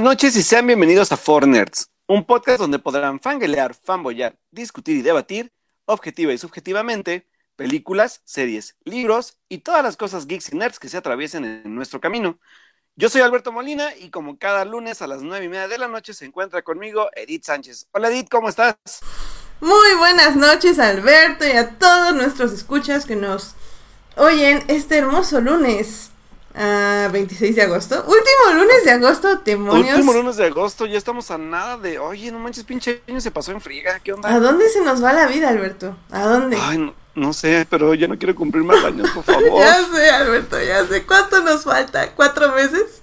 [0.00, 4.96] Buenas noches y sean bienvenidos a Four Nerds, un podcast donde podrán fangelear, fanboyar, discutir
[4.96, 5.52] y debatir,
[5.84, 10.96] objetiva y subjetivamente, películas, series, libros y todas las cosas geeks y nerds que se
[10.96, 12.38] atraviesen en nuestro camino.
[12.96, 15.86] Yo soy Alberto Molina y como cada lunes a las nueve y media de la
[15.86, 17.86] noche se encuentra conmigo Edith Sánchez.
[17.92, 18.76] Hola Edith, ¿cómo estás?
[19.60, 23.54] Muy buenas noches Alberto y a todos nuestros escuchas que nos
[24.16, 26.10] oyen este hermoso lunes.
[26.54, 27.94] Ah, 26 de agosto.
[27.96, 29.94] Último lunes de agosto, demonios.
[29.94, 31.98] Último lunes de agosto, ya estamos a nada de.
[31.98, 34.28] Oye, no manches, pinche año se pasó en friega, ¿qué onda?
[34.34, 35.96] ¿A dónde se nos va la vida, Alberto?
[36.10, 36.56] ¿A dónde?
[36.60, 39.60] Ay, no, no sé, pero ya no quiero cumplir más años, por favor.
[39.60, 41.04] ya sé, Alberto, ya sé.
[41.06, 42.10] ¿Cuánto nos falta?
[42.14, 43.00] ¿Cuatro meses?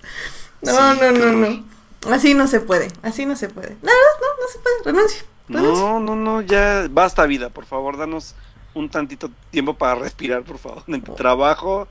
[0.61, 1.65] No, Sí, no, no, no.
[2.13, 3.77] Así no se puede, así no se puede.
[3.82, 5.23] No, no, no se puede, renuncio.
[5.48, 5.84] renuncio.
[5.84, 8.35] No, no, no, ya basta vida, por favor, danos
[8.73, 10.84] un tantito tiempo para respirar, por favor.
[10.87, 11.87] En tu trabajo,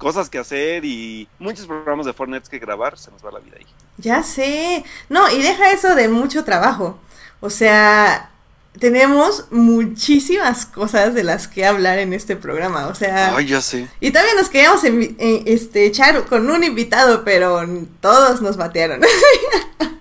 [0.00, 3.56] cosas que hacer y muchos programas de Fortnite que grabar, se nos va la vida
[3.58, 3.66] ahí.
[3.98, 4.82] Ya sé.
[5.10, 6.98] No, y deja eso de mucho trabajo.
[7.40, 8.30] O sea,
[8.78, 12.86] tenemos muchísimas cosas de las que hablar en este programa.
[12.86, 13.88] O sea, Ay, ya sé.
[14.00, 17.62] y todavía nos queríamos eh, este, echar con un invitado, pero
[18.00, 19.02] todos nos batearon.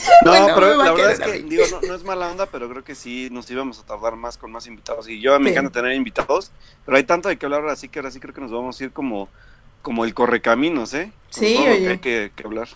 [0.24, 1.48] No, Bueno, pero la verdad es que, mí.
[1.50, 4.36] digo, no, no es mala onda, pero creo que sí nos íbamos a tardar más
[4.36, 5.08] con más invitados.
[5.08, 6.50] Y yo me encanta tener invitados,
[6.84, 8.80] pero hay tanto de que hablar ahora sí que ahora sí creo que nos vamos
[8.80, 9.28] a ir como,
[9.82, 11.12] como el correcaminos, ¿eh?
[11.32, 11.88] Con Sí, lo que oye.
[11.88, 12.68] hay que, que hablar.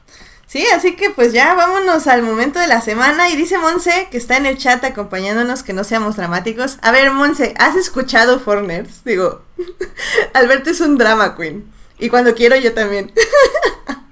[0.46, 3.28] Sí, así que pues ya vámonos al momento de la semana.
[3.30, 6.78] Y dice Monse, que está en el chat acompañándonos, que no seamos dramáticos.
[6.82, 9.02] A ver, Monse, ¿has escuchado Forners?
[9.04, 9.42] Digo,
[10.34, 11.70] Alberto es un drama queen.
[11.98, 13.12] Y cuando quiero yo también.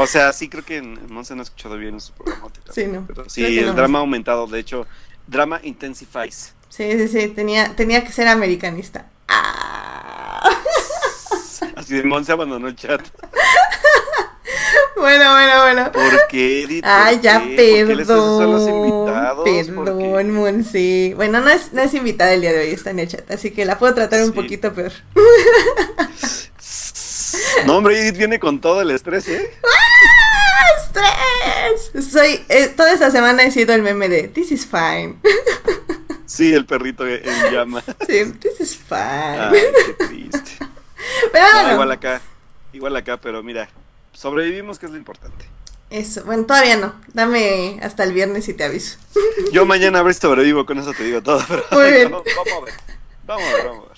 [0.00, 2.48] O sea, sí creo que en en Monse no ha escuchado bien su programa.
[2.70, 3.04] Sí, no.
[3.06, 4.86] Pero sí, el no, drama ha aumentado, de hecho,
[5.26, 6.54] drama intensifies.
[6.68, 9.06] Sí, sí, sí, tenía, tenía que ser americanista.
[9.28, 10.50] Ah.
[11.76, 13.02] Así de Monse abandonó el chat.
[14.96, 15.92] Bueno, bueno, bueno.
[15.92, 16.82] ¿Por qué, Edith?
[16.82, 17.84] ¿Por Ay, ya, qué?
[17.84, 18.88] ¿Por qué les haces eso a los perdón.
[18.88, 19.44] invitados?
[19.44, 21.12] Perdón, Monse.
[21.16, 23.50] Bueno, no es, no es invitada el día de hoy, está en el chat, así
[23.50, 24.92] que la puedo tratar un poquito peor.
[27.64, 29.50] No, hombre, Edith viene con todo el estrés, ¿eh?
[29.64, 32.10] ¡Ah, ¡Estrés!
[32.10, 35.16] Soy, eh, toda esta semana he sido el meme de This is fine.
[36.26, 37.22] Sí, el perrito en
[37.52, 37.82] llama.
[38.06, 38.98] Sí, this is fine.
[39.40, 40.52] Ay, qué triste.
[41.32, 42.20] Pero No, bueno, igual acá,
[42.72, 43.68] igual acá, pero mira,
[44.12, 45.46] sobrevivimos, que es lo importante.
[45.90, 46.94] eso, bueno, todavía no.
[47.12, 48.98] Dame hasta el viernes y te aviso.
[49.52, 51.42] Yo mañana a ver si sobrevivo, con eso te digo todo.
[51.48, 52.10] Pero Muy bien.
[52.10, 52.74] Vamos, vamos a ver,
[53.24, 53.95] vamos a ver, vamos a ver.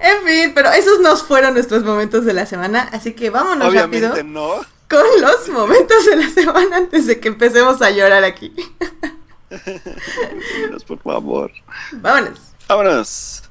[0.00, 4.06] En fin, pero esos nos fueron nuestros momentos de la semana, así que vámonos Obviamente
[4.08, 4.54] rápido no.
[4.88, 8.54] con los momentos de la semana antes de que empecemos a llorar aquí.
[10.86, 11.50] Por favor.
[11.92, 12.40] Vámonos.
[12.68, 13.42] Vámonos.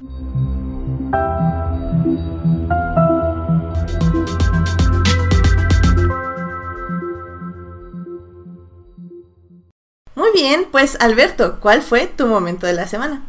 [10.15, 13.21] Muy bien, pues Alberto, ¿cuál fue tu momento de la semana?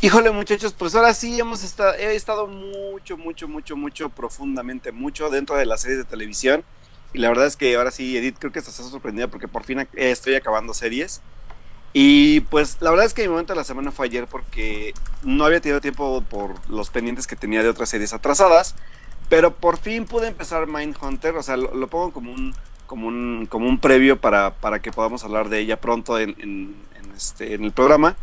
[0.00, 5.28] Híjole, muchachos, pues ahora sí hemos estado, he estado mucho, mucho, mucho, mucho, profundamente, mucho
[5.28, 6.62] dentro de las series de televisión.
[7.12, 9.88] Y la verdad es que ahora sí, Edith, creo que estás sorprendida porque por fin
[9.94, 11.20] estoy acabando series.
[11.92, 15.44] Y pues la verdad es que mi momento de la semana fue ayer porque no
[15.44, 18.76] había tenido tiempo por los pendientes que tenía de otras series atrasadas.
[19.28, 22.54] Pero por fin pude empezar Mindhunter, o sea, lo, lo pongo como un,
[22.86, 26.76] como un, como un previo para, para que podamos hablar de ella pronto en, en-
[26.96, 28.16] en este, en el programa.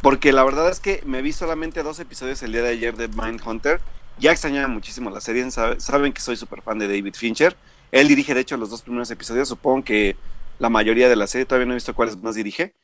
[0.00, 3.08] Porque la verdad es que me vi solamente dos episodios el día de ayer de
[3.08, 3.80] Mindhunter.
[4.16, 5.50] Ya extrañaba muchísimo la serie.
[5.50, 7.56] sabe- saben que soy súper fan de David Fincher.
[7.90, 9.48] Él dirige, de hecho, los dos primeros episodios.
[9.48, 10.16] Supongo que
[10.58, 11.46] la mayoría de la serie.
[11.46, 12.74] Todavía no he visto cuáles más dirige.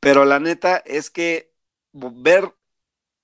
[0.00, 1.52] Pero la neta es que
[1.92, 2.54] ver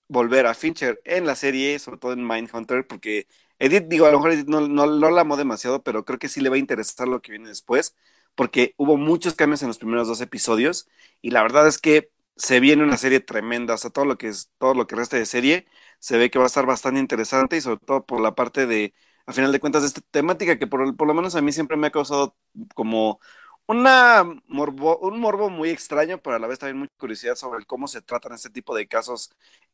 [0.08, 3.26] volver a Fincher en la serie, sobre todo en Mindhunter, porque
[3.58, 6.28] Edith, digo, a lo mejor Edith no, no, no la amó demasiado, pero creo que
[6.28, 7.96] sí le va a interesar lo que viene después,
[8.34, 10.88] porque hubo muchos cambios en los primeros dos episodios,
[11.22, 14.28] y la verdad es que se viene una serie tremenda, o sea, todo lo que
[14.28, 15.66] es, todo lo que resta de serie,
[16.00, 18.94] se ve que va a estar bastante interesante, y sobre todo por la parte de,
[19.26, 21.76] a final de cuentas, de esta temática que por, por lo menos a mí siempre
[21.76, 22.36] me ha causado
[22.74, 23.20] como
[23.66, 27.88] una morbo, un morbo muy extraño, pero a la vez también mucha curiosidad sobre cómo
[27.88, 29.30] se tratan este tipo de casos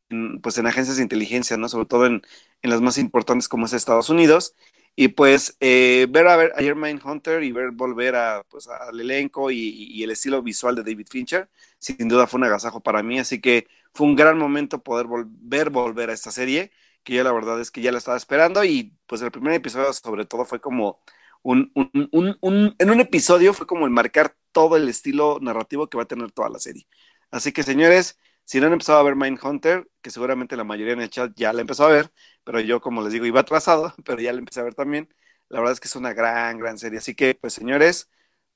[0.09, 1.69] en, pues en agencias de inteligencia, ¿no?
[1.69, 2.23] Sobre todo en,
[2.63, 4.55] en las más importantes como es Estados Unidos.
[4.97, 9.51] Y pues eh, ver a ver ayer Mindhunter y ver volver a, pues, al elenco
[9.51, 11.49] y, y el estilo visual de David Fincher,
[11.79, 15.25] sin duda fue un agasajo para mí, así que fue un gran momento poder vol
[15.29, 16.71] ver volver a esta serie,
[17.03, 19.91] que yo la verdad es que ya la estaba esperando y pues el primer episodio
[19.95, 21.01] sobre todo fue como
[21.43, 25.89] un, un, un, un, en un episodio fue como el marcar todo el estilo narrativo
[25.89, 26.87] que va a tener toda la serie.
[27.31, 28.19] Así que señores,
[28.51, 31.53] si no han empezado a ver Mindhunter, que seguramente la mayoría en el chat ya
[31.53, 32.13] la empezó a ver,
[32.43, 35.09] pero yo como les digo iba atrasado, pero ya la empecé a ver también.
[35.49, 36.99] La verdad es que es una gran, gran serie.
[36.99, 38.11] Así que pues señores,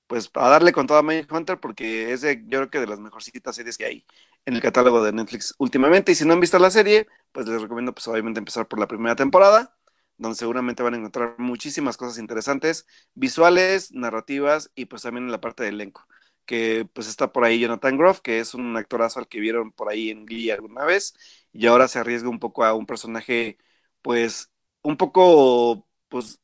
[0.09, 3.55] pues a darle con toda Hunter porque es de, yo creo que de las mejorcitas
[3.57, 4.07] series que hay
[4.47, 6.13] en el catálogo de Netflix últimamente.
[6.13, 8.89] Y si no han visto la serie, pues les recomiendo pues obviamente empezar por la
[8.89, 9.77] primera temporada,
[10.19, 15.41] donde seguramente van a encontrar muchísimas cosas interesantes, visuales, narrativas y pues también en la
[15.41, 16.07] parte del elenco.
[16.47, 19.91] Que pues está por ahí Jonathan Groff, que es un actorazo al que vieron por
[19.91, 21.15] ahí en Glee alguna vez,
[21.53, 23.59] y ahora se arriesga un poco a un personaje,
[24.03, 24.51] pues,
[24.83, 26.41] un poco, pues,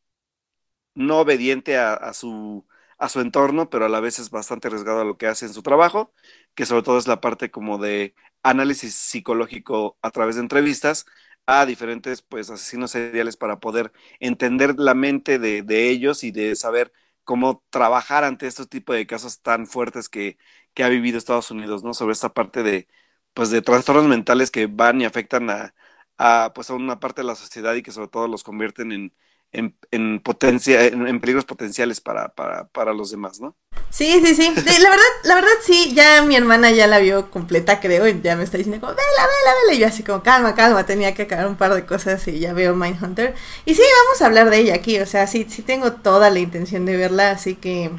[0.95, 2.67] no obediente a su
[3.01, 5.55] a su entorno, pero a la vez es bastante arriesgado a lo que hace en
[5.55, 6.13] su trabajo,
[6.55, 11.07] que sobre todo es la parte como de análisis psicológico a través de entrevistas
[11.47, 16.93] a diferentes pues asesinos seriales para poder entender la mente de, ellos y de saber
[17.31, 20.37] cómo trabajar ante este tipo de casos tan fuertes que,
[20.75, 21.95] que ha vivido Estados Unidos, ¿no?
[21.95, 22.89] Sobre esta parte de
[23.35, 25.75] pues de trastornos mentales que van y afectan a,
[26.19, 29.15] a pues a una parte de la sociedad y que sobre todo los convierten en,
[29.53, 33.57] en, potencia, en, peligros potenciales para, para, para, los demás, ¿no?
[33.91, 37.81] Sí, sí, sí, La verdad, la verdad sí, ya mi hermana ya la vio completa,
[37.81, 39.75] creo, y ya me está diciendo como, vela, vela, vela.
[39.75, 42.53] Y yo así como, calma, calma, tenía que acabar un par de cosas y ya
[42.53, 43.35] veo Mindhunter.
[43.65, 46.39] Y sí, vamos a hablar de ella aquí, o sea, sí, sí tengo toda la
[46.39, 47.91] intención de verla, así que,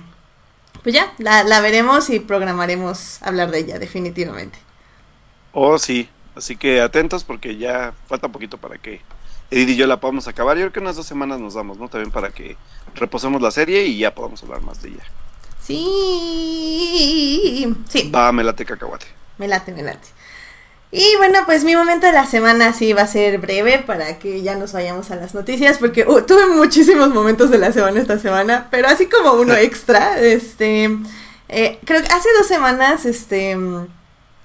[0.84, 4.60] pues ya, la, la veremos y programaremos hablar de ella, definitivamente.
[5.52, 9.02] Oh, sí, así que atentos porque ya falta un poquito para que
[9.52, 10.58] Edith y yo la podamos acabar.
[10.58, 11.90] Yo creo que unas dos semanas nos damos, ¿no?
[11.90, 12.58] También para que
[12.96, 15.04] reposemos la serie y ya podamos hablar más de ella.
[15.62, 15.86] Sí,
[17.90, 18.10] sí.
[18.10, 19.06] Va, me late cacahuate.
[19.38, 20.08] Me late, me late.
[20.92, 24.42] Y bueno, pues mi momento de la semana sí va a ser breve para que
[24.42, 28.20] ya nos vayamos a las noticias, porque uh, tuve muchísimos momentos de la semana esta
[28.20, 30.98] semana, pero así como uno extra, este,
[31.48, 33.58] eh, creo que hace dos semanas, este,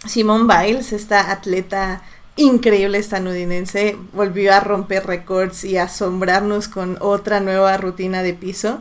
[0.06, 2.02] Simone Biles, esta atleta
[2.36, 8.80] increíble estadounidense volvió a romper récords y asombrarnos con otra nueva rutina de piso.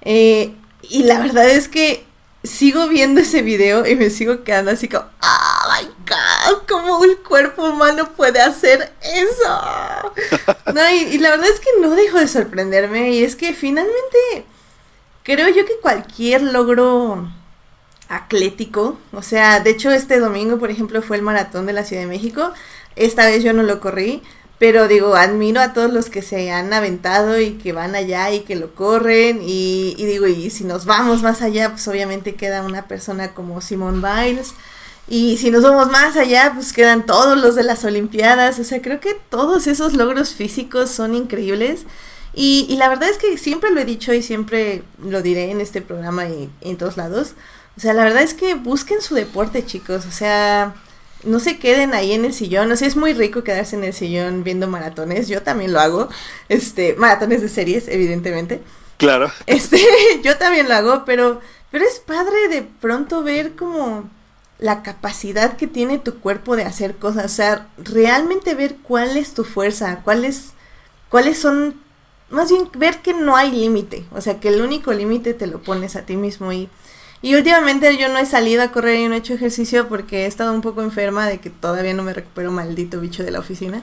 [0.00, 2.04] Eh, y la verdad es que
[2.44, 6.62] sigo viendo ese video y me sigo quedando así como, ¡Oh my god!
[6.68, 10.12] ¿Cómo el cuerpo humano puede hacer eso?
[10.72, 13.10] No, y, la verdad es que no dejo de sorprenderme.
[13.10, 14.46] Y es que finalmente
[15.22, 17.28] creo yo que cualquier logro
[18.08, 22.02] atlético, o sea, de hecho este domingo, por ejemplo, fue el maratón de la Ciudad
[22.02, 22.52] de México.
[22.96, 24.22] Esta vez yo no lo corrí,
[24.62, 28.42] pero digo, admiro a todos los que se han aventado y que van allá y
[28.42, 29.40] que lo corren.
[29.42, 34.00] Y, digo, y si nos vamos más allá, pues obviamente queda una persona como Simone
[34.00, 34.54] Biles.
[35.08, 38.60] Y si nos vamos más allá, pues quedan todos los de las Olimpiadas.
[38.60, 41.80] O sea, creo que todos esos logros físicos son increíbles.
[42.32, 45.60] Y, y la verdad es que siempre lo he dicho y siempre lo diré en
[45.60, 47.34] este programa y en todos lados.
[47.76, 50.06] O sea, la verdad es que busquen su deporte, chicos.
[50.06, 50.74] O sea,
[51.24, 52.70] no se queden ahí en el sillón.
[52.72, 55.28] O sea, es muy rico quedarse en el sillón viendo maratones.
[55.28, 56.08] Yo también lo hago.
[56.48, 58.62] Este, maratones de series, evidentemente.
[58.96, 59.32] Claro.
[59.46, 59.80] Este,
[60.22, 61.40] yo también lo hago, pero,
[61.70, 64.08] pero es padre de pronto ver como
[64.58, 67.24] la capacidad que tiene tu cuerpo de hacer cosas.
[67.26, 70.52] O sea, realmente ver cuál es tu fuerza, cuáles,
[71.08, 71.80] cuáles son,
[72.30, 74.04] más bien ver que no hay límite.
[74.12, 76.68] O sea, que el único límite te lo pones a ti mismo y
[77.22, 80.26] y últimamente yo no he salido a correr y no he hecho ejercicio porque he
[80.26, 83.82] estado un poco enferma de que todavía no me recupero maldito bicho de la oficina.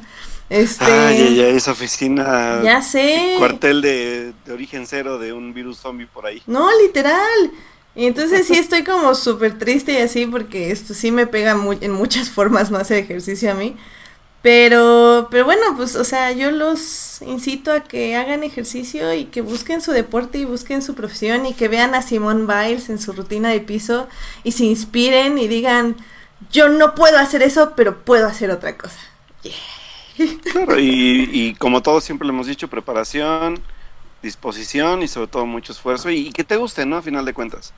[0.50, 2.62] Este, Ay, ya, esa oficina.
[2.64, 3.36] Ya sé.
[3.38, 6.44] Cuartel de, origen cero de un virus zombie por ahí.
[6.48, 7.52] No, literal.
[7.96, 11.92] Y entonces sí estoy como súper triste y así porque esto sí me pega en
[11.92, 13.76] muchas formas no hacer ejercicio a mí.
[14.42, 19.42] Pero, pero bueno, pues, o sea, yo los incito a que hagan ejercicio y que
[19.42, 23.12] busquen su deporte y busquen su profesión y que vean a Simone Biles en su
[23.12, 24.08] rutina de piso
[24.46, 25.98] y se inspiren y digan,
[26.52, 29.00] yo no puedo hacer eso, pero puedo hacer otra cosa.
[30.54, 33.62] Claro, y, y, como todos siempre lo hemos dicho, preparación,
[34.22, 36.98] disposición y sobre todo mucho esfuerzo y, que te guste, ¿no?
[36.98, 37.74] A final de cuentas.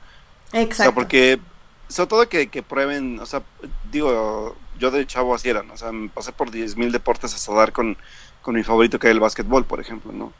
[0.52, 0.82] Exacto.
[0.82, 1.40] O sea, porque
[1.88, 3.42] sobre todo que, que prueben, o sea,
[3.90, 5.74] digo, yo de chavo así era, ¿no?
[5.74, 7.96] O sea, me pasé por 10.000 deportes hasta dar con,
[8.42, 10.32] con mi favorito que era el básquetbol, por ejemplo, ¿no?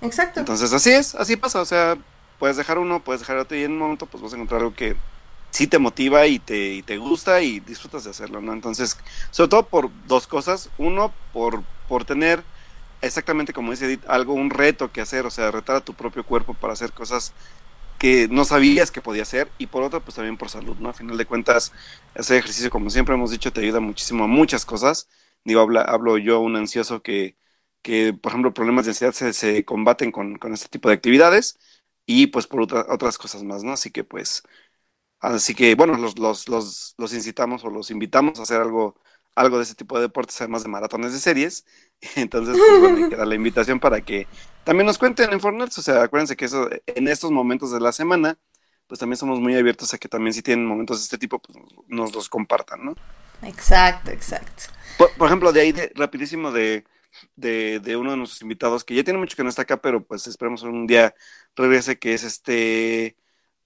[0.00, 0.38] Exacto.
[0.38, 1.98] Entonces así es, así pasa, o sea,
[2.38, 4.74] puedes dejar uno, puedes dejar otro y en un momento pues vas a encontrar algo
[4.74, 4.96] que
[5.50, 8.52] sí te motiva y te, y te gusta y disfrutas de hacerlo, ¿no?
[8.52, 8.96] Entonces,
[9.32, 10.70] sobre todo por dos cosas.
[10.78, 12.44] Uno, por, por tener
[13.02, 16.24] exactamente como dice Edith, algo, un reto que hacer, o sea, retar a tu propio
[16.24, 17.32] cuerpo para hacer cosas
[18.00, 20.88] que no sabías que podía hacer y por otra pues también por salud, ¿no?
[20.90, 21.72] A final de cuentas,
[22.16, 25.08] hacer ejercicio como siempre hemos dicho te ayuda muchísimo a muchas cosas.
[25.44, 27.36] Digo, habla, hablo yo un ansioso que,
[27.82, 31.58] que, por ejemplo, problemas de ansiedad se, se combaten con, con, este tipo de actividades
[32.06, 33.72] y pues por otras cosas más, ¿no?
[33.72, 34.42] Así que pues,
[35.20, 38.96] así que bueno, los, los, los, los incitamos o los invitamos a hacer algo
[39.34, 41.64] algo de ese tipo de deportes, además de maratones de series.
[42.16, 44.26] Entonces, pues bueno, queda la invitación para que
[44.64, 45.78] también nos cuenten en Fortnite.
[45.78, 48.38] O sea, acuérdense que eso, en estos momentos de la semana,
[48.86, 51.58] pues también somos muy abiertos a que también si tienen momentos de este tipo, pues
[51.88, 52.94] nos los compartan, ¿no?
[53.42, 54.64] Exacto, exacto.
[55.16, 56.84] Por, ejemplo, de ahí, de, rapidísimo, de,
[57.36, 60.02] de, de, uno de nuestros invitados, que ya tiene mucho que no está acá, pero
[60.04, 61.14] pues esperemos un día
[61.56, 63.16] regrese, que es este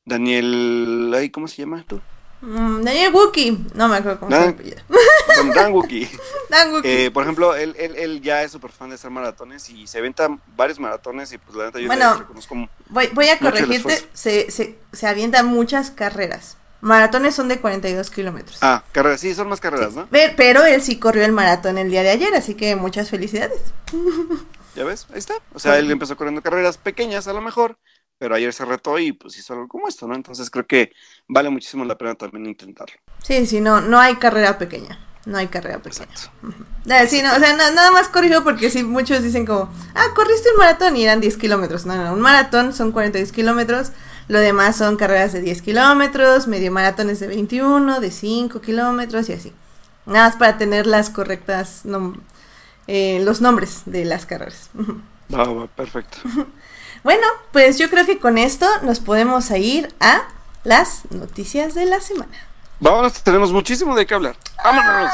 [0.05, 2.01] Daniel, ay, ¿cómo se llama tú?
[2.43, 4.57] Mm, Daniel Wookie, no me acuerdo cómo se llama.
[5.55, 6.09] Dan Wookie.
[6.49, 7.07] Dan Wookie.
[7.07, 9.99] Eh, por ejemplo, él, él, él ya es súper fan de hacer maratones y se
[9.99, 14.51] avienta varios maratones y pues la neta yo bueno, reconozco voy, voy a corregirte, se,
[14.51, 16.57] se, se avienta muchas carreras.
[16.85, 18.59] Maratones son de 42 kilómetros.
[18.61, 20.07] Ah, carreras, sí, son más carreras, ¿no?
[20.11, 23.73] Pero él sí corrió el maratón el día de ayer, así que muchas felicidades.
[24.75, 25.07] ¿Ya ves?
[25.11, 25.35] Ahí está.
[25.55, 27.79] O sea, él empezó corriendo carreras pequeñas a lo mejor,
[28.19, 30.15] pero ayer se retó y pues hizo algo como esto, ¿no?
[30.15, 30.93] Entonces creo que
[31.27, 32.97] vale muchísimo la pena también intentarlo.
[33.23, 34.99] Sí, sí, no, no hay carrera pequeña.
[35.27, 36.05] No hay carrera pequeña.
[36.05, 37.09] Exacto.
[37.09, 40.59] Sí, no, o sea, nada más corrijo porque sí, muchos dicen como, ah, corriste un
[40.59, 41.87] maratón y eran 10 kilómetros.
[41.87, 43.93] No, no, un maratón son 42 kilómetros
[44.29, 49.35] lo demás son carreras de 10 kilómetros, medio maratones de 21, de 5 kilómetros y
[49.35, 49.53] así.
[50.07, 51.83] Nada más para tener las correctas,
[52.87, 54.71] eh, los nombres de las carreras.
[55.35, 56.19] Va, va, perfecto.
[57.05, 60.23] bueno, pues yo creo que con esto nos podemos ir a
[60.65, 62.37] las noticias de la semana.
[62.81, 64.37] Vámonos, tenemos muchísimo de qué hablar.
[64.63, 65.11] ¡Vámonos!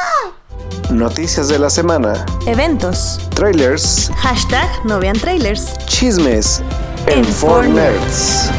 [0.90, 2.24] Noticias de la semana.
[2.46, 3.20] Eventos.
[3.34, 4.10] Trailers.
[4.16, 5.76] Hashtag no vean trailers.
[5.86, 6.62] Chismes.
[7.06, 8.50] En, en Nerds.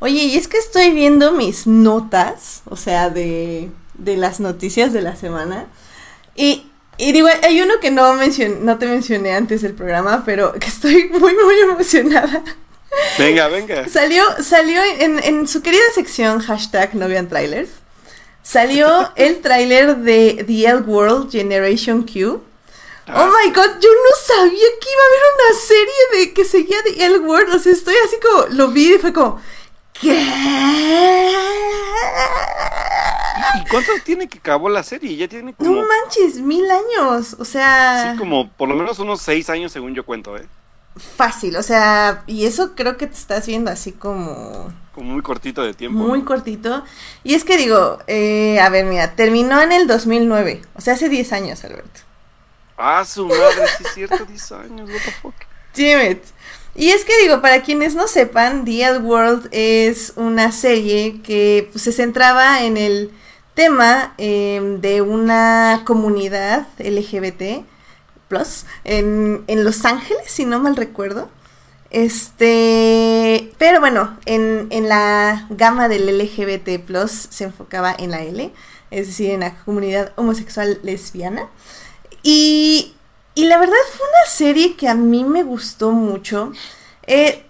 [0.00, 5.02] Oye, y es que estoy viendo mis notas, o sea, de, de las noticias de
[5.02, 5.66] la semana.
[6.36, 10.68] Y, y digo, hay uno que no, no te mencioné antes del programa, pero que
[10.68, 12.44] estoy muy, muy emocionada.
[13.18, 13.88] Venga, venga.
[13.88, 17.70] Salió, salió en, en su querida sección hashtag no vean trailers.
[18.42, 22.30] Salió el tráiler de The L World Generation Q.
[22.30, 23.26] Oh ah.
[23.26, 27.04] my god, yo no sabía que iba a haber una serie de que seguía The
[27.04, 27.54] L World.
[27.54, 29.40] O sea, estoy así como, lo vi y fue como,
[30.00, 30.28] ¿Qué?
[33.54, 35.16] ¿Y cuánto tiene que acabó la serie?
[35.16, 35.70] Ya tiene como...
[35.70, 38.12] No manches, mil años, o sea...
[38.12, 40.46] Sí, como por lo menos unos seis años según yo cuento, ¿eh?
[40.98, 44.72] Fácil, o sea, y eso creo que te estás viendo así como...
[44.92, 45.98] Como muy cortito de tiempo.
[45.98, 46.84] Muy cortito.
[47.22, 51.08] Y es que digo, eh, a ver, mira, terminó en el 2009, o sea, hace
[51.08, 52.00] 10 años, Alberto.
[52.76, 55.34] Ah, su madre, sí es cierto, 10 años, what the fuck.
[55.76, 56.22] Damn it.
[56.74, 61.82] Y es que digo, para quienes no sepan, The World es una serie que pues,
[61.82, 63.10] se centraba en el
[63.54, 67.64] tema em, de una comunidad LGBT
[68.28, 71.28] plus en, en, Los Ángeles, si no mal recuerdo.
[71.90, 78.52] Este, pero bueno, en, en la gama del LGBT plus se enfocaba en la L,
[78.90, 81.48] es decir, en la comunidad homosexual lesbiana.
[82.22, 82.94] Y
[83.38, 86.50] y la verdad fue una serie que a mí me gustó mucho.
[87.06, 87.44] Eh,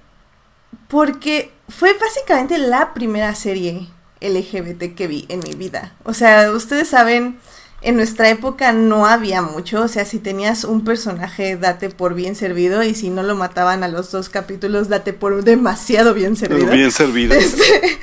[0.86, 3.88] porque fue básicamente la primera serie
[4.20, 5.94] LGBT que vi en mi vida.
[6.04, 7.38] O sea, ustedes saben,
[7.80, 9.82] en nuestra época no había mucho.
[9.82, 12.82] O sea, si tenías un personaje, date por bien servido.
[12.82, 16.72] Y si no lo mataban a los dos capítulos, date por demasiado bien servido.
[16.72, 17.34] Bien servido.
[17.34, 17.98] Este,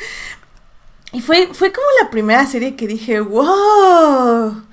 [1.12, 4.64] y fue, fue como la primera serie que dije, wow,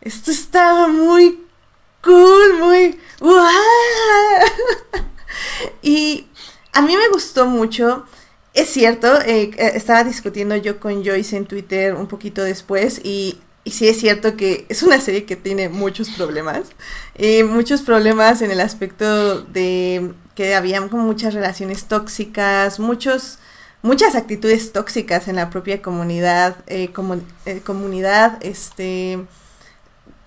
[0.00, 1.40] esto está muy
[2.02, 2.98] cool, muy...
[5.82, 6.26] y
[6.72, 8.06] a mí me gustó mucho.
[8.54, 13.38] Es cierto, eh, eh, estaba discutiendo yo con Joyce en Twitter un poquito después y,
[13.68, 16.62] y sí es cierto que es una serie que tiene muchos problemas.
[17.16, 23.40] Eh, muchos problemas en el aspecto de que habían como muchas relaciones tóxicas, muchos
[23.82, 26.56] muchas actitudes tóxicas en la propia comunidad,
[27.62, 29.26] comunidad, este,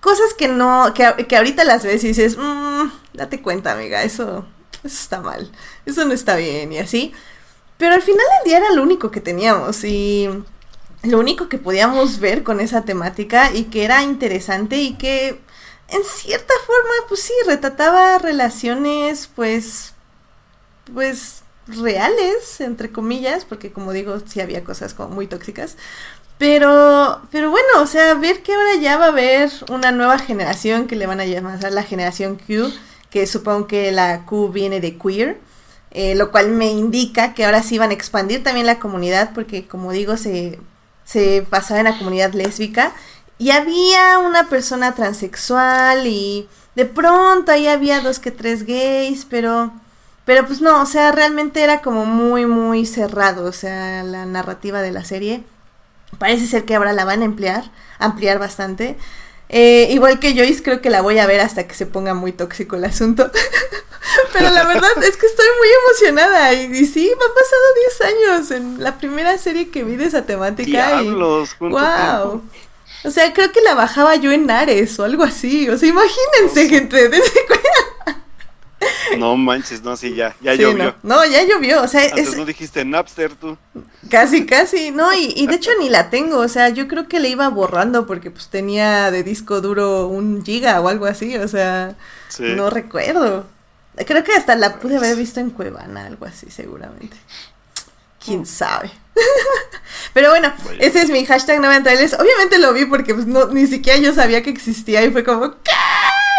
[0.00, 4.46] cosas que no, que, que ahorita las ves y dices, mmm, date cuenta, amiga, eso,
[4.84, 5.50] eso está mal,
[5.84, 7.12] eso no está bien y así.
[7.76, 10.28] Pero al final del día era lo único que teníamos y
[11.02, 15.40] lo único que podíamos ver con esa temática y que era interesante y que
[15.88, 19.94] en cierta forma, pues sí, retrataba relaciones, pues,
[20.92, 25.76] pues reales, entre comillas, porque como digo, sí había cosas como muy tóxicas,
[26.38, 30.86] pero, pero bueno, o sea, ver que ahora ya va a haber una nueva generación
[30.86, 32.72] que le van a llamar la generación Q,
[33.10, 35.38] que supongo que la Q viene de queer,
[35.90, 39.68] eh, lo cual me indica que ahora sí van a expandir también la comunidad, porque
[39.68, 40.58] como digo, se,
[41.12, 42.92] se basaba en la comunidad lésbica,
[43.38, 49.72] y había una persona transexual y de pronto ahí había dos que tres gays, pero...
[50.24, 54.80] Pero pues no, o sea, realmente era como muy, muy cerrado, o sea, la narrativa
[54.80, 55.42] de la serie.
[56.18, 57.64] Parece ser que ahora la van a emplear,
[57.98, 58.96] ampliar bastante.
[59.48, 62.30] Eh, igual que Joyce, creo que la voy a ver hasta que se ponga muy
[62.30, 63.32] tóxico el asunto.
[64.32, 68.00] Pero la verdad es que estoy muy emocionada y, y sí, me han pasado 10
[68.00, 71.00] años en la primera serie que vi de esa temática.
[71.00, 71.78] Diablos, y, ¿cuánto
[72.30, 72.42] wow.
[73.04, 75.68] O sea, creo que la bajaba yo en Ares o algo así.
[75.68, 77.08] O sea, imagínense, gente.
[77.08, 77.30] desde
[79.18, 80.96] No manches, no, sí, ya, ya Sí, llovió.
[81.02, 81.16] no.
[81.16, 81.82] no, ya llovió.
[81.82, 83.56] O sea, Antes es no dijiste Napster tú.
[84.10, 84.90] casi, casi.
[84.90, 86.38] No, y, y de hecho ni la tengo.
[86.38, 90.44] O sea, yo creo que le iba borrando porque pues tenía de disco duro un
[90.44, 91.36] giga o algo así.
[91.36, 91.94] O sea,
[92.28, 92.44] Sí.
[92.56, 93.46] no recuerdo.
[94.06, 97.16] Creo que hasta la pude haber visto en Cuevana, algo así, seguramente.
[98.24, 98.90] Quién sabe.
[100.14, 102.14] Pero bueno, ese es mi hashtag no vean trailers.
[102.14, 105.50] Obviamente lo vi porque pues, no, ni siquiera yo sabía que existía y fue como
[105.62, 105.70] ¿qué?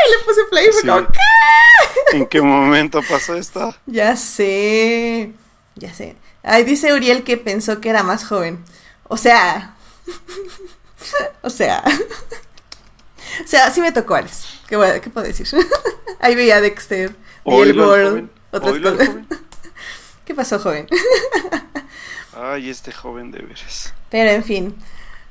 [0.08, 0.88] Y le puse play y fue Sí.
[0.88, 2.18] como ¿qué?
[2.18, 3.76] ¿En qué momento pasó esto?
[3.86, 5.34] Ya sé.
[5.76, 6.16] Ya sé.
[6.42, 8.64] Ay, dice Uriel que pensó que era más joven.
[9.08, 9.76] O sea.
[11.42, 11.84] o sea.
[13.44, 14.46] o sea, sí me tocó Ares.
[14.68, 15.48] ¿Qué, voy a- qué puedo decir?
[16.20, 19.10] Ahí veía Dexter, Billboard, otras cosas.
[20.26, 20.88] ¿Qué pasó, joven?
[22.36, 23.94] Ay, este joven de veras.
[24.10, 24.76] Pero en fin.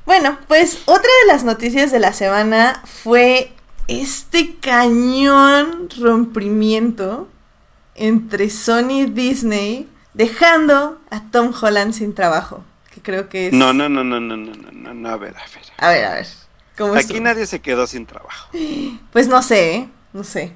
[0.04, 3.52] Bueno, pues otra de las noticias de la semana fue
[3.88, 7.28] este cañón rompimiento
[7.94, 12.64] entre Sony y Disney, dejando a Tom Holland sin trabajo.
[12.92, 13.52] Que creo que es.
[13.52, 15.64] No, no, no, no, no, no, no, no, a ver, a ver.
[15.78, 16.26] A ver, a ver.
[16.76, 17.20] ¿Cómo Aquí estuvo?
[17.20, 18.50] nadie se quedó sin trabajo.
[19.12, 19.88] Pues no sé, ¿eh?
[20.12, 20.52] no sé.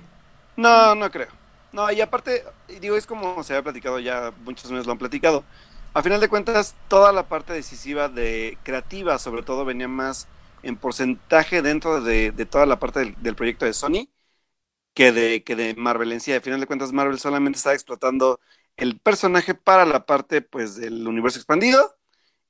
[0.57, 1.29] No, no creo.
[1.73, 2.45] No, y aparte,
[2.81, 5.49] digo, es como se había platicado ya, muchos meses lo han platicado.
[5.93, 10.31] A final de cuentas, toda la parte decisiva de creativa, sobre todo, venía más
[10.63, 14.09] en porcentaje dentro de, de toda la parte del, proyecto de Sony
[14.95, 16.33] que de, que de Marvel en sí.
[16.33, 18.41] A final de cuentas, Marvel solamente estaba explotando
[18.77, 21.97] el personaje para la parte pues del universo expandido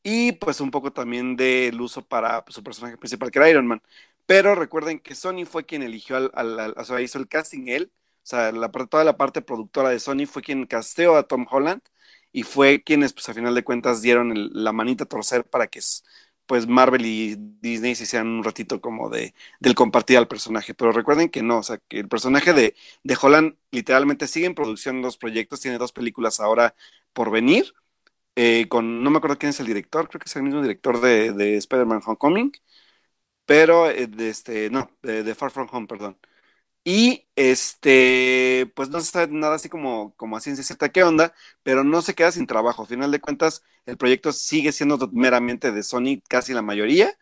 [0.02, 3.82] y pues un poco también del uso para su personaje principal que era Iron Man.
[4.26, 7.92] Pero recuerden que Sony fue quien eligió al, o sea, hizo el casting él,
[8.28, 11.82] sea, la, toda la parte productora de Sony fue quien casteó a Tom Holland
[12.32, 15.66] y fue quienes pues a final de cuentas dieron el- la manita a torcer para
[15.68, 15.80] que
[16.46, 20.92] pues Marvel y Disney se hicieran un ratito como de del compartir al personaje, pero
[20.92, 25.02] recuerden que no, o sea, que el personaje de, de Holland literalmente sigue en producción
[25.02, 26.74] los proyectos, tiene dos películas ahora
[27.12, 27.74] por venir,
[28.36, 31.00] eh, con, no me acuerdo quién es el director, creo que es el mismo director
[31.00, 32.52] de, de Spider-Man Homecoming,
[33.46, 36.18] pero, eh, este, no, de Far From Home, perdón.
[36.88, 41.34] Y este, pues no se sabe nada así como, como a ciencia cierta qué onda,
[41.64, 42.84] pero no se queda sin trabajo.
[42.84, 47.12] A final de cuentas, el proyecto sigue siendo meramente de Sony, casi la mayoría.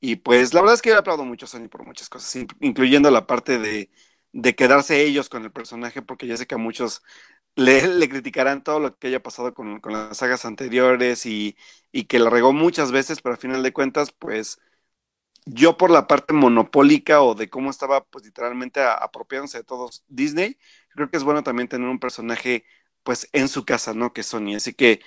[0.00, 2.48] Y pues la verdad es que yo aplaudo mucho a Sony por muchas cosas, in-
[2.60, 3.90] incluyendo la parte de,
[4.32, 7.02] de quedarse ellos con el personaje, porque yo sé que a muchos
[7.56, 11.56] le, le criticarán todo lo que haya pasado con, con las sagas anteriores y,
[11.92, 14.60] y que la regó muchas veces, pero a final de cuentas, pues
[15.46, 20.58] yo por la parte monopólica o de cómo estaba pues literalmente apropiándose de todos Disney,
[20.90, 22.64] creo que es bueno también tener un personaje
[23.02, 24.12] pues en su casa, ¿no?
[24.12, 24.56] Que Sony.
[24.56, 25.00] Así que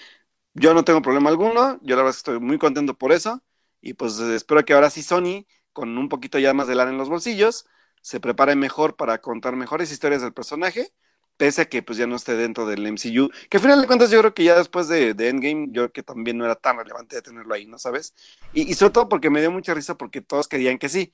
[0.54, 3.44] yo no tengo problema alguno, yo la verdad estoy muy contento por eso
[3.82, 6.98] y pues espero que ahora sí Sony, con un poquito ya más de lana en
[6.98, 7.66] los bolsillos,
[8.02, 10.94] se prepare mejor para contar mejores historias del personaje,
[11.38, 14.10] pese a que pues ya no esté dentro del MCU, que al final de cuentas
[14.12, 17.16] yo creo que ya después de, Endgame, yo creo que también no era tan relevante
[17.16, 18.14] de tenerlo ahí, ¿no sabes?
[18.54, 21.14] Y, sobre todo porque me dio mucha risa porque todos querían que sí,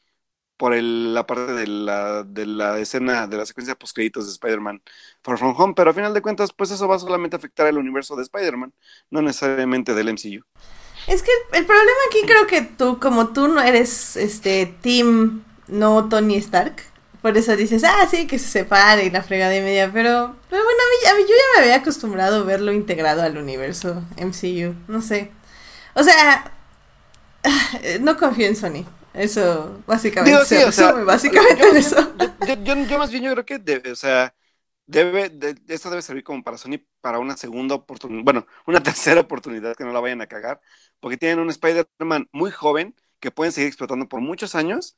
[0.57, 4.31] por el- la parte de la, de la escena, de la secuencia post créditos de
[4.33, 4.81] Spider-Man
[5.23, 7.77] Far From Home, pero a final de cuentas, pues eso va solamente a afectar el
[7.77, 8.73] universo de Spider-Man,
[9.09, 10.45] no necesariamente del MCU.
[11.07, 16.07] Es que el problema aquí creo que tú, como tú no eres este team no
[16.07, 16.92] Tony Stark,
[17.23, 20.63] por eso dices, ah, sí, que se separe y la fregada y media, pero, pero
[20.63, 24.03] bueno, a mí, a mí yo ya me había acostumbrado a verlo integrado al universo
[24.17, 25.31] MCU, no sé.
[25.95, 26.51] O sea,
[28.01, 28.86] no confío en Sony.
[29.13, 31.97] Eso básicamente Digo, sí, se o sea, básicamente yo, en eso.
[32.13, 34.33] yo, yo- yo- yo más bien yo creo que, debe, o sea,
[34.86, 38.81] debe, de- esto debe servir como para Sony para una segunda oportunidad, bueno, una
[39.17, 40.62] tercera oportunidad que no la vayan a cagar,
[40.99, 44.97] porque tienen un Spider-Man muy joven que pueden seguir explotando por muchos años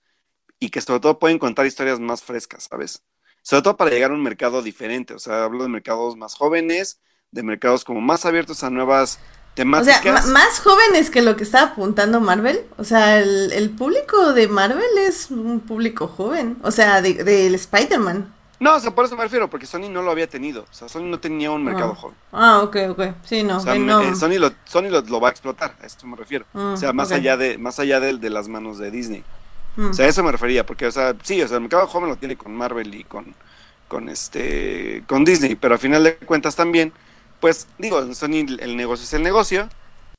[0.59, 3.03] y que sobre todo pueden contar historias más frescas, ¿sabes?
[3.41, 6.99] Sobre todo para llegar a un mercado diferente, o sea, hablo de mercados más jóvenes,
[7.31, 10.01] de mercados como más abiertos a nuevas O temáticas.
[10.01, 12.65] sea, ma- más jóvenes que lo que está apuntando Marvel.
[12.77, 16.57] O sea, el, el público de Marvel es un público joven.
[16.63, 18.33] O sea, de- del Spider-Man.
[18.59, 20.87] No, o sea, por eso me refiero, porque Sony no lo había tenido, o sea,
[20.87, 21.95] Sony no tenía un mercado Ah.
[21.95, 22.17] joven.
[22.31, 23.01] Ah, ok, ok.
[23.25, 23.57] Sí, no.
[23.57, 24.01] O sea, no.
[24.01, 26.45] eh, Sony, lo, Sony lo, lo va a explotar, a esto me refiero.
[26.53, 29.25] Mm, o sea, más allá de, más allá de, de las manos de Disney.
[29.75, 29.89] Mm.
[29.89, 32.09] O sea, a eso me refería, porque, o sea, sí, o sea, el mercado joven
[32.09, 33.35] lo tiene con Marvel y con,
[33.87, 36.93] con este, con Disney, pero a final de cuentas también,
[37.39, 39.69] pues, digo, en Sony el negocio es el negocio,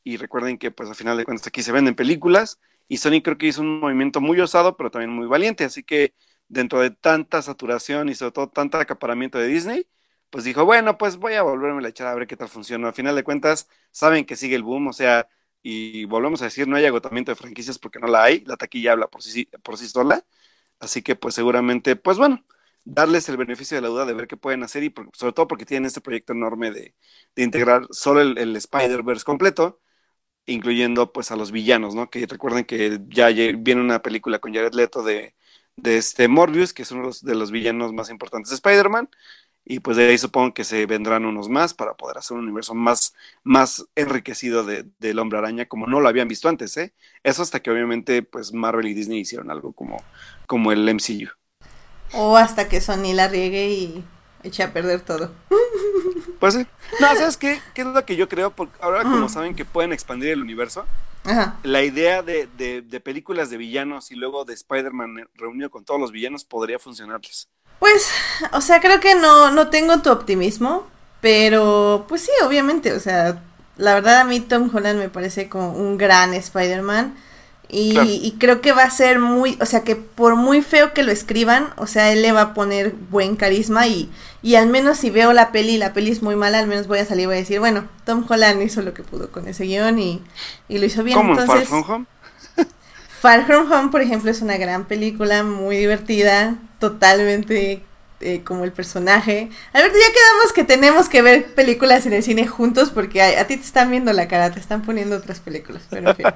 [0.05, 3.39] y recuerden que, pues, a final de cuentas aquí se venden películas, y Sony creo
[3.39, 6.15] que hizo un movimiento muy osado, pero también muy valiente, así que
[6.49, 9.87] dentro de tanta saturación y sobre todo tanto acaparamiento de Disney,
[10.31, 12.89] pues dijo, bueno, pues voy a volverme a echar a ver qué tal funciona.
[12.89, 15.29] Al final de cuentas, saben que sigue el boom, o sea,
[15.69, 18.93] y volvemos a decir, no hay agotamiento de franquicias porque no la hay, la taquilla
[18.93, 20.25] habla por sí, por sí sola,
[20.79, 22.45] así que pues seguramente, pues bueno,
[22.85, 25.67] darles el beneficio de la duda de ver qué pueden hacer y sobre todo porque
[25.67, 26.95] tienen este proyecto enorme de,
[27.37, 29.81] integrar solo el, Spider-Verse completo,
[30.47, 32.11] incluyendo pues a los villanos, ¿no?
[32.11, 35.35] Que recuerden que ya viene una película con Jared Leto de,
[35.77, 39.11] de este Morbius, que es uno de los, villanos más importantes de Spider-Man,
[39.69, 42.73] y pues de ahí supongo que se vendrán unos más para poder hacer un universo
[42.73, 46.95] más, más enriquecido de, del hombre araña como no lo habían visto antes, ¿eh?
[47.25, 50.03] Eso hasta que obviamente pues Marvel y Disney hicieron algo como,
[50.47, 51.31] como el MCU.
[52.13, 54.05] O hasta que Sony la riegue y
[54.45, 55.33] eche a perder todo.
[56.39, 56.67] Pues sí.
[57.01, 57.59] No, ¿sabes qué?
[57.73, 58.51] ¿Qué es lo que yo creo?
[58.51, 60.85] Porque ahora como saben que pueden expandir el universo,
[61.63, 66.13] la idea de, de, películas de villanos y luego de Spider-Man reunido con todos los
[66.13, 67.49] villanos podría funcionarles.
[67.79, 68.09] Pues,
[68.53, 70.87] o sea, creo que no, no tengo tu optimismo,
[71.21, 73.43] pero pues sí, obviamente, o sea,
[73.77, 77.15] la verdad a mí Tom Holland me parece como un gran Spider-Man.
[77.69, 81.11] Y, creo que va a ser muy, o sea, que por muy feo que lo
[81.11, 84.09] escriban, o sea, él le va a poner buen carisma y,
[84.41, 86.87] y al menos si veo la peli y la peli es muy mala, al menos
[86.87, 89.49] voy a salir y voy a decir, bueno, Tom Holland hizo lo que pudo con
[89.49, 90.23] ese guion y,
[90.69, 91.19] y lo hizo bien.
[91.19, 92.07] ¿Cómo Entonces, Far From Home?
[93.21, 97.83] Far From Home, por ejemplo, es una gran película, muy divertida, totalmente
[98.21, 99.51] eh, como el personaje.
[99.73, 103.47] A ver, ya quedamos que tenemos que ver películas en el cine juntos porque a,
[103.47, 105.83] ti te están viendo la cara, te están poniendo otras películas.
[105.91, 106.27] Pero en fin.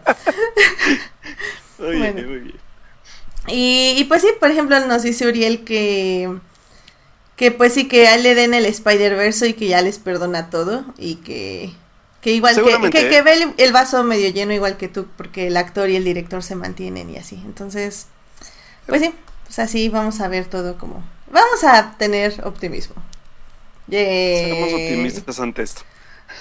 [1.78, 2.54] muy bien.
[3.46, 6.28] Y, y, pues sí, por ejemplo, nos dice Uriel que
[7.40, 10.50] que pues sí que a él le den el Spider-Verse y que ya les perdona
[10.50, 11.72] todo y que
[12.20, 13.22] que igual que, que, ¿eh?
[13.22, 16.54] ve el, vaso medio lleno igual que tú porque el actor y el director se
[16.54, 17.40] mantienen y así.
[17.46, 18.08] Entonces,
[18.84, 19.14] pues sí,
[19.50, 22.94] pues así vamos a ver todo como Vamos a tener optimismo.
[23.88, 25.82] Seremos optimistas ante esto.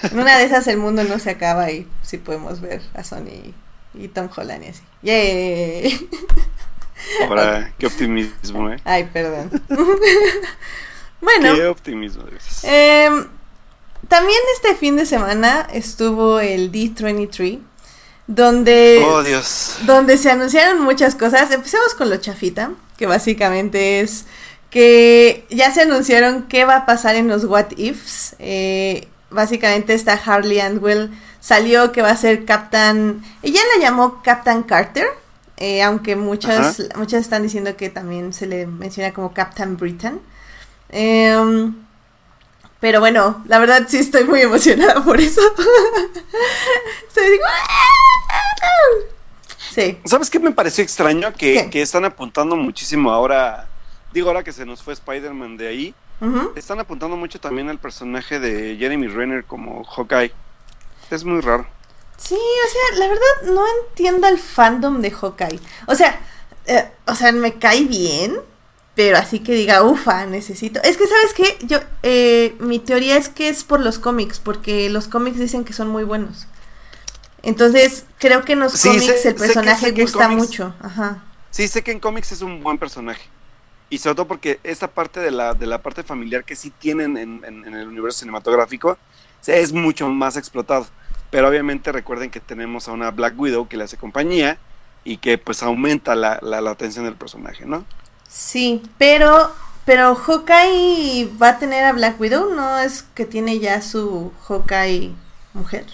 [0.03, 3.53] En una de esas el mundo no se acaba y sí podemos ver a Sony
[3.95, 4.81] y, Tom Holland y así.
[5.01, 6.09] ¡Yay!
[7.27, 8.77] Ahora, qué optimismo, ¿eh?
[8.83, 9.49] Ay, perdón.
[11.21, 11.55] bueno.
[11.55, 12.23] Qué optimismo.
[12.63, 13.09] Eh,
[14.07, 17.59] también este fin de semana estuvo el D23,
[18.27, 19.77] donde, oh, Dios.
[19.85, 21.49] donde se anunciaron muchas cosas.
[21.51, 24.25] Empecemos con lo chafita, que básicamente es
[24.69, 28.35] que ya se anunciaron qué va a pasar en los What Ifs.
[28.39, 31.09] Eh, básicamente esta Harley Andwell
[31.39, 35.07] salió que va a ser Captain, ella la llamó Captain Carter,
[35.55, 40.19] eh, aunque muchas, muchas están diciendo que también se le menciona como Captain Britain.
[40.89, 41.73] Em,
[42.81, 45.41] pero bueno, la verdad sí estoy muy emocionada por eso.
[49.73, 49.97] sí.
[50.05, 51.33] ¿Sabes qué me pareció extraño?
[51.33, 53.67] Que, que están apuntando muchísimo ahora
[54.13, 55.95] digo, ahora que se nos fue Spider-Man de ahí,
[56.55, 60.33] están apuntando mucho también al personaje de Jeremy Renner como Hawkeye.
[61.09, 61.65] Es muy raro.
[62.17, 65.59] Sí, o sea, la verdad no entiendo el fandom de Hawkeye.
[65.87, 66.19] O sea,
[66.65, 68.37] eh, o sea, me cae bien,
[68.95, 70.81] pero así que diga, ufa, necesito.
[70.83, 71.65] Es que, ¿sabes qué?
[71.65, 75.71] Yo, eh, mi teoría es que es por los cómics, porque los cómics dicen que
[75.71, 76.47] son muy buenos.
[77.43, 80.73] Entonces, creo que en los cómics el personaje gusta mucho.
[80.81, 81.23] Ajá.
[81.51, 83.23] Sí, sé que en cómics es un buen personaje
[83.89, 87.17] y sobre todo porque esta parte de la, de la parte familiar que sí tienen
[87.17, 88.97] en, en, el universo cinematográfico
[89.47, 90.87] es mucho más explotado.
[91.31, 94.57] Pero obviamente recuerden que tenemos a una Black Widow que le hace compañía
[95.03, 97.85] y que pues aumenta la, la, atención del personaje, ¿no?
[98.27, 99.51] Sí, pero,
[99.85, 102.79] pero Hawkeye va a tener a Black Widow, ¿no?
[102.79, 105.13] Es que tiene ya su Hawkeye
[105.53, 105.85] mujer,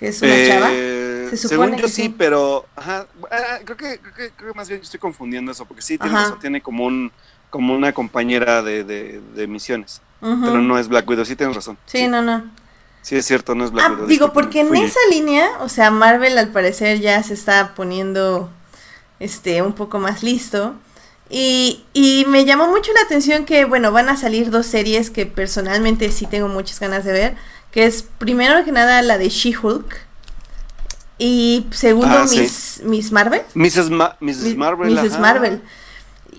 [0.00, 0.68] que es una chava.
[0.72, 4.56] Eh, Se supone según yo sí, pero ajá, ah, creo, que, creo, que, creo que
[4.56, 7.12] más bien estoy confundiendo eso, porque sí, tiene, tiene como un
[7.50, 10.00] como una compañera de, de, misiones.
[10.20, 11.76] Pero no es Black Widow, sí tienes razón.
[11.86, 12.44] Sí, no, no.
[13.02, 14.06] Sí, es cierto, no es Black ah, Widow.
[14.06, 18.50] Digo, porque en esa línea, o sea, Marvel al parecer ya se está poniendo
[19.18, 20.74] este un poco más listo.
[21.28, 25.26] Y, y me llamó mucho la atención que, bueno, van a salir dos series que
[25.26, 27.36] personalmente sí tengo muchas ganas de ver.
[27.70, 30.06] Que es primero que nada la de She-Hulk.
[31.18, 33.42] Y segundo, ah, Miss, Miss Marvel.
[33.54, 33.90] Mrs.
[33.90, 34.16] Marvel.
[34.20, 35.18] Mrs.
[35.18, 35.62] Marvel.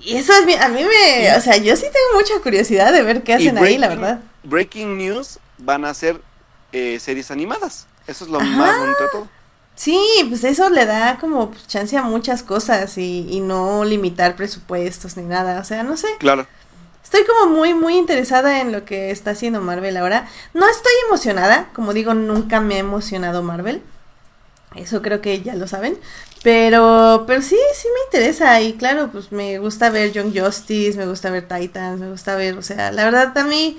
[0.04, 3.36] Y eso a mí, me, o sea, yo sí tengo mucha curiosidad de ver qué
[3.36, 4.22] hacen ahí, la verdad.
[4.44, 6.20] Breaking News van a ser
[6.72, 7.86] eh, series animadas.
[8.08, 9.28] Eso es lo más bonito de todo.
[9.76, 15.18] Sí, pues eso le da como chance a muchas cosas y, y no limitar presupuestos
[15.18, 15.60] ni nada.
[15.60, 16.08] O sea, no sé.
[16.20, 16.48] Claro.
[17.12, 20.30] Estoy como muy, muy interesada en lo que está haciendo Marvel ahora.
[20.54, 23.82] No estoy emocionada, como digo, nunca me ha emocionado Marvel.
[24.76, 26.00] Eso creo que ya lo saben.
[26.42, 28.62] Pero, pero sí, sí me interesa.
[28.62, 32.58] Y claro, pues me gusta ver Young Justice, me gusta ver Titans, me gusta ver,
[32.58, 33.78] o sea, la verdad a mí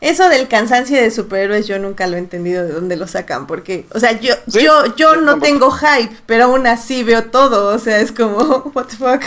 [0.00, 3.86] Eso del cansancio de superhéroes yo nunca lo he entendido de dónde lo sacan, porque,
[3.94, 8.00] o sea, yo, yo, yo no tengo hype, pero aún así veo todo, o sea,
[8.00, 8.38] es como,
[8.74, 9.22] what the fuck.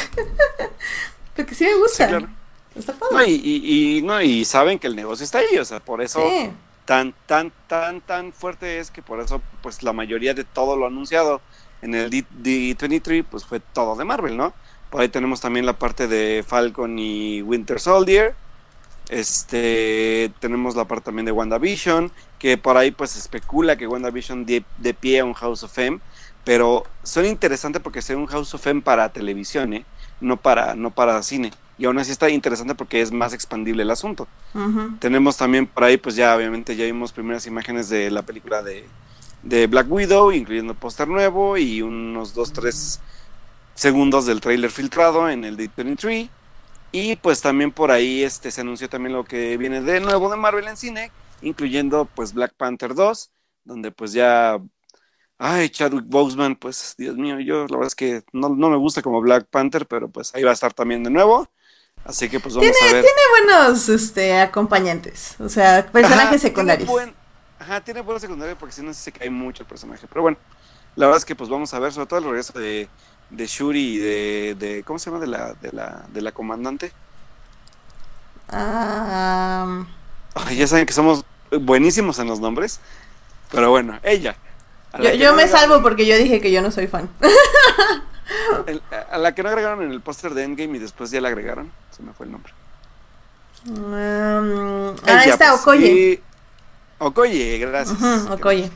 [1.36, 2.37] porque sí me gusta.
[2.78, 6.02] Está no, y, y, no, y saben que el negocio está ahí, o sea, por
[6.02, 6.22] eso
[6.86, 10.86] tan, tan, tan, tan fuerte es que por eso, pues la mayoría de todo lo
[10.86, 11.42] anunciado
[11.82, 14.54] en el D23, pues fue todo de Marvel, ¿no?
[14.90, 18.36] Por ahí tenemos también la parte de Falcon y Winter Soldier
[19.10, 24.66] este, tenemos la parte también de WandaVision, que por ahí pues especula que WandaVision de,
[24.78, 26.00] de pie a un House of Fame,
[26.44, 29.86] pero son interesantes porque es un House of Fame para televisión, ¿eh?
[30.20, 31.52] no, para, no para cine.
[31.78, 34.28] Y aún así está interesante porque es más expandible el asunto.
[35.00, 38.88] Tenemos también por ahí, pues ya obviamente ya vimos primeras imágenes de la película de,
[39.44, 43.00] de Black Widow, incluyendo póster nuevo y unos 2-3
[43.76, 46.30] segundos del trailer filtrado en el D23.
[46.92, 50.38] Y pues también por ahí este, se anunció también lo que viene de nuevo de
[50.38, 51.12] Marvel en cine,
[51.42, 53.32] incluyendo pues Black Panther 2,
[53.63, 54.60] donde pues ya...
[55.40, 59.22] Ay, Chadwick Boseman, pues Dios mío, yo la verdad es que no, me gusta como
[59.22, 61.48] Black Panther, pero pues ahí va a estar también de nuevo.
[62.08, 63.04] Así que pues vamos a ver.
[63.04, 66.89] Tiene buenos este, acompañantes, o sea, personajes secundarios.
[67.60, 70.08] ajá, tiene buenos secundarios porque si no se cae mucho el personaje.
[70.08, 70.38] Pero bueno,
[70.96, 72.89] la verdad es que pues vamos a ver, sobre todo el regreso de
[73.30, 75.20] de Shuri y de, de, ¿cómo se llama?
[75.20, 76.91] De la, de la, de la comandante.
[78.50, 79.86] Ah,
[80.56, 82.80] ya saben que somos buenísimos en los nombres.
[83.52, 84.36] Pero bueno, ella.
[85.00, 87.10] Yo, yo me salvo porque yo dije que yo no soy fan.
[89.12, 91.72] a la que no agregaron en el póster de Endgame y después ya la agregaron.
[91.92, 92.54] Se me fue el nombre.
[93.66, 96.22] Um, ah, está pues, Okoye.
[97.00, 98.28] Okoye, gracias.
[98.30, 98.72] Okoye.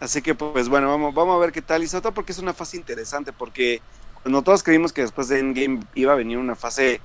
[0.00, 1.82] Así que pues bueno, vamos, vamos a ver qué tal.
[1.82, 3.80] Y sobre todo porque es una fase interesante, porque
[4.22, 7.00] cuando todos creímos que después de Endgame iba a venir una fase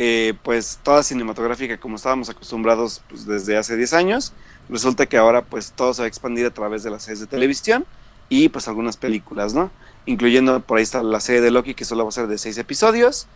[0.00, 4.32] eh, pues toda cinematográfica como estábamos acostumbrados pues, desde hace 10 años,
[4.68, 7.26] resulta que ahora pues todo se va a expandir a través de las series de
[7.26, 7.84] televisión
[8.28, 9.72] y pues algunas películas, ¿no?
[10.08, 12.58] Incluyendo por ahí está la serie de Loki que solo va a ser de 6
[12.58, 13.26] episodios.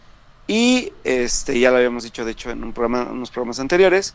[0.47, 4.15] Y este ya lo habíamos dicho de hecho en un programa, unos programas anteriores.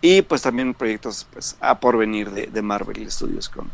[0.00, 3.70] Y pues también proyectos pues a por venir de, de Marvel Studios con,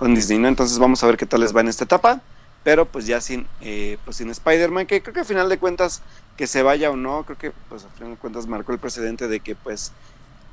[0.00, 0.48] con Disney, ¿no?
[0.48, 2.22] Entonces vamos a ver qué tal les va en esta etapa,
[2.64, 6.02] pero pues ya sin, eh, pues sin Spider-Man, que creo que al final de cuentas,
[6.38, 9.28] que se vaya o no, creo que pues al final de cuentas marcó el precedente
[9.28, 9.92] de que pues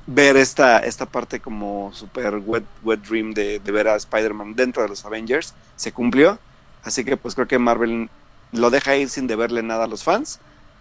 [0.06, 4.90] ver esta, esta parte como super wet, wet dream de, ver a Spider-Man dentro de
[4.90, 6.40] los Avengers se cumplió,
[6.88, 8.10] así que pues creo que Marvel
[8.52, 10.40] lo deja ir sin deberle nada a los fans.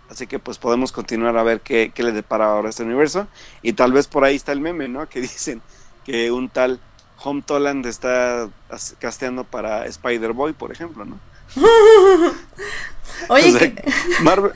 [0.08, 3.26] Así que pues podemos continuar a ver qué, qué le depara ahora este universo.
[3.62, 5.08] Y tal vez por ahí está el meme, ¿no?
[5.08, 5.62] Que dicen
[6.04, 6.80] que un tal
[7.24, 8.48] Home Toland está
[8.98, 11.18] casteando para Spider-Boy, por ejemplo, ¿no?
[13.28, 13.74] Oye,
[14.20, 14.52] Marvel,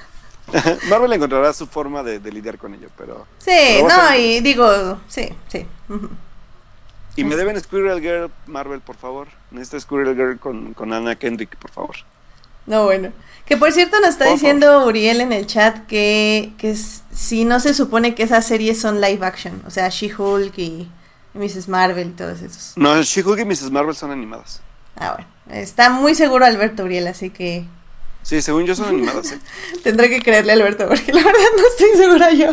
[0.88, 3.26] Marvel encontrará su forma de, lidiar con ello, pero...
[3.38, 5.66] Sí, no, y digo, sí, sí.
[7.20, 9.28] Y me deben Squirrel Girl, Marvel, por favor.
[9.50, 11.96] Necesito Squirrel Girl con, con Anna Kendrick, por favor.
[12.66, 13.12] No, bueno.
[13.44, 17.74] Que por cierto nos está diciendo Uriel en el chat que, que si no se
[17.74, 20.88] supone que esas series son live action, o sea, She-Hulk y
[21.34, 21.68] Mrs.
[21.68, 22.72] Marvel y todos esos.
[22.76, 23.70] No, She-Hulk y Mrs.
[23.70, 24.62] Marvel son animadas.
[24.96, 25.60] Ah, bueno.
[25.60, 27.64] Está muy seguro Alberto Uriel, así que...
[28.22, 29.40] Sí, según yo son animadas, ¿eh?
[29.82, 32.52] Tendré que creerle a Alberto, porque la verdad no estoy segura yo.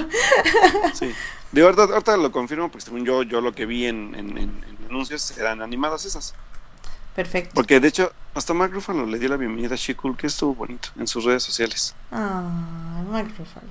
[0.94, 1.14] sí.
[1.52, 5.62] Digo, ahorita, lo confirmo, porque según yo, yo lo que vi en, en, anuncios eran
[5.62, 6.34] animadas esas.
[7.16, 7.52] Perfecto.
[7.56, 10.90] Porque de hecho, hasta Mark Ruffalo le dio la bienvenida a She-Hulk, que estuvo bonito
[11.00, 11.96] en sus redes sociales.
[12.12, 13.68] Ah, Mark Ruffalo.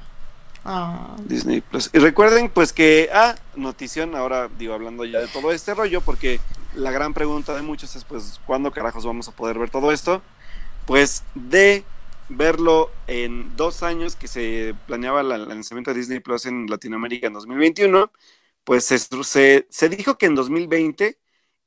[0.64, 1.16] Ah.
[1.24, 1.90] Disney Plus.
[1.92, 6.40] Y recuerden, pues que, ah, notición, ahora digo, hablando ya de todo este rollo, porque
[6.74, 10.22] la gran pregunta de muchos es, pues, ¿cuándo carajos vamos a poder ver todo esto?
[10.86, 11.84] Pues de
[12.28, 17.34] verlo en dos años que se planeaba el lanzamiento de Disney Plus en Latinoamérica en
[17.34, 18.12] 2021,
[18.64, 18.98] pues se,
[19.70, 21.18] se, dijo que en 2020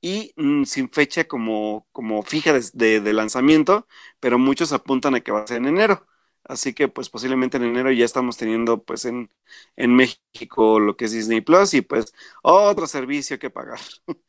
[0.01, 3.87] y mm, sin fecha como, como fija de, de, lanzamiento,
[4.19, 6.05] pero muchos apuntan a que va a ser en enero.
[6.43, 9.29] Así que pues posiblemente en enero ya estamos teniendo pues en,
[9.75, 13.79] en México lo que es Disney Plus y pues otro servicio que pagar.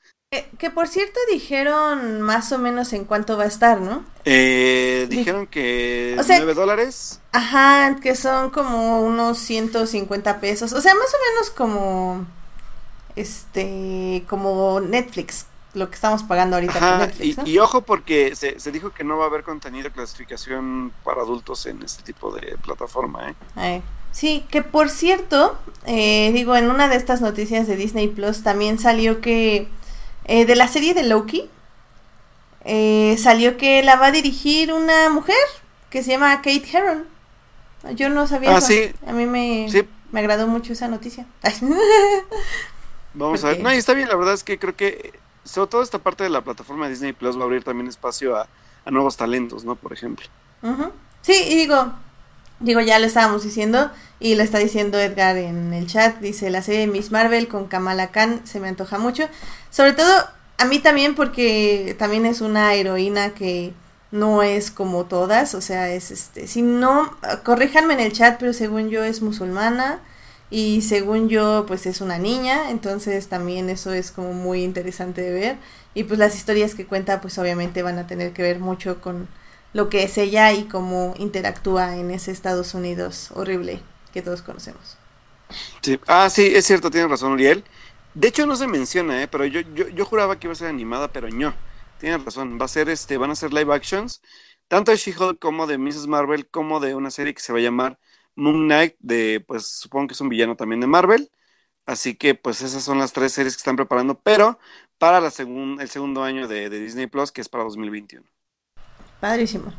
[0.58, 4.04] Que, por cierto dijeron más o menos en cuánto va a estar, ¿no?
[4.24, 7.20] Eh, dijeron que o 9 dólares.
[7.32, 10.72] Ajá, que son como unos 150 pesos.
[10.72, 12.26] O sea, más o menos como
[13.16, 17.10] este como Netflix, lo que estamos pagando ahorita
[17.44, 21.66] y, ojo porque se, dijo que no va a haber contenido de clasificación para adultos
[21.66, 23.82] en este tipo de plataforma, ¿eh?
[24.12, 28.78] sí, que por cierto, eh, digo, en una de estas noticias de Disney Plus también
[28.78, 29.66] salió que
[30.30, 31.50] eh, de la serie de Loki,
[32.64, 35.34] eh, salió que la va a dirigir una mujer
[35.90, 37.04] que se llama Kate Herron.
[37.96, 38.68] Yo no sabía ah, eso.
[38.68, 38.92] Sí.
[39.08, 39.66] A mí me,
[40.12, 41.26] me agradó mucho esa noticia.
[43.14, 43.60] Vamos a ver.
[43.60, 46.30] No, y está bien, la verdad es que creo que sobre todo esta parte de
[46.30, 48.46] la plataforma de Disney Plus va a abrir también espacio a,
[48.88, 49.74] nuevos talentos, ¿no?
[49.74, 50.26] Por ejemplo.
[51.22, 51.92] Sí, y digo,
[52.60, 56.62] digo, ya lo estábamos diciendo, y lo está diciendo Edgar en el chat, dice, la
[56.62, 59.28] serie de Miss Marvel con Kamala Khan se me antoja mucho.
[59.70, 60.12] Sobre todo,
[60.58, 63.72] a mí también porque también es una heroína que
[64.12, 68.52] no es como todas, o sea, es este, si no, corríjanme en el chat, pero
[68.52, 70.00] según yo es musulmana
[70.50, 75.32] y según yo pues es una niña, entonces también eso es como muy interesante de
[75.32, 75.56] ver.
[75.94, 79.28] Y pues las historias que cuenta pues obviamente van a tener que ver mucho con
[79.72, 83.80] lo que es ella y cómo interactúa en ese Estados Unidos horrible
[84.12, 84.96] que todos conocemos.
[85.82, 85.98] Sí.
[86.06, 87.64] Ah, sí, es cierto, tiene razón Uriel.
[88.14, 89.28] De hecho no se menciona, ¿eh?
[89.28, 91.54] pero yo, yo, juraba que iba a ser animada, pero no.
[91.98, 94.22] Tienes razón, va a ser este, van a ser live actions,
[94.68, 96.06] tanto de She-Hulk como de Mrs.
[96.06, 97.98] Marvel, como de una serie que se va a llamar
[98.34, 101.30] Moon Knight, de, pues supongo que es un villano también de Marvel.
[101.86, 104.58] Así que pues esas son las tres series que están preparando, pero
[104.98, 108.24] para la el segundo año de, Disney Plus, que es para 2021.
[109.20, 109.72] Padrísimo.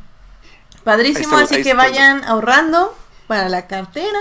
[0.84, 2.94] Padrísimo, así que vayan ahorrando
[3.26, 4.18] para la cartera.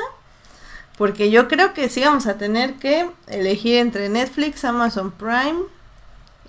[0.98, 5.64] Porque yo creo que sí vamos a tener que elegir entre Netflix, Amazon Prime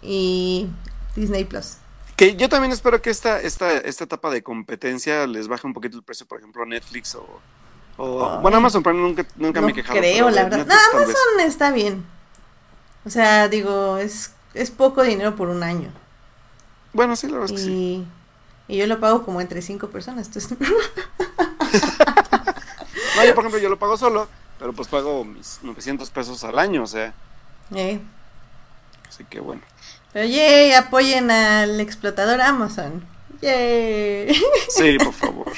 [0.02, 0.68] y
[1.16, 1.76] Disney Plus.
[2.16, 5.96] Que yo también espero que esta, esta, esta etapa de competencia les baje un poquito
[5.96, 7.40] el precio, por ejemplo, Netflix o.
[8.42, 9.98] bueno, Amazon Prime nunca, nunca me he quejado.
[9.98, 10.66] Creo, la verdad.
[10.66, 12.04] no, Amazon está bien.
[13.06, 15.90] O sea, digo, es, es poco dinero por un año.
[16.92, 18.06] Bueno, sí, la verdad es que sí.
[18.72, 20.28] Y yo lo pago como entre cinco personas.
[20.28, 20.58] Entonces...
[20.58, 20.66] no,
[23.22, 24.26] yo por ejemplo, yo lo pago solo,
[24.58, 27.12] pero pues pago mis 900 pesos al año, o sea.
[27.74, 28.00] Eh.
[29.06, 29.60] Así que bueno.
[30.14, 33.04] Pero yay, apoyen al explotador Amazon.
[33.42, 34.34] Yay.
[34.70, 35.52] Sí, por favor.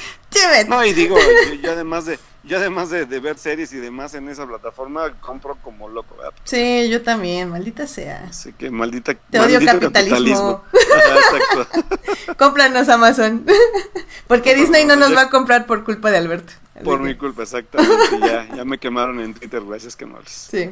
[0.66, 1.16] No, y digo,
[1.62, 5.88] yo, además de yo además de, ver series y demás en esa plataforma, compro como
[5.88, 6.32] loco, ¿verdad?
[6.44, 8.26] Sí, yo también, maldita sea.
[8.28, 10.62] Así que maldita Te odio capitalismo.
[10.72, 12.36] exacto.
[12.38, 13.46] Cómpranos Amazon.
[14.26, 16.52] Porque Disney no nos va a comprar por culpa de Alberto.
[16.82, 18.18] Por mi culpa, exactamente.
[18.20, 20.70] ya, ya me quemaron en Twitter, gracias que no Sí.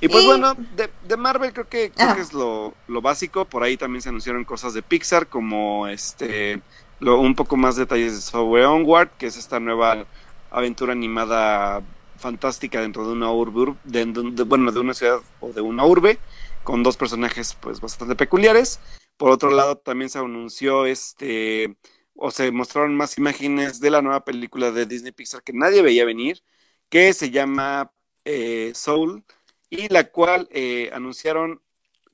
[0.00, 3.44] Y pues bueno, de, Marvel creo que, es lo, básico.
[3.46, 6.60] Por ahí también se anunciaron cosas de Pixar, como este
[7.00, 10.04] lo, un poco más detalles sobre Onward, que es esta nueva
[10.50, 11.82] aventura animada
[12.18, 14.04] fantástica dentro de una urbe, de,
[14.44, 16.18] bueno, de una ciudad o de una urbe,
[16.64, 18.80] con dos personajes pues bastante peculiares.
[19.16, 21.76] Por otro lado, también se anunció este
[22.14, 26.04] o se mostraron más imágenes de la nueva película de Disney Pixar que nadie veía
[26.04, 26.42] venir,
[26.88, 27.92] que se llama
[28.24, 29.24] eh, Soul
[29.70, 31.62] y la cual eh, anunciaron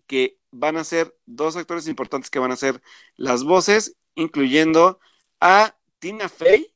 [0.07, 2.83] que van a ser dos actores importantes que van a ser
[3.16, 4.99] las voces, incluyendo
[5.40, 6.72] a Tina Fey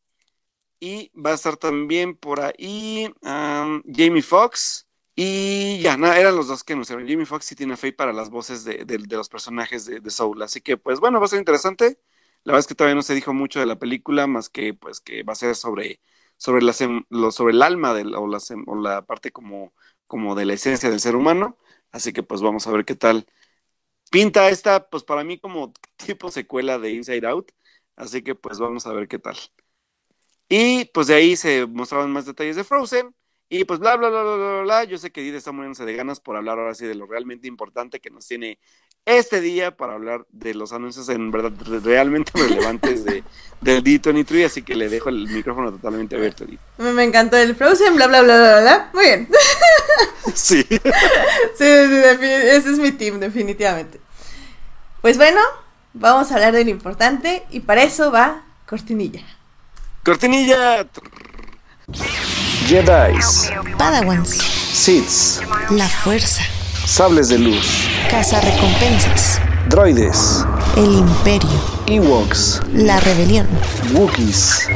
[0.80, 6.62] y va a estar también por ahí Jamie Foxx y ya, nada, eran los dos
[6.62, 10.42] que anunciaron, Jamie Foxx y Tina Fey para las voces de, los personajes de, Soul.
[10.42, 11.98] Así que, pues bueno, va a ser interesante.
[12.44, 15.00] La verdad es que todavía no se dijo mucho de la película, más que pues
[15.00, 16.00] que va a ser sobre,
[16.36, 19.72] sobre, la, sobre el alma de o, la, o la parte como
[20.06, 21.58] como de la esencia del ser humano.
[21.92, 23.26] Así que pues vamos a ver qué tal.
[24.10, 27.52] Pinta esta, pues para mí como tipo secuela de Inside Out.
[27.96, 29.36] Así que pues vamos a ver qué tal.
[30.48, 33.14] Y pues de ahí se mostraban más detalles de Frozen.
[33.48, 34.84] Y pues bla, bla, bla, bla, bla, bla.
[34.84, 37.46] Yo sé que Edith está muriéndose de ganas por hablar ahora sí de lo realmente
[37.46, 38.58] importante que nos tiene
[39.04, 41.52] este día para hablar de los anuncios en verdad
[41.84, 43.22] realmente relevantes de,
[43.60, 46.44] del D23, así que le dejo el micrófono totalmente abierto.
[46.78, 48.90] Me, encantó el Frozen, bla, bla, bla, bla, bla.
[48.92, 49.28] Muy bien.
[50.34, 50.62] Sí.
[50.68, 50.78] sí,
[51.56, 54.00] sí, ese es mi team, definitivamente.
[55.00, 55.40] Pues bueno,
[55.94, 59.24] vamos a hablar de lo importante y para eso va Cortinilla.
[60.06, 60.86] Cortinilla.
[62.68, 63.18] Jedi.
[63.76, 64.38] Padawans.
[64.38, 65.42] Sith.
[65.70, 66.44] La fuerza.
[66.86, 67.88] Sables de luz.
[68.08, 69.40] Casa recompensas.
[69.68, 70.46] Droides.
[70.76, 71.60] El imperio.
[71.88, 72.60] Ewoks.
[72.72, 73.48] La rebelión.
[73.94, 74.68] Wookiees.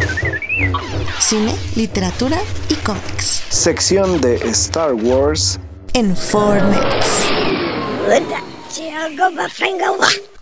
[1.21, 3.45] Cine, literatura y cómics.
[3.51, 5.61] Sección de Star Wars.
[5.93, 6.81] En Fortnite.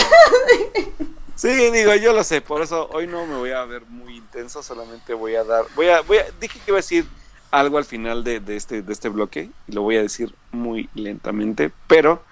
[1.36, 4.62] Sí, digo, yo lo sé, por eso hoy no me voy a ver muy intenso,
[4.62, 7.06] solamente voy a dar, voy a, voy a, dije que iba a decir
[7.50, 10.88] algo al final de, de este, de este bloque y lo voy a decir muy
[10.94, 12.22] lentamente, pero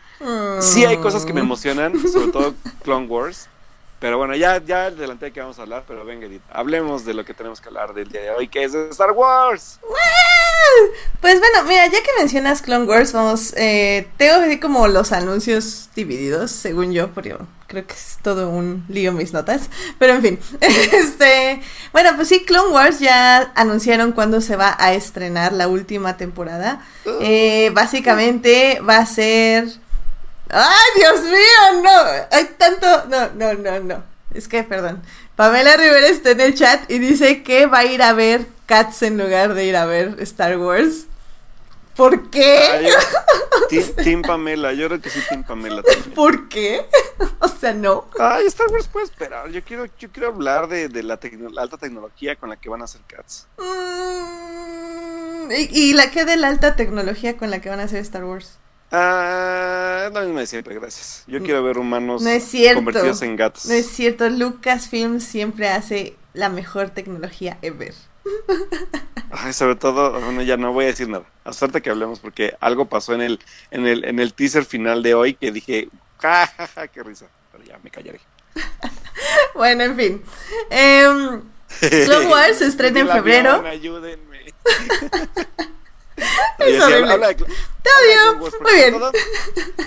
[0.60, 3.48] sí hay cosas que me emocionan, sobre todo Clone Wars.
[4.00, 7.24] Pero bueno, ya, ya adelanté que vamos a hablar, pero venga, Edith, hablemos de lo
[7.24, 9.80] que tenemos que hablar del día de hoy, que es de Star Wars.
[11.20, 15.88] Pues bueno, mira, ya que mencionas Clone Wars, vamos, eh, tengo así como los anuncios
[15.96, 17.36] divididos, según yo, porque
[17.66, 19.68] creo que es todo un lío mis notas,
[19.98, 21.60] pero en fin, este,
[21.92, 26.84] bueno, pues sí, Clone Wars ya anunciaron cuándo se va a estrenar la última temporada,
[27.20, 29.68] eh, básicamente va a ser...
[30.50, 31.82] ¡Ay, Dios mío!
[31.82, 31.90] No,
[32.30, 33.04] hay tanto...
[33.06, 34.02] No, no, no, no.
[34.34, 35.02] Es que, perdón.
[35.36, 39.02] Pamela Rivera está en el chat y dice que va a ir a ver Cats
[39.02, 41.06] en lugar de ir a ver Star Wars.
[41.96, 42.58] ¿Por qué?
[42.58, 42.86] Ay,
[43.70, 46.10] team, team Pamela, yo creo que sí, Team Pamela también.
[46.12, 46.86] ¿Por qué?
[47.40, 48.06] o sea, no.
[48.20, 49.48] Ay, Star Wars puede esperar.
[49.50, 52.68] Yo quiero, yo quiero hablar de, de la, tecno- la alta tecnología con la que
[52.68, 53.46] van a hacer Cats.
[53.58, 57.98] Mm, ¿Y, y la que de la alta tecnología con la que van a hacer
[58.00, 58.58] Star Wars?
[58.90, 61.24] Ah, es lo mismo de siempre, gracias.
[61.26, 62.76] Yo quiero ver humanos No es cierto.
[62.76, 63.66] convertidos en gatos.
[63.66, 67.94] No es cierto, Lucasfilm siempre hace la mejor tecnología ever.
[69.30, 71.24] Ay, sobre todo, bueno, ya no voy a decir nada.
[71.44, 75.02] A suerte que hablemos porque algo pasó en el, en el, en el teaser final
[75.02, 77.26] de hoy que dije, ja, ja, ja, qué risa.
[77.52, 78.20] Pero ya me callaré.
[79.54, 80.22] Bueno, en fin.
[80.70, 81.42] Em,
[81.80, 83.66] Clone Wars se estrena en avión, febrero.
[83.66, 84.54] ayúdenme.
[86.58, 87.12] Es horrible.
[87.12, 88.92] habla de habla de Muy bien.
[88.98, 89.12] todo-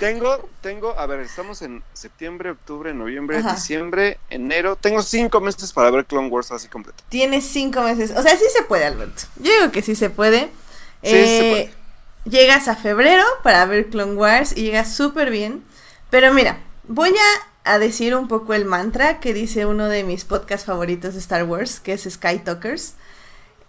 [0.00, 3.54] tengo, tengo, a ver, estamos en septiembre, octubre, noviembre, Ajá.
[3.54, 4.76] diciembre, enero.
[4.76, 7.02] Tengo cinco meses para ver Clone Wars así completo.
[7.08, 8.12] Tienes cinco meses.
[8.16, 9.22] O sea, sí se puede, Alberto.
[9.36, 10.50] Yo digo que sí se puede.
[11.02, 11.74] Sí, se Eh,
[12.24, 15.64] Llegas a febrero para ver Clone Wars y llegas súper bien.
[16.10, 17.10] Pero mira, voy
[17.64, 21.20] a, a decir un poco el mantra que dice uno de mis podcasts favoritos de
[21.20, 22.94] Star Wars, que es Sky Talkers.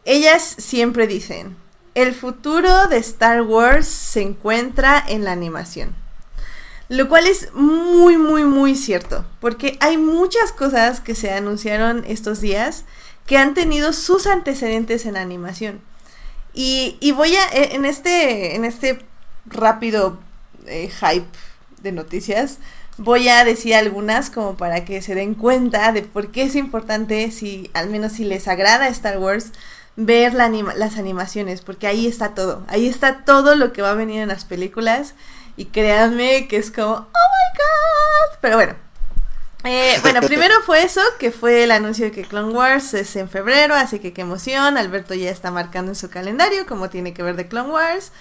[0.05, 1.55] Ellas siempre dicen,
[1.95, 5.95] el futuro de Star Wars se encuentra en la animación.
[6.89, 9.25] Lo cual es muy, muy, muy cierto.
[9.39, 12.85] Porque hay muchas cosas que se anunciaron estos días
[13.25, 15.81] que han tenido sus antecedentes en animación.
[16.53, 18.99] Y, voy a, e- en este, en este
[19.45, 20.19] rápido
[20.67, 21.25] eh, hype
[21.81, 22.59] de noticias,
[22.97, 27.31] voy a decir algunas como para que se den cuenta de por qué es importante,
[27.31, 29.51] si al menos si les agrada Star Wars,
[29.95, 33.91] ver la anima- las animaciones, porque ahí está todo, ahí está todo lo que va
[33.91, 35.13] a venir en las películas
[35.55, 38.75] y créanme que es como, oh my god, pero bueno.
[39.65, 43.29] Eh, bueno, primero fue eso, que fue el anuncio de que Clone Wars es en
[43.29, 47.23] febrero, así que qué emoción, Alberto ya está marcando en su calendario como tiene que
[47.23, 48.11] ver de Clone Wars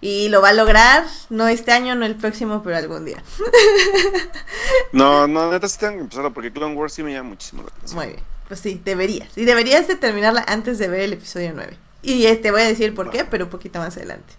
[0.00, 3.22] y lo va a lograr, no este año, no el próximo, pero algún día.
[4.92, 7.68] No, no, neta sí tengo que empezarlo porque Clone Wars sí me llama muchísimo la
[7.68, 7.96] atención.
[7.98, 11.76] Muy bien, pues sí, deberías, y deberías de terminarla antes de ver el episodio 9.
[12.02, 14.34] Y eh, te voy a decir por qué, pero un poquito más adelante.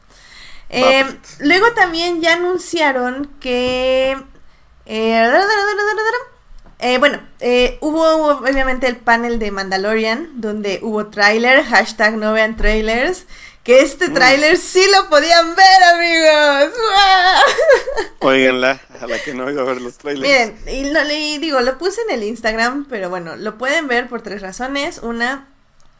[0.69, 1.29] Eh, perfecto.
[1.39, 4.17] luego también ya anunciaron que...
[6.79, 7.19] eh, bueno,
[7.81, 13.25] hubo obviamente el panel de Mandalorian, donde hubo tráiler, hashtag no vean trailers,
[13.69, 14.13] que este Mm.
[14.15, 16.75] tráiler sí lo podían ver, amigos.
[18.19, 20.27] Óiganla, a la que no iba a ver los trailers.
[20.27, 24.09] Miren, y, lo, y digo, lo puse en el Instagram, pero bueno, lo pueden ver
[24.09, 25.01] por tres razones.
[25.03, 25.49] Una,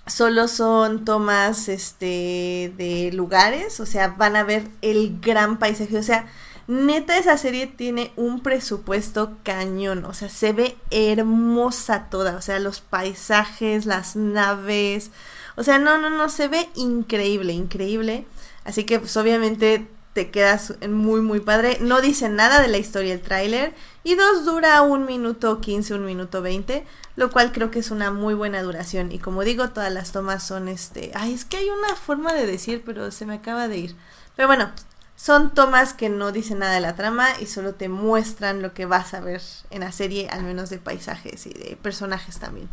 [0.08, 6.02] solo son tomas este de lugares, o sea, van a ver el gran paisaje, o
[6.02, 6.26] sea,
[6.66, 12.58] neta esa serie tiene un presupuesto cañón, o sea, se ve hermosa toda, o sea,
[12.58, 15.12] los paisajes, las naves,
[15.60, 18.26] o sea, no, no, no, se ve increíble, increíble.
[18.64, 21.80] Así que pues obviamente te quedas muy, muy padre.
[21.82, 23.74] No dice nada de la historia el tráiler.
[24.06, 26.86] Y dos, dura un minuto 15, un minuto 20.
[27.18, 29.12] Lo cual creo que es una muy buena duración.
[29.12, 31.12] Y como digo, todas las tomas son este...
[31.14, 33.96] Ay, es que hay una forma de decir, pero se me acaba de ir.
[34.38, 34.72] Pero bueno,
[35.18, 38.86] son tomas que no dicen nada de la trama y solo te muestran lo que
[38.86, 39.42] vas a ver
[39.72, 42.70] en la serie, al menos de paisajes y de personajes también.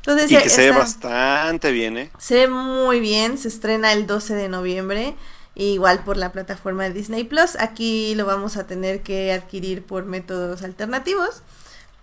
[0.00, 2.10] Entonces, y ya que se ve bastante bien, ¿eh?
[2.18, 5.14] se ve muy bien, se estrena el 12 de noviembre,
[5.54, 7.56] igual por la plataforma de Disney Plus.
[7.58, 11.42] Aquí lo vamos a tener que adquirir por métodos alternativos,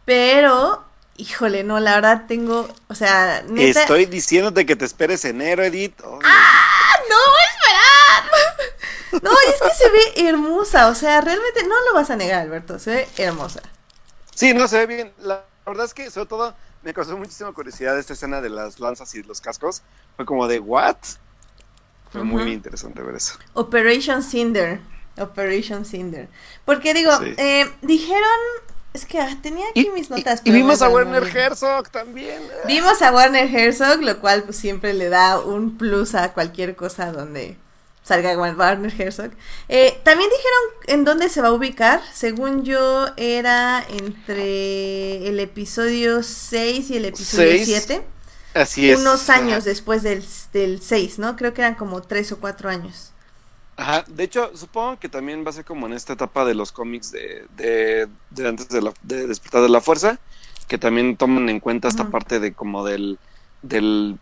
[0.06, 0.86] pero
[1.18, 6.00] híjole, no, la verdad tengo, o sea, neta Estoy diciéndote que te esperes enero, Edith.
[6.04, 8.68] Ay, ¡Ah, no voy a esperar.
[9.24, 12.78] No, es que se ve hermosa, o sea, realmente no lo vas a negar, Alberto,
[12.78, 13.62] se ve hermosa.
[14.36, 15.14] Sí, no se ve bien.
[15.18, 16.56] La verdad es que, sobre todo,
[16.88, 19.82] me causó muchísima curiosidad esta escena de las lanzas y los cascos.
[20.16, 20.96] Fue como de, ¿what?
[22.14, 23.34] Fue muy interesante ver eso.
[23.56, 24.80] Operation Cinder.
[25.18, 26.30] Operation Cinder.
[26.64, 27.34] Porque digo, Sí.
[27.38, 28.24] eh, dijeron,
[28.94, 30.42] es que ah, tenía aquí Y, mis notas.
[30.46, 31.24] y- vimos a Werner.
[31.24, 32.42] Herzog también.
[32.66, 37.12] Vimos a Warner Herzog, lo cual pues siempre le da un plus a cualquier cosa
[37.12, 37.58] donde
[38.08, 39.32] salga Wa- Warner Herzog.
[39.70, 42.02] Eh, también dijeron en dónde se va a ubicar.
[42.14, 48.08] Según yo, era entre el episodio 6 y el episodio Seis, 7.
[48.54, 49.00] Así es.
[49.00, 49.30] Unos Ajá.
[49.30, 51.36] años después del, del 6, ¿no?
[51.36, 53.14] Creo que eran como 3 o 4 años.
[53.76, 56.72] Ajá, de hecho, supongo que también va a ser como en esta etapa de los
[56.72, 60.20] cómics de, de, de antes de, la, de Despertar de la Fuerza,
[60.68, 63.20] que también toman en cuenta esta parte de como del,
[63.62, 64.20] del,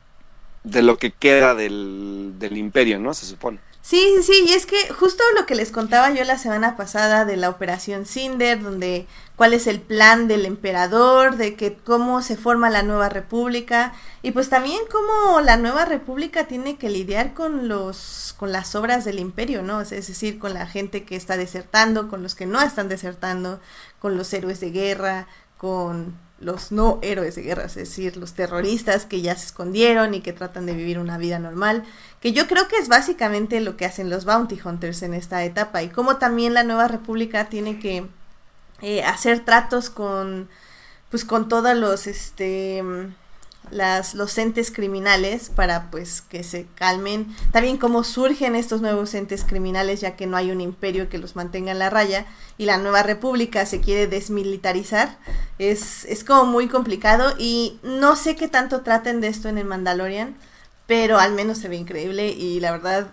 [0.63, 3.13] de lo que queda del, del imperio, ¿no?
[3.13, 3.61] Se supone.
[3.85, 7.37] Sí, sí, y es que justo lo que les contaba yo la semana pasada de
[7.37, 9.05] la operación Cinder, donde
[9.35, 14.31] cuál es el plan del emperador, de que cómo se forma la nueva república y
[14.31, 19.19] pues también cómo la nueva república tiene que lidiar con los con las obras del
[19.19, 19.81] imperio, ¿no?
[19.81, 23.59] Es decir, con la gente que está desertando, con los que no están desertando,
[23.99, 25.27] con los héroes de guerra,
[25.59, 30.21] con los no héroes de guerra, es decir, los terroristas que ya se escondieron y
[30.21, 31.83] que tratan de vivir una vida normal,
[32.21, 35.81] que yo creo que es básicamente lo que hacen los bounty hunters en esta etapa
[35.81, 38.05] y cómo también la nueva república tiene que
[38.81, 40.47] eh, hacer tratos con
[41.09, 42.83] pues con todos los este
[43.71, 47.27] las los entes criminales para pues que se calmen.
[47.51, 51.35] También cómo surgen estos nuevos entes criminales ya que no hay un imperio que los
[51.35, 52.25] mantenga en la raya
[52.57, 55.17] y la nueva república se quiere desmilitarizar.
[55.59, 59.65] Es, es como muy complicado y no sé qué tanto traten de esto en el
[59.65, 60.35] Mandalorian
[60.87, 63.07] pero al menos se ve increíble y la verdad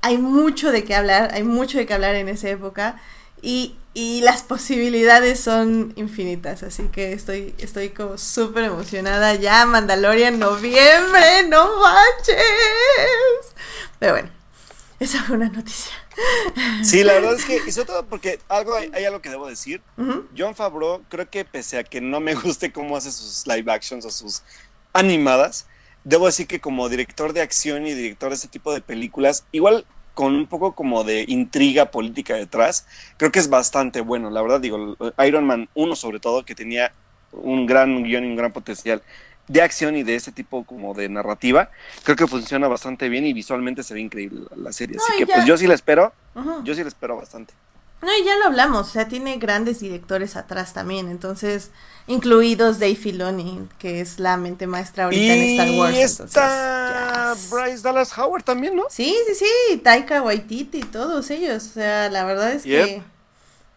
[0.00, 3.00] hay mucho de qué hablar hay mucho de qué hablar en esa época
[3.42, 9.34] y, y las posibilidades son infinitas, así que estoy, estoy como súper emocionada.
[9.34, 12.36] Ya, Mandalorian, noviembre, no manches.
[13.98, 14.30] Pero bueno,
[15.00, 15.92] esa fue una noticia.
[16.84, 19.48] Sí, la verdad es que, y sobre todo porque algo hay, hay algo que debo
[19.48, 19.82] decir.
[19.96, 20.26] Ujú.
[20.36, 24.04] John Favreau, creo que pese a que no me guste cómo hace sus live actions
[24.04, 24.42] o sus
[24.92, 25.66] animadas,
[26.04, 29.86] debo decir que como director de acción y director de ese tipo de películas, igual
[30.14, 32.86] con un poco como de intriga política detrás,
[33.16, 34.30] creo que es bastante bueno.
[34.30, 34.96] La verdad, digo,
[35.26, 36.92] Iron Man 1 sobre todo, que tenía
[37.32, 39.02] un gran guion y un gran potencial
[39.48, 41.70] de acción y de ese tipo como de narrativa,
[42.04, 44.96] creo que funciona bastante bien y visualmente se ve increíble la, la serie.
[44.98, 46.12] Así que ya- pues yo sí la espero,
[46.64, 47.52] yo sí la espero bastante.
[48.02, 51.70] No, y ya lo hablamos, o sea, tiene grandes directores atrás también, entonces,
[52.08, 55.94] incluidos Dave Filoni, que es la mente maestra ahorita en Star Wars.
[55.94, 57.50] Y está yes.
[57.50, 58.84] Bryce Dallas Howard también, ¿no?
[58.90, 61.64] Sí, sí, sí, Taika Waititi, todos ellos.
[61.68, 62.84] O sea, la verdad es Yep.
[62.84, 63.02] que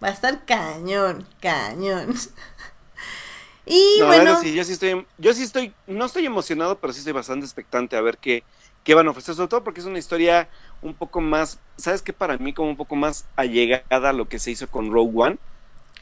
[0.04, 2.16] va a estar cañón, cañón.
[3.66, 7.00] y No, bueno, sí, yo sí estoy, yo sí estoy, no estoy emocionado, pero sí
[7.00, 8.44] estoy bastante expectante a ver qué,
[8.84, 10.50] qué van a ofrecer, sobre todo porque es una historia
[10.86, 12.14] un poco más, ¿sabes qué?
[12.14, 15.38] Para mí como un poco más allegada a lo que se hizo con Rogue One,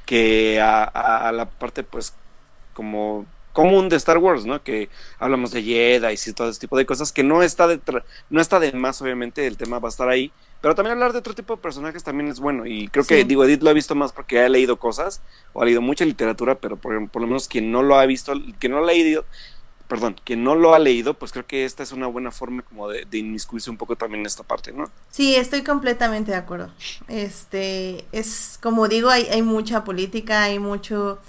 [0.05, 2.13] que a, a- a la parte pues
[2.73, 4.63] como común de Star Wars, ¿no?
[4.63, 7.79] Que hablamos de Jedi y todo ese tipo de cosas, que no está de,
[8.29, 11.19] no está de más, obviamente, el tema va a estar ahí, pero también hablar de
[11.19, 13.23] otro tipo de personajes también es bueno, y creo que, Sí.
[13.25, 15.21] digo, Edith lo ha visto más porque ha leído cosas,
[15.53, 18.34] o ha leído mucha literatura, pero por, por lo menos quien no lo ha visto,
[18.59, 19.25] quien no lo ha leído,
[19.93, 22.89] perdón, quien no lo ha leído, pues creo que esta es una buena forma como
[22.89, 24.89] de, de inmiscuirse un poco también en esta parte, ¿no?
[25.11, 26.71] sí, estoy completamente de acuerdo.
[27.07, 31.19] Este, es como digo, hay, mucha política, hay mucho,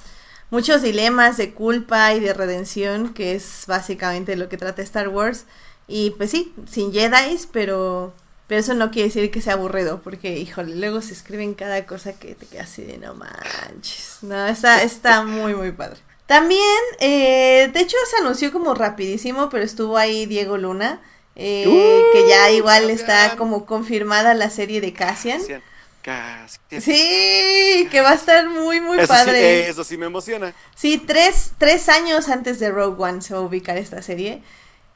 [0.48, 5.44] muchos dilemas de culpa y de redención, que es básicamente lo que trata Star Wars.
[5.86, 8.14] Y pues sí, sin Jedi, pero,
[8.46, 12.18] pero eso no quiere decir que sea aburrido, porque híjole, luego se escriben cada cosa
[12.18, 14.20] que te queda así de no manches.
[14.22, 16.00] No, está, está muy, muy padre.
[16.26, 21.02] También, eh, de hecho se anunció como rapidísimo, pero estuvo ahí Diego Luna,
[21.36, 25.38] eh, Uh, que ya igual está como confirmada la serie de Cassian.
[25.38, 25.62] Cassian,
[26.02, 26.80] Cassian.
[26.80, 29.64] Sí, que va a estar muy, muy eso, padre.
[29.64, 30.54] Sí, eso sí me emociona.
[30.74, 34.42] Sí, tres, tres años antes de Rogue One se va a ubicar esta serie.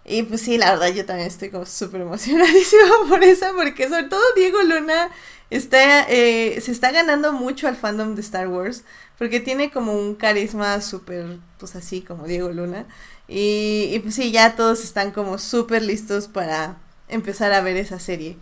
[0.04, 4.04] Y pues sí, la verdad yo también estoy como súper emocionadísima por eso, porque sobre
[4.04, 5.10] todo Diego Luna
[5.50, 8.84] está, eh, se está ganando mucho al fandom de Star Wars,
[9.18, 12.86] porque tiene como un carisma súper, pues así como Diego Luna.
[13.26, 17.98] Y, y pues sí, ya todos están como súper listos para empezar a ver esa
[17.98, 18.36] serie.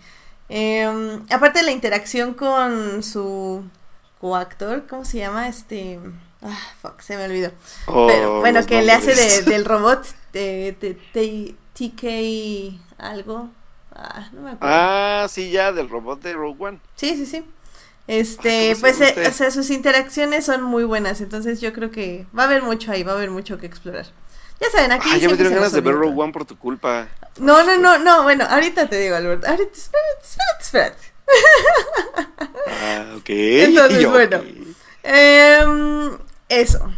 [0.49, 3.65] Em, aparte de la interacción con su
[4.21, 5.49] coactor, ¿cómo se llama?
[5.49, 5.99] Este...
[6.43, 7.51] Ah, fuck, se me olvidó.
[8.07, 13.51] Pero, Oh, bueno, los que le hace de- del robot de, de- de TK algo.
[13.93, 14.75] Ah, no me acuerdo.
[14.77, 16.81] Ah, sí, ya, del robot de Rogue One.
[16.95, 17.45] Sí, sí, sí.
[18.09, 19.29] Este, ¿cómo se pues, eh, este?
[19.29, 22.93] o sea, sus interacciones son muy buenas, entonces yo creo que va a haber mucho
[22.93, 24.07] ahí, va a haber mucho que explorar.
[24.61, 26.15] Ya saben, aquí Ay, ya me dieron ganas de ver Rogue.
[26.17, 27.09] One por tu culpa.
[27.39, 29.45] No, no, no, no, bueno, ahorita te digo, Albert.
[29.45, 31.17] Ahorita, espérate, espérate, espérate.
[32.69, 33.29] Ah, ok.
[33.29, 34.43] Entonces, yo, bueno.
[35.03, 36.91] Em, Eso.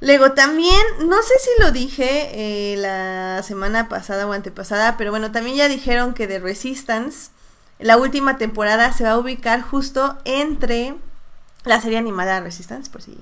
[0.00, 5.30] Luego también, no sé si lo dije eh, la semana pasada o antepasada, pero bueno,
[5.30, 7.30] también ya dijeron que de Resistance,
[7.80, 10.94] la última temporada se va a ubicar justo entre
[11.64, 13.18] la serie animada Resistance, por si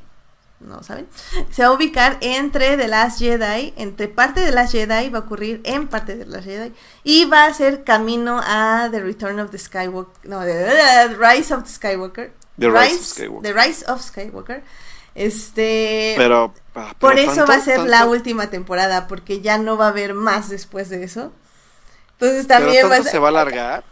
[0.60, 1.06] no saben.
[1.50, 5.18] Se va a ubicar entre The Last Jedi, entre parte de The Last Jedi, va
[5.18, 9.00] a ocurrir en parte de The Last Jedi, y va a ser camino a The
[9.00, 12.32] Return of the Skywalker, no, The Rise of the Skywalker.
[12.58, 13.42] The Rise of Skywalker.
[13.42, 14.62] The Rise of Skywalker.
[15.14, 16.14] Este.
[16.16, 19.76] Pero, ah, por pero eso va a tanto, ser la última temporada, porque ya no
[19.76, 21.32] va a haber más después de eso.
[22.12, 23.12] Entonces pero también va a ser.
[23.12, 23.84] se va a alargar.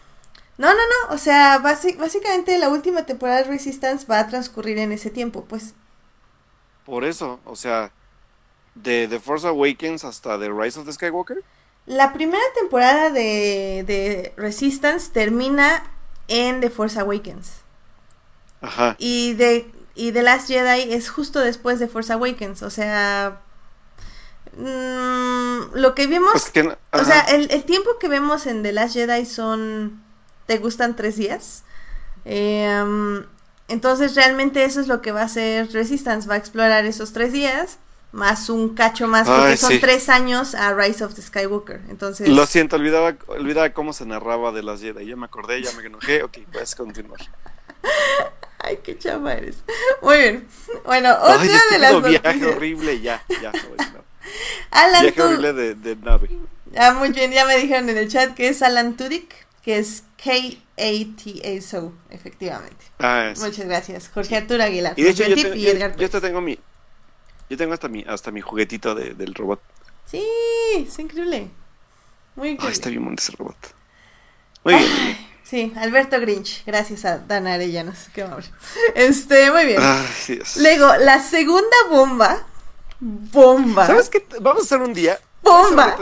[0.58, 1.14] No, no, no.
[1.14, 5.74] O sea, básicamente la última temporada de Resistance va a transcurrir en ese tiempo, pues.
[6.84, 7.92] Por eso, o sea,
[8.74, 11.44] de The Force Awakens hasta The Rise of the Skywalker.
[11.86, 15.84] La primera temporada de, de Resistance termina
[16.28, 17.64] en The Force Awakens.
[18.60, 18.96] Ajá.
[18.98, 22.62] Y de y The Last Jedi es justo después de Force Awakens.
[22.62, 23.40] O sea.
[24.52, 26.32] mm, lo que vimos.
[26.32, 30.02] Pues que, O sea, el, el tiempo que vemos en The Last Jedi son.
[30.46, 31.64] ¿Te gustan tres días?
[32.24, 33.24] Eh, um,
[33.68, 36.28] entonces, realmente eso es lo que va a hacer Resistance.
[36.28, 37.78] Va a explorar esos tres días.
[38.12, 39.78] Más un cacho más, porque Ay, son sí.
[39.78, 41.82] tres años a Rise of the Skywalker.
[41.88, 42.28] Entonces.
[42.28, 45.04] Lo siento, olvidaba, olvidaba cómo se narraba de las Jedi.
[45.06, 46.22] Ya me acordé, ya me enojé.
[46.22, 47.20] Ok, puedes continuar.
[48.58, 49.58] Ay, qué chama eres.
[50.00, 50.48] Muy bien.
[50.84, 52.42] Bueno, otra Ay, de las viaje noticias.
[52.56, 53.52] horrible, ya, ya.
[53.52, 54.04] no, no.
[54.70, 56.30] Alan Viaje horrible de, de nave.
[56.76, 60.04] Ah, muy bien, ya me dijeron en el chat que es Alan Tudyk, que es
[60.22, 62.84] K-A-T-A-S-O, efectivamente.
[63.00, 63.42] Ah, sí.
[63.42, 64.08] Muchas gracias.
[64.14, 64.94] Jorge Arturo Aguilar.
[64.96, 66.10] Y de hecho, yo, Tip te- y yo, Edgar yo Pérez.
[66.12, 66.56] te tengo mi.
[67.50, 69.60] Yo tengo hasta mi, hasta mi juguetito de- del robot.
[70.08, 70.22] Sí,
[70.76, 71.50] es increíble.
[72.36, 72.72] Muy Ay, increíble.
[72.74, 73.56] está bien bonito ese robot.
[74.64, 75.26] Muy bien.
[75.42, 76.64] Sí, Alberto Grinch.
[76.64, 78.06] Gracias a Dana Arellanos.
[78.14, 78.46] Qué amable.
[78.94, 79.80] Este, muy bien.
[79.82, 80.56] Ay, Dios.
[80.58, 82.46] Luego, la segunda bomba.
[83.00, 83.86] Bomba.
[83.86, 84.24] ¿Sabes qué?
[84.40, 85.18] Vamos a hacer un día.
[85.42, 85.96] Bomba.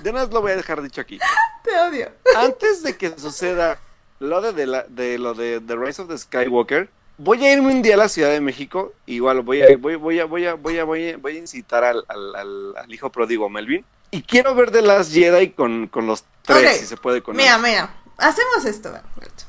[0.00, 1.18] De una vez lo voy, a dejar dicho aquí.
[1.64, 2.10] Te odio.
[2.36, 3.78] Antes de que suceda
[4.20, 6.88] lo de, de la, de lo de The Rise of the Skywalker,
[7.18, 8.92] voy a irme un día a la Ciudad de México.
[9.06, 11.84] Igual voy a, voy, voy a, voy a, voy a, voy a, voy a incitar
[11.84, 13.84] al, al, al- al hijo pródigo Melvin.
[14.10, 17.56] Y quiero ver de las Jedi con, con los tres, si se puede con Mira,
[17.56, 17.62] él.
[17.62, 17.94] mira.
[18.16, 19.44] Hacemos esto, Alberto.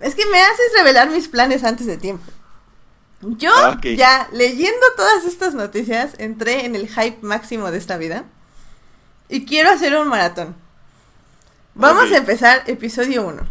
[0.00, 2.24] Es que me haces revelar mis planes antes de tiempo.
[3.20, 8.24] Yo, Ah, ya leyendo todas estas noticias, entré en el hype máximo de esta vida.
[9.28, 10.56] Y quiero hacer un maratón.
[11.74, 12.12] Vamos Ok.
[12.12, 13.42] a empezar episodio 1.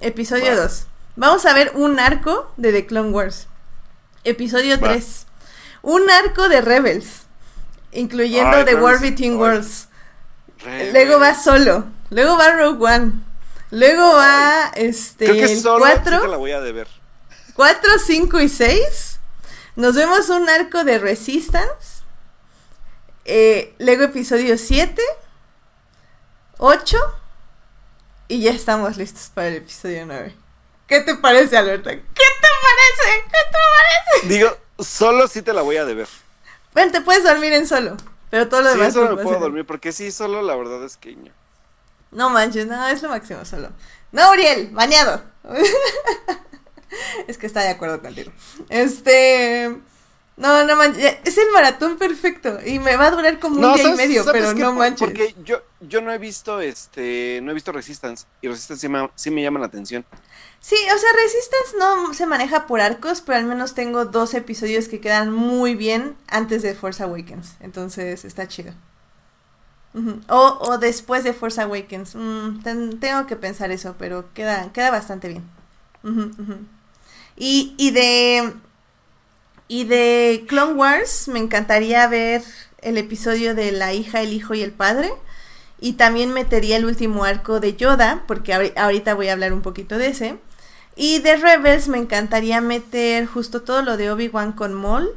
[0.00, 0.62] Episodio Va.
[0.62, 0.86] 2.
[1.16, 3.46] Vamos a ver un arco de The Clone Wars.
[4.24, 4.88] Episodio Va.
[4.88, 5.26] 3.
[5.82, 7.22] Un arco de Rebels.
[7.92, 9.10] Incluyendo Ay, The War Rebels.
[9.10, 9.38] Between Ay.
[9.38, 9.88] Worlds.
[10.64, 11.84] Re- Luego va solo.
[12.10, 13.12] Luego va Rogue One.
[13.70, 16.88] Luego va este Creo que solo sí 4, te la voy a deber.
[17.54, 19.18] 4, 5 y 6.
[19.76, 21.97] Nos vemos un arco de Resistance.
[23.30, 25.02] Eh, luego episodio 7,
[26.56, 26.98] 8
[28.28, 30.34] y ya estamos listos para el episodio 9.
[30.86, 31.90] ¿Qué te parece, Alberta?
[31.90, 33.24] ¿Qué te parece?
[33.24, 33.58] ¿Qué te
[34.22, 34.28] parece?
[34.34, 36.08] Digo, solo sí te la voy a deber.
[36.72, 37.98] Bueno, te puedes dormir en solo,
[38.30, 39.42] pero todo lo Sí, demás solo lo me puedo hacer.
[39.42, 41.14] dormir, porque sí, solo la verdad es que...
[41.14, 41.32] ño.
[42.10, 43.68] No manches, no, es lo máximo solo.
[44.12, 45.22] No, Uriel, bañado.
[47.28, 48.32] es que está de acuerdo contigo.
[48.70, 49.76] Este.
[50.38, 51.16] No, no manches.
[51.24, 52.58] Es el maratón perfecto.
[52.64, 55.00] Y me va a durar como un día y ¿sabes- medio, pero no Por- manches.
[55.00, 59.10] Porque yo, yo no he visto este, no he visto Resistance y Resistance sí me,
[59.16, 60.04] sí me llama la atención.
[60.60, 64.88] Sí, o sea, Resistance no se maneja por arcos, pero al menos tengo dos episodios
[64.88, 67.54] que quedan muy bien antes de Force Awakens.
[67.60, 68.72] Entonces está chido.
[70.28, 72.14] O, o después de Force Awakens.
[72.14, 75.42] Mm, ten- tengo que pensar eso, pero queda, queda bastante bien.
[77.36, 78.52] Y, y de.
[79.68, 82.42] Y de Clone Wars, me encantaría ver
[82.80, 85.12] el episodio de la hija, el hijo y el padre.
[85.80, 89.62] Y también metería el último arco de Yoda, porque ahori- ahorita voy a hablar un
[89.62, 90.36] poquito de ese.
[90.96, 95.10] Y de Rebels me encantaría meter justo todo lo de Obi-Wan con Maul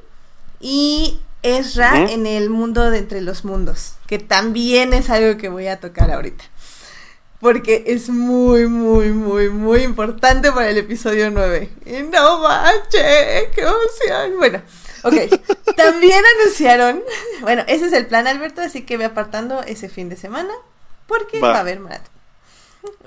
[0.60, 5.66] y Ezra en el mundo de entre los mundos, que también es algo que voy
[5.66, 6.44] a tocar ahorita.
[7.42, 11.70] Porque es muy, muy, muy, muy importante para el episodio 9.
[11.88, 14.38] Y no manches, qué emoción.
[14.38, 14.62] Bueno,
[15.04, 15.16] ok.
[15.76, 17.04] También anunciaron,
[17.42, 20.54] bueno, ese es el plan, Alberto, así que ve apartando ese fin de semana,
[21.08, 21.50] porque Va.
[21.50, 22.12] va, a haber maratón.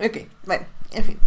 [0.02, 1.18] Ok, bueno, en fin.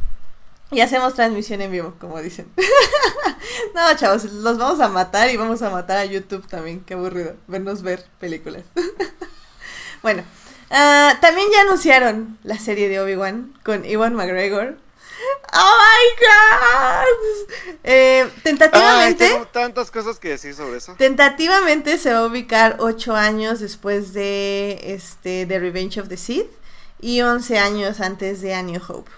[0.70, 2.52] Y hacemos transmisión en vivo, como dicen.
[3.74, 6.82] no, chavos, los vamos a matar y vamos a matar a YouTube también.
[6.82, 8.64] Qué aburrido vernos ver películas.
[10.02, 10.24] bueno,
[10.72, 14.78] ah, también ya anunciaron la serie de Obi-Wan con Iwan McGregor.
[15.54, 17.78] ¡Oh my god!
[17.84, 19.28] Eh, Ay, tentativamente.
[19.30, 20.96] tengo tantas cosas que decir sobre eso.
[20.98, 26.50] Tentativamente se va a ubicar 8 años después de este The Revenge of the Sith
[27.00, 29.10] y 11 años antes de A New Hope.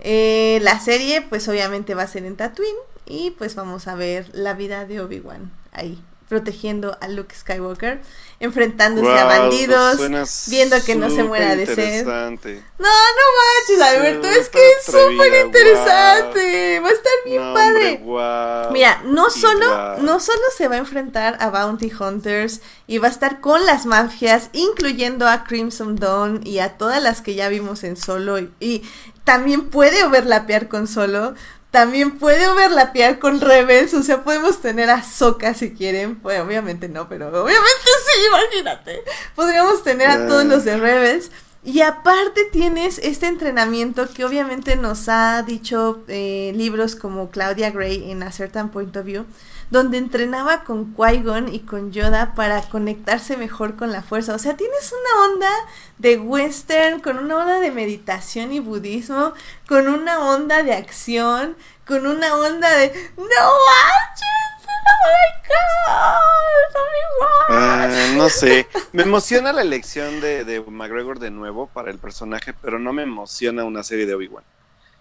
[0.00, 4.30] Eh, la serie pues obviamente va a ser en Tatooine y pues vamos a ver
[4.32, 8.00] la vida de Obi-Wan ahí, protegiendo a Luke Skywalker,
[8.40, 12.06] enfrentándose a Guau, bandidos, viendo que no se muera de sed.
[12.06, 17.74] No, no manches, Alberto, es que es Súper interesante, va a estar bien No, padre.
[17.74, 18.72] hombre, guau.
[18.72, 23.10] Mira, no solo, no solo se va a enfrentar a Bounty Hunters y va a
[23.10, 27.84] estar con las mafias, incluyendo a Crimson Dawn y a todas las que ya vimos
[27.84, 28.82] en Solo y, y
[29.24, 31.34] también puede overlapear con Solo,
[31.70, 36.88] también puede overlapear con Rebels, o sea, podemos tener a Soka si quieren, pues obviamente
[36.88, 39.04] no, pero obviamente sí, imagínate.
[39.36, 41.30] Podríamos tener a todos los de Rebels.
[41.62, 48.10] Y aparte tienes este entrenamiento que obviamente nos ha dicho eh, libros como Claudia Gray
[48.10, 49.26] en A Certain Point of View,
[49.70, 54.34] donde entrenaba con Qui-Gon y con Yoda para conectarse mejor con la fuerza.
[54.34, 55.50] O sea, tienes una onda
[55.98, 59.32] de western, con una onda de meditación y budismo,
[59.68, 61.56] con una onda de acción,
[61.86, 64.40] con una onda de ¡No manches!
[64.66, 65.88] ¡Oh my God!
[65.88, 68.18] Ah, ¡Obi-Wan!".
[68.18, 68.66] no sé.
[68.92, 73.02] Me emociona la elección de, de McGregor de nuevo para el personaje, pero no me
[73.02, 74.44] emociona una serie de Obi-Wan.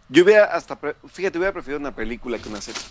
[0.09, 0.77] Yo hubiera hasta,
[1.11, 2.81] fíjate, hubiera preferido una película que una serie.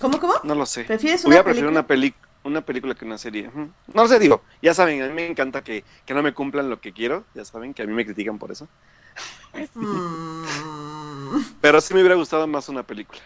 [0.00, 0.34] ¿Cómo, cómo?
[0.42, 0.84] No lo sé.
[0.84, 1.80] ¿Prefieres una Hubiera preferido película?
[1.80, 2.14] una, peli
[2.44, 3.50] una película que una serie.
[3.54, 6.68] No lo sé, digo, ya saben, a mí me encanta que, que no me cumplan
[6.70, 7.24] lo que quiero.
[7.34, 8.68] Ya saben que a mí me critican por eso.
[9.74, 10.44] Mm,
[11.60, 13.20] Pero sí me hubiera gustado más una película.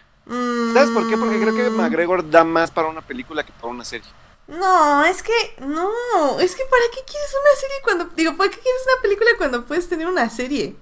[0.73, 1.17] ¿Sabes por qué?
[1.17, 1.75] Porque creo que mm.
[1.75, 4.09] McGregor da más para una película que para una serie.
[4.47, 8.57] No, es que, no, es que ¿para qué quieres una serie cuando, digo, ¿para qué
[8.59, 10.75] quieres una película cuando puedes tener una serie?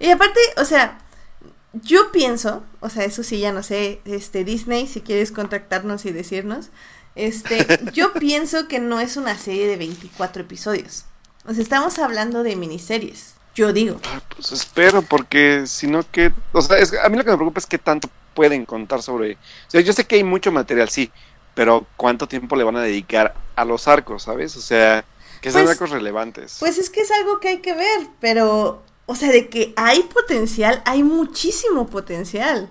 [0.00, 0.98] Y aparte, o sea,
[1.82, 6.12] yo pienso, o sea, eso sí, ya no sé, este, Disney, si quieres contactarnos y
[6.12, 6.70] decirnos,
[7.14, 11.04] este, yo pienso que no es una serie de 24 episodios.
[11.46, 14.00] O sea, estamos hablando de miniseries, yo digo.
[14.06, 16.32] Ah, Pues espero, porque si no, que.
[16.52, 19.34] O sea, es- a mí lo que me preocupa es qué tanto pueden contar sobre.
[19.34, 21.12] O sea, yo sé que hay mucho material, sí,
[21.54, 24.56] pero ¿cuánto tiempo le van a dedicar a los arcos, sabes?
[24.56, 25.04] O sea,
[25.40, 26.56] que sean Pues- arcos relevantes.
[26.58, 30.02] Pues es que es algo que hay que ver, pero, o sea, de que hay
[30.04, 32.68] potencial, hay muchísimo potencial.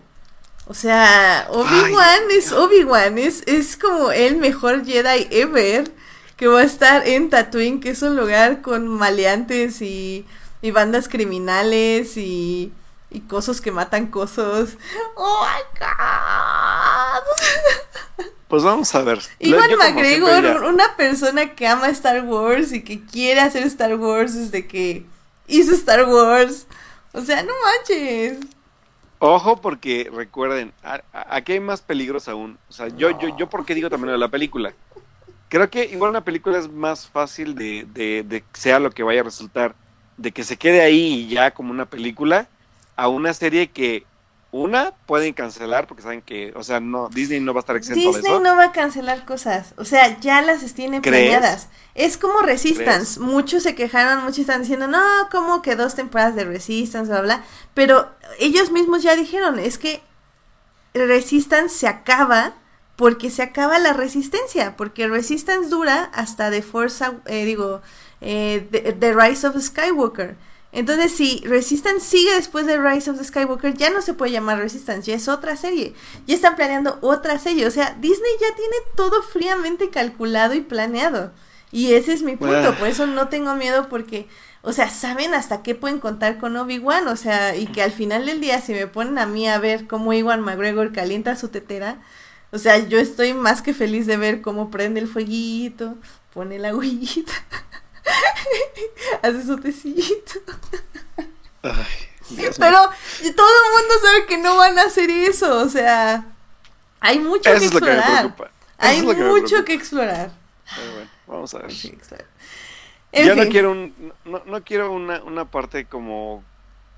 [0.65, 5.91] O sea, Obi-Wan es Obi-Wan, es, es como el mejor Jedi ever
[6.37, 10.25] que va a estar en Tatooine, que es un lugar con maleantes y,
[10.61, 12.71] y bandas criminales y,
[13.11, 14.77] y cosos que matan cosos.
[15.15, 17.23] ¡Oh, my God!
[18.47, 19.19] Pues vamos a ver.
[19.39, 24.35] Como McGregor, ya- una persona que ama Star Wars y que quiere hacer Star Wars
[24.35, 25.05] desde que
[25.47, 26.67] hizo Star Wars.
[27.11, 28.39] O sea, no manches.
[29.19, 30.73] Ojo, porque recuerden,
[31.13, 32.57] aquí hay más peligros aún.
[32.67, 34.73] O sea, yo, yo, yo, ¿por qué digo también de la película?
[35.47, 39.23] Creo que igual una película es más fácil de, de, sea lo que vaya a
[39.23, 39.75] resultar,
[40.17, 42.47] de que se quede ahí y ya como una película,
[42.95, 44.05] a una serie que,
[44.53, 47.99] una, pueden cancelar, porque saben que, o sea, no, Disney no va a estar exento
[47.99, 48.39] de Disney eso.
[48.39, 49.73] no va a cancelar cosas.
[49.77, 51.31] O sea, ya las tiene ¿Crees?
[51.31, 51.69] planeadas.
[51.95, 53.15] Es como Resistance.
[53.15, 53.17] ¿Crees?
[53.17, 55.01] Muchos se quejaron, muchos están diciendo, no,
[55.31, 57.43] como que dos temporadas de Resistance, bla, bla.
[57.73, 60.01] Pero ellos mismos ya dijeron, es que
[60.93, 62.53] Resistance se acaba
[62.95, 64.77] porque se acaba la resistencia.
[64.77, 67.81] Porque Resistance dura hasta The Force, eh, digo,
[68.21, 70.35] eh, the, The Rise of Skywalker.
[70.73, 74.57] Entonces, si Resistance sigue después de Rise of the Skywalker, ya no se puede llamar
[74.57, 75.93] Resistance, ya es otra serie.
[76.25, 77.67] Ya están planeando otra serie.
[77.67, 81.31] O sea, Disney ya tiene todo fríamente calculado y planeado.
[81.71, 82.75] Y ese es mi punto.
[82.75, 84.27] Por eso no tengo miedo porque,
[84.63, 87.07] o sea, saben hasta qué pueden contar con Obi-Wan.
[87.07, 89.85] O sea, y que al final del día, si me ponen a mí a ver
[89.85, 92.01] cómo Iwan McGregor calienta su tetera,
[92.51, 95.97] o sea, yo estoy más que feliz de ver cómo prende el fueguito,
[96.33, 97.31] pone la agüita,
[99.21, 100.39] hace su tecito.
[101.61, 101.73] Ay.
[102.35, 102.77] Pero
[103.35, 106.25] todo el mundo sabe que no van a hacer eso, o sea,
[106.99, 108.35] hay mucho Eso que explorar.
[108.77, 110.31] Hay que mucho que explorar.
[110.75, 111.71] Pero bueno, vamos a ver.
[111.71, 111.95] Sí,
[113.13, 116.43] Yo no quiero un, no, no quiero una, una parte como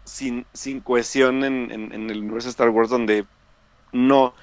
[0.05, 3.25] sin, sin cohesión en, en- en el universo de Star Wars donde
[3.91, 4.33] no.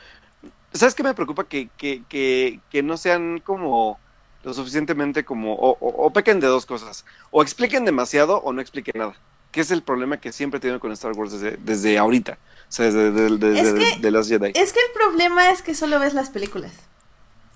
[0.74, 1.44] ¿Sabes qué me preocupa?
[1.44, 3.98] Que, que, que, que no sean como
[4.42, 5.54] lo suficientemente como.
[5.54, 7.04] O, o- o pequen de dos cosas.
[7.30, 9.14] O expliquen demasiado o no expliquen nada.
[9.50, 12.38] Que es el problema que siempre he tenido con Star Wars desde, desde ahorita.
[12.68, 14.52] O sea, desde, desde, desde- Es que- de las Jedi.
[14.54, 16.72] Es que el problema es que solo ves las películas.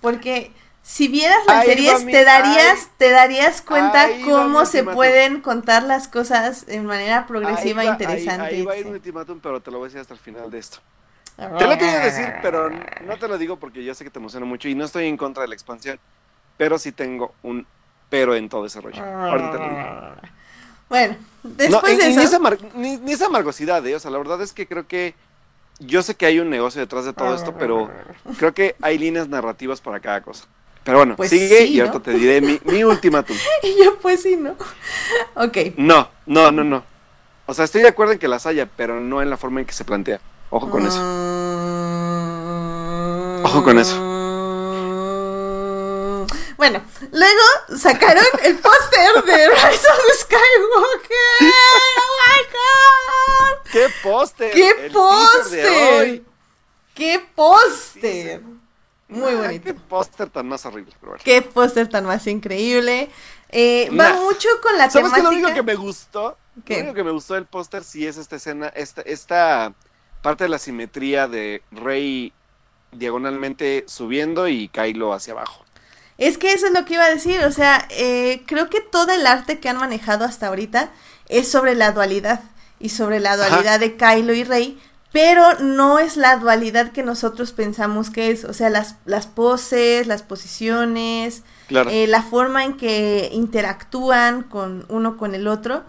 [0.00, 5.40] Porque si vieras las series, mi- te darías, ahí- te darías cuenta cómo se pueden
[5.40, 8.42] contar las cosas de manera progresiva e Ahí va- interesante.
[8.44, 10.20] Ahí, ahí va a ir un ultimátum, pero te lo voy a decir hasta el
[10.20, 10.78] final de esto.
[11.36, 14.46] Te lo quiero decir, pero no te lo digo porque yo sé que te emociona
[14.46, 15.98] mucho y no estoy en contra de la expansión,
[16.56, 17.66] pero sí tengo un
[18.08, 19.02] pero en todo ese rollo.
[19.04, 20.14] Ahorita te lo digo.
[20.88, 22.20] Bueno, No, después de y eso.
[22.20, 23.96] ni, esa amar- ni- ni esa amargosidad, ¿eh?
[23.96, 25.14] O sea, la verdad es que creo que
[25.80, 27.90] yo sé que hay un negocio detrás de todo esto, pero
[28.38, 30.44] creo que hay líneas narrativas para cada cosa.
[30.84, 31.86] Pero bueno, Pues sigue sí, y ¿no?
[31.86, 33.36] ahorita te diré mi, mi ultimátum.
[33.64, 34.54] Y yo, pues sí, ¿no?
[35.34, 35.56] Ok.
[35.76, 36.84] No, no, no, no.
[37.46, 39.66] O sea, estoy de acuerdo en que las haya, pero no en la forma en
[39.66, 40.20] que se plantea.
[40.50, 41.00] Ojo con eso.
[43.44, 44.15] Ojo con eso.
[46.56, 46.82] Bueno,
[47.12, 47.42] luego
[47.76, 51.52] sacaron el póster de Rise of Skywalker.
[51.98, 53.70] ¡Oh my god!
[53.72, 54.52] ¡Qué póster!
[54.52, 56.22] ¡Qué póster!
[56.94, 58.42] ¡Qué póster!
[59.08, 59.64] Muy Ah, bonito.
[59.66, 60.92] ¡Qué póster tan más horrible!
[60.98, 61.22] pero bueno.
[61.24, 63.10] ¡Qué póster tan más increíble!
[63.50, 65.16] Eh, va mucho con la ¿Sabes qué?
[65.16, 65.22] temática.
[65.22, 66.74] Lo único que me gustó, ¿Qué?
[66.76, 69.74] lo único que me gustó del póster sí es esta escena, esta, esta
[70.22, 72.32] parte de la simetría de Rey
[72.92, 75.65] diagonalmente subiendo y Kylo hacia abajo.
[76.18, 79.12] Es que eso es lo que iba a decir, o sea, eh, creo que todo
[79.12, 80.90] el arte que han manejado hasta ahorita
[81.28, 82.40] es sobre la dualidad
[82.80, 84.78] y sobre la dualidad de Kylo y Rey,
[85.12, 90.06] pero no es la dualidad que nosotros pensamos que es, o sea, las, las poses,
[90.06, 91.90] las posiciones, Claro.
[91.90, 95.84] eh, la forma en que interactúan con uno con el otro,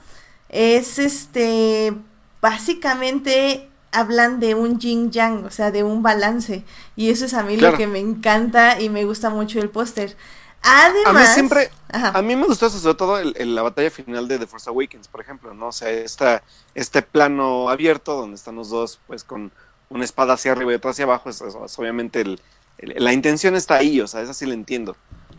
[0.49, 1.93] es este,
[2.41, 3.69] básicamente
[3.99, 6.63] hablan de un yin yang, o sea, de un balance,
[6.95, 7.73] y eso es a mí Claro.
[7.73, 10.15] lo que me encanta y me gusta mucho el póster.
[10.63, 12.11] Además, a mí siempre, Ajá.
[12.17, 14.69] a mí me gustó eso, sobre todo el- el- la batalla final de The Force
[14.69, 15.67] Awakens, por ejemplo, ¿no?
[15.67, 16.41] O sea, esta,
[16.75, 19.51] este plano abierto donde están los dos, pues, con
[19.89, 21.41] una espada hacia arriba y otra hacia abajo, es,
[21.77, 22.41] obviamente el,
[22.79, 24.91] la intención está ahí, o sea, esa sí la entiendo.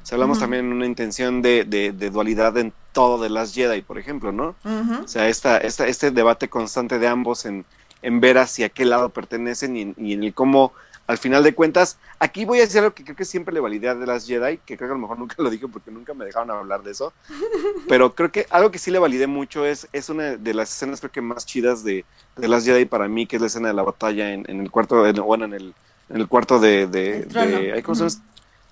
[0.03, 3.53] O sea, hablamos también de una intención de, de- de dualidad en todo de las
[3.53, 4.55] Jedi, por ejemplo, ¿no?
[5.05, 7.67] O sea, esta, esta, este debate constante de ambos en,
[8.03, 10.73] en ver hacia qué lado pertenecen y, en- y en el cómo,
[11.07, 13.95] al final de cuentas, aquí voy a decir algo que creo que siempre le validé
[13.95, 16.25] de las Jedi, que creo que a lo mejor nunca lo dije porque nunca me
[16.25, 17.13] dejaron hablar de eso,
[17.89, 21.01] pero creo que algo que sí le validé mucho es, es una de las escenas
[21.01, 22.05] creo que más chidas de,
[22.37, 24.71] de las Jedi para mí, que es la escena de la batalla en, en el
[24.71, 25.75] cuarto, en- bueno, en el,
[26.11, 26.87] en el cuarto de...
[27.83, 28.25] ¿cómo se llama?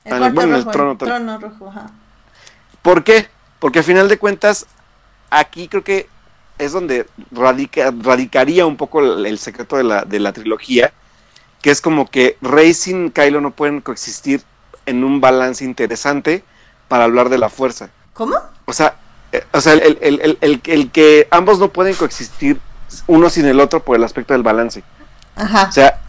[0.09, 1.91] Ah, El bueno, en el trono, el trono rojo, ajá.
[2.83, 3.27] ¿Por qué?
[3.59, 4.67] Porque a final de cuentas,
[5.31, 6.09] aquí creo que
[6.59, 10.93] es donde radica, radicaría un poco el, el secreto de la, de la trilogía,
[11.63, 14.43] que es como que Rey sin Kylo no pueden coexistir
[14.87, 16.45] en un balance interesante
[16.89, 17.91] para hablar de la fuerza.
[18.15, 18.37] ¿Cómo?
[18.67, 18.97] O sea,
[19.33, 22.61] eh, o sea el, el- el- que ambos no pueden coexistir
[23.07, 24.83] uno sin el otro por el aspecto del balance.
[25.35, 25.67] Ajá.
[25.69, 26.01] O sea,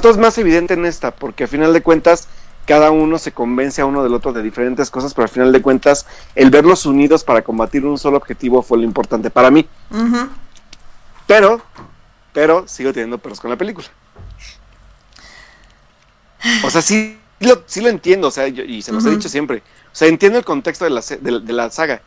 [0.00, 2.26] todo es más evidente en esta, porque a final de cuentas
[2.66, 5.60] cada uno se convence a uno del otro de diferentes cosas, pero al final de
[5.62, 9.66] cuentas el verlos unidos para combatir un solo objetivo fue lo importante para mí.
[11.26, 11.60] Pero,
[12.32, 13.86] pero sigo teniendo perros con la película.
[16.64, 19.16] O sea, sí lo, sí lo entiendo, o sea, yo- y se los he Ujú.
[19.16, 19.58] dicho siempre.
[19.58, 22.00] O sea, entiendo el contexto de la, de, la- de la saga,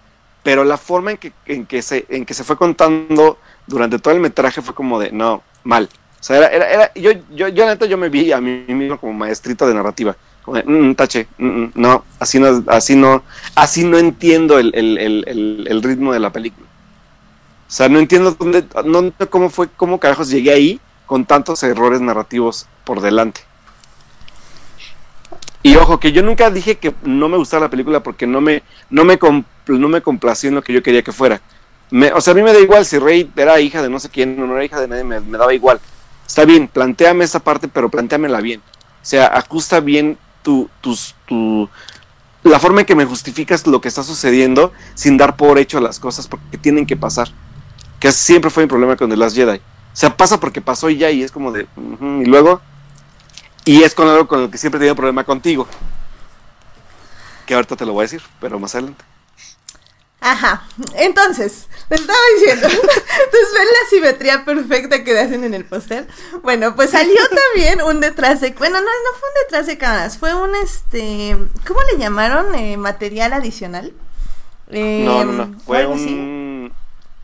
[0.43, 3.37] pero la forma en que, en, que se, en que se fue contando
[3.67, 5.89] durante todo el metraje fue como de, no, mal.
[6.19, 8.97] O sea, era, era, era- yo, yo, yo, neta, yo me vi a mí mismo
[8.99, 10.15] como maestrito de narrativa.
[10.45, 13.23] "Mm, tache, mm, mm, no, así no, así no,
[13.55, 16.67] así no entiendo el, el, el, el, ritmo de la película.
[17.67, 18.65] O sea, no entiendo dónde,
[19.29, 23.41] cómo fue, cómo carajos llegué ahí con tantos errores narrativos por delante.
[25.63, 28.63] Y ojo, que yo nunca dije que no me gustaba la película porque no me,
[28.89, 29.17] no me,
[29.67, 31.41] no me complació en lo que yo quería que fuera.
[32.13, 34.39] O sea, a mí me da igual si Rey era hija de no sé quién
[34.41, 35.79] o no era hija de nadie, me, me daba igual.
[36.27, 38.59] Está bien, planteame esa parte, pero planteamela bien.
[38.59, 41.69] O sea, ajusta bien tu, tu,
[42.43, 45.99] la forma en que me justificas lo que está sucediendo sin dar por hecho las
[45.99, 47.29] cosas porque tienen que pasar.
[47.99, 49.57] Que siempre fue mi problema con The Last Jedi.
[49.57, 51.67] O sea, pasa porque pasó y ya, y es como de.
[51.77, 52.61] y luego.
[53.65, 55.67] Y es con algo con lo que siempre he tenido problema contigo.
[57.45, 59.05] Que ahorita te lo voy a decir, pero más adelante.
[60.25, 60.63] Ajá.
[60.95, 62.67] Entonces, les estaba diciendo.
[62.71, 66.07] Entonces, ven la simetría perfecta que hacen en el póster.
[66.41, 67.19] Bueno, pues salió
[67.53, 68.51] también un detrás de.
[68.51, 70.17] Bueno, no, no fue un detrás de cámaras.
[70.17, 71.35] Fue un este.
[71.67, 72.55] ¿Cómo le llamaron?
[72.55, 73.93] Eh, material adicional.
[74.69, 75.57] Eh, No, no, no.
[75.57, 76.73] ¿o Fue un.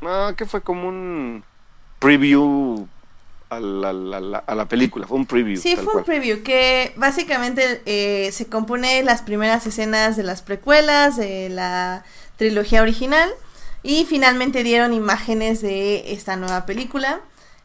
[0.01, 1.43] No, que fue como un
[1.99, 2.87] preview
[3.49, 5.07] a la, la- la- a la película.
[5.07, 5.59] Fue un preview.
[5.59, 6.03] Sí, fue un cual.
[6.05, 12.03] preview que básicamente eh, se compone las primeras escenas de las precuelas, de la
[12.39, 13.29] trilogía original
[13.83, 17.21] y finalmente dieron imágenes de esta nueva película.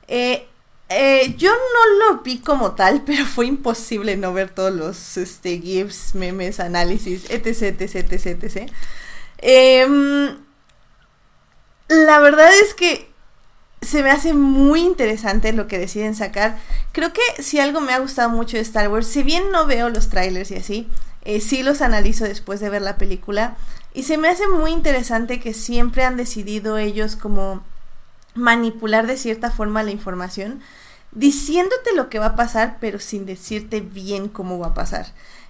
[0.09, 0.47] Eh,
[0.91, 5.59] Eh, yo no lo vi como tal, pero fue imposible no ver todos los este,
[5.59, 8.73] GIFs, memes, análisis, etc, etc, etc, etc.
[9.39, 10.37] Em,
[11.89, 13.11] la verdad es que
[13.83, 16.59] se me hace muy interesante lo que deciden sacar.
[16.93, 19.91] Creo que si algo me ha gustado mucho de Star Wars, si bien no veo
[19.91, 20.89] los trailers y así,
[21.25, 23.57] eh, sí los analizo después de ver la película.
[23.95, 27.63] Y se me hace muy interesante que siempre han decidido ellos como
[28.35, 30.61] manipular de cierta forma la información,
[31.13, 35.07] diciéndote lo que va a pasar, pero sin decirte bien cómo va a pasar.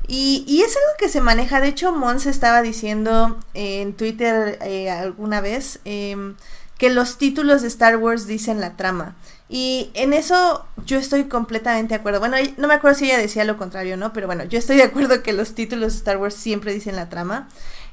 [0.07, 4.91] Y, y es algo que se maneja, de hecho Mons estaba diciendo en Twitter eh,
[4.91, 6.35] alguna vez em,
[6.77, 9.17] que los títulos de Star Wars dicen la trama.
[9.49, 12.21] Y en eso yo estoy completamente de acuerdo.
[12.21, 14.13] Bueno, no me acuerdo si ella decía lo contrario, ¿no?
[14.13, 17.09] Pero bueno, yo estoy de acuerdo que los títulos de Star Wars siempre dicen la
[17.09, 17.49] trama.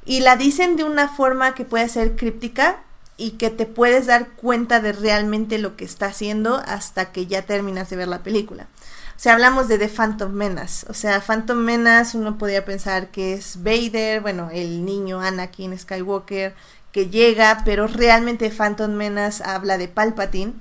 [0.05, 2.83] Y la dicen de una forma que puede ser críptica,
[3.21, 7.43] y que te puedes dar cuenta de realmente lo que está haciendo hasta que ya
[7.43, 8.67] terminas de ver la película.
[9.15, 10.87] O sea, hablamos de The Phantom Menace.
[10.89, 16.55] O sea, Phantom Menace uno podría pensar que es Vader, bueno, el niño Anakin Skywalker
[16.91, 20.53] que llega, pero realmente Phantom Menace habla de Palpatine,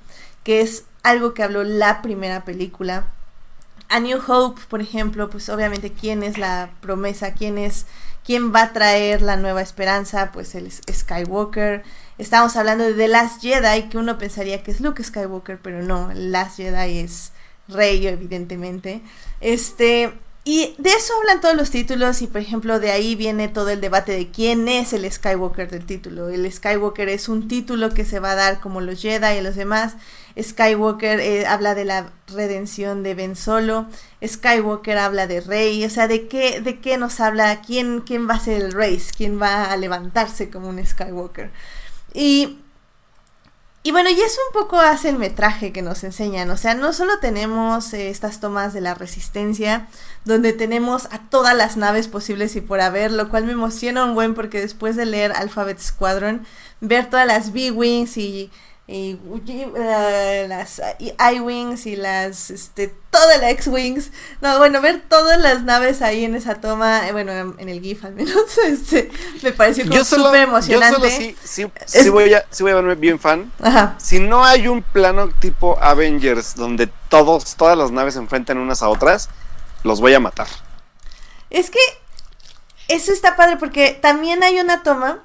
[0.45, 3.07] que es algo que habló la primera película.
[3.89, 7.87] A New Hope, por ejemplo, pues obviamente quién es la promesa, quién es
[8.25, 11.83] quién va a traer la nueva esperanza, pues el Skywalker.
[12.19, 16.11] Estamos hablando de The Last Jedi, que uno pensaría que es Luke Skywalker, pero no,
[16.15, 17.33] Last Jedi es
[17.69, 19.03] Rey, evidentemente.
[19.41, 20.13] Este,
[20.45, 23.81] y de eso hablan todos los títulos y por ejemplo de ahí viene todo el
[23.81, 26.31] debate de quién es el Skywalker del título.
[26.31, 29.55] El Skywalker es un título que se va a dar como los Jedi y los
[29.55, 29.97] demás.
[30.41, 33.87] Skywalker eh, habla de la redención de Ben Solo.
[34.25, 35.85] Skywalker habla de Rey.
[35.85, 37.61] O sea, ¿de qué, de qué nos habla?
[37.61, 39.03] ¿Quién, ¿Quién va a ser el Rey?
[39.17, 41.51] ¿Quién va a levantarse como un Skywalker?
[42.15, 42.59] Y,
[43.83, 46.51] y bueno, y eso un poco hace el metraje que nos enseñan.
[46.51, 49.89] O sea, no solo tenemos eh, estas tomas de la resistencia,
[50.25, 54.15] donde tenemos a todas las naves posibles y por haber, lo cual me emociona un
[54.15, 56.47] buen porque después de leer Alphabet Squadron,
[56.81, 58.51] ver todas las B-Wings y
[58.93, 64.11] y uh, las I-Wings y las, este, toda la X-Wings.
[64.41, 68.05] No, bueno, ver todas las naves ahí en esa toma, eh, bueno, en, el GIF
[68.05, 68.35] al menos,
[68.67, 69.09] este,
[69.45, 70.91] me pareció como súper emocionante.
[70.91, 71.37] Yo solo sí,
[71.87, 73.53] sí, voy a, sí voy a verme bien fan.
[73.63, 73.95] Ajá.
[73.99, 78.83] Si no hay un plano tipo Avengers donde todos, todas las naves se enfrentan unas
[78.83, 79.29] a otras,
[79.85, 80.49] los voy a matar.
[81.51, 81.81] Es que
[82.89, 85.23] eso está padre porque también hay una toma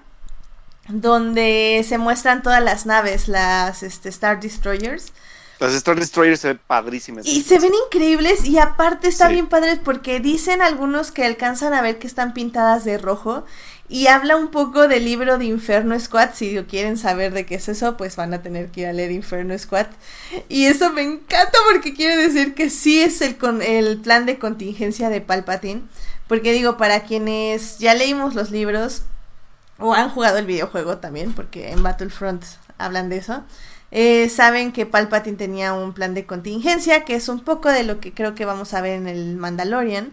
[0.88, 5.14] donde se muestran todas las naves, las este, Star Destroyers.
[5.60, 7.26] Las Star Destroyers se ven padrísimas.
[7.26, 11.82] Y se ven increíbles y aparte están bien padres porque dicen algunos que alcanzan a
[11.82, 13.46] ver que están pintadas de rojo
[13.88, 16.32] y habla un poco del libro de Inferno Squad.
[16.34, 19.12] Si quieren saber de qué es eso, pues van a tener que ir a leer
[19.12, 19.88] Inferno Squad.
[20.50, 24.40] Y eso me encanta porque quiere decir que sí es el, con, el plan de
[24.40, 25.84] contingencia de Palpatine.
[26.28, 29.04] Porque digo, para quienes ya leímos los libros,
[29.78, 32.44] o han jugado el videojuego también, porque en Battlefront
[32.80, 33.44] hablan de eso,
[33.92, 38.00] eh, saben que Palpatine tenía un plan de contingencia, que es un poco de lo
[38.00, 40.12] que creo que vamos a ver en el Mandalorian.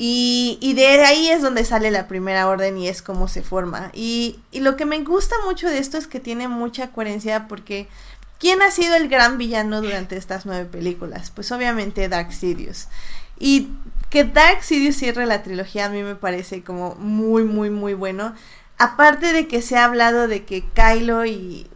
[0.00, 3.90] Y, y de ahí es donde sale la primera orden y es como se forma.
[3.92, 7.88] Y, y lo que me gusta mucho de esto es que tiene mucha coherencia porque
[8.38, 11.32] ¿quién ha sido el gran villano durante estas nueve películas?
[11.34, 12.86] Pues obviamente Dark Sidious.
[13.40, 13.70] Y
[14.08, 18.34] que Dark Sidious cierre la trilogía a mí me parece como muy, muy, muy bueno
[18.78, 21.68] aparte de que se ha hablado de que Kylo y,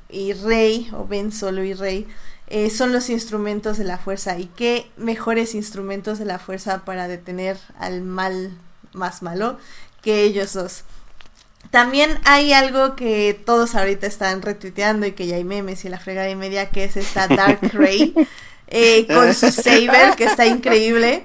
[0.44, 2.06] Rey, o Ben Solo y Rey,
[2.52, 4.38] eh, son los instrumentos de la fuerza.
[4.38, 8.52] Y qué mejores instrumentos de la fuerza para detener al mal
[8.92, 9.58] más malo
[10.02, 10.84] que ellos dos.
[11.70, 15.98] También hay algo que todos ahorita están retuiteando y que ya hay memes y la
[15.98, 18.14] fregada y media, que es esta Dark Rey.
[18.74, 21.24] Eh, con su saber, que está increíble.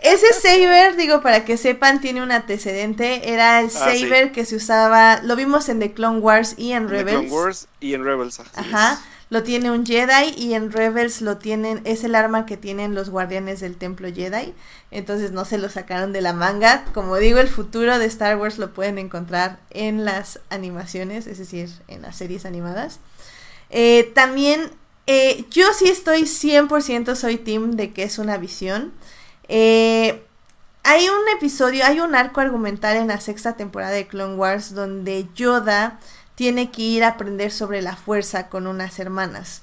[0.00, 3.32] Ese saber, digo, para que sepan, tiene un antecedente.
[3.32, 6.88] Era el ah, saber que se usaba, lo vimos en The Clone Wars y en
[6.88, 7.28] Rebels.
[7.28, 8.40] Clone Wars y en Rebels.
[8.54, 8.98] Ajá.
[9.28, 13.10] Lo tiene un Jedi y en Rebels lo tienen, es el arma que tienen los
[13.10, 14.54] guardianes del templo Jedi.
[14.92, 16.84] Entonces no se lo sacaron de la manga.
[16.94, 21.70] Como digo, el futuro de Star Wars lo pueden encontrar en las animaciones, es decir,
[21.88, 23.00] en las series animadas.
[23.70, 24.70] Eh, también
[25.06, 28.92] eh, yo sí estoy 100% soy team de que es una visión.
[29.48, 30.22] Eh,
[30.82, 35.26] hay un episodio, hay un arco argumental en la sexta temporada de Clone Wars donde
[35.34, 35.98] Yoda
[36.36, 39.62] tiene que ir a aprender sobre la fuerza con unas hermanas.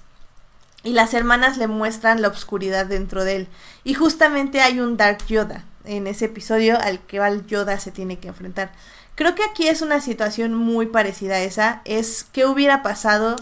[0.84, 3.48] Y las hermanas le muestran la oscuridad dentro de él.
[3.86, 8.28] Y justamente hay un Dark Yoda en ese episodio al que Yoda se tiene que
[8.28, 8.72] enfrentar.
[9.16, 11.82] Creo que aquí es una situación muy parecida a esa.
[11.86, 13.36] Es qué hubiera pasado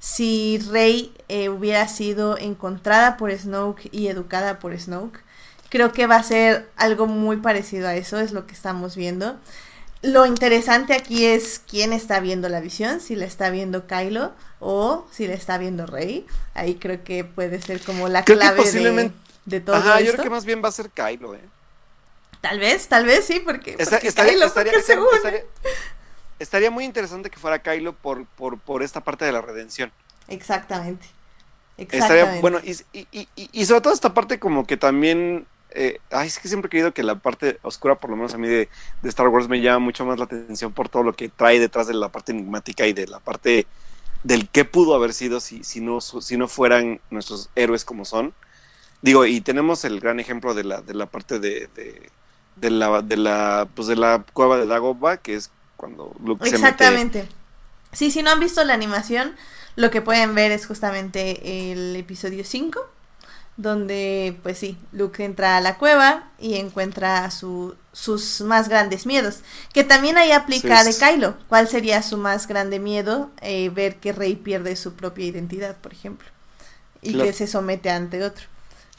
[0.00, 5.20] si Rey eh, hubiera sido encontrada por Snoke y educada por Snoke.
[5.68, 9.36] Creo que va a ser algo muy parecido a eso, es lo que estamos viendo.
[10.02, 15.06] Lo interesante aquí es quién está viendo la visión, si la está viendo Kylo o
[15.10, 16.24] si la está viendo Rey.
[16.54, 20.06] Ahí creo que puede ser como la Creo clave posiblemente- de, de todo Ajá, yo
[20.06, 20.12] esto.
[20.18, 21.40] creo que más bien va a ser Kylo, ¿eh?
[22.40, 25.16] Tal vez, tal vez sí, porque, porque estaría, Kylo, estaría- porque se estaría- une.
[25.16, 25.44] estaría-
[26.38, 29.90] estaría muy interesante que fuera Kylo por, por, por esta parte de la redención.
[30.28, 31.06] Exactamente.
[31.76, 32.40] Exactamente.
[32.40, 35.46] bueno, y, y, y- y- y sobre todo esta parte como que también...
[35.70, 38.38] eh, ay, es que siempre he querido que la parte oscura, por lo menos a
[38.38, 38.68] mí de,
[39.02, 41.86] de Star Wars, me llama mucho más la atención por todo lo que trae detrás
[41.86, 43.66] de la parte enigmática y de la parte
[44.24, 48.34] del qué pudo haber sido si, si, no, si no fueran nuestros héroes como son.
[49.02, 51.68] Digo, y tenemos el gran ejemplo de la, de la parte de,
[52.56, 56.58] de, la, de la, pues de la cueva de Dagobah, que es cuando Luke se
[56.58, 57.28] mete Exactamente.
[57.92, 59.34] Sí, si no han visto la animación,
[59.76, 62.80] lo que pueden ver es justamente el episodio 5,
[63.58, 69.40] donde, pues sí, Luke entra a la cueva y encuentra su, sus más grandes miedos.
[69.74, 70.96] Que también ahí aplica Sí, de.
[70.96, 71.36] Kylo.
[71.48, 73.30] ¿Cuál sería su más grande miedo?
[73.42, 76.28] Eh, ver que Rey pierde su propia identidad, por ejemplo.
[77.02, 77.24] Y Claro.
[77.24, 78.46] que se somete ante otro.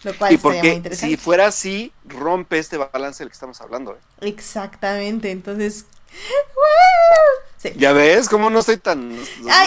[0.04, 1.16] Lo cual Y muy interesante.
[1.16, 3.94] si fuera así, rompe este balance del que estamos hablando.
[3.96, 4.00] ¿eh?
[4.22, 5.86] Exactamente, entonces...
[7.62, 7.74] Sí.
[7.76, 9.10] Ya ves, cómo no estoy tan.
[9.10, 9.18] No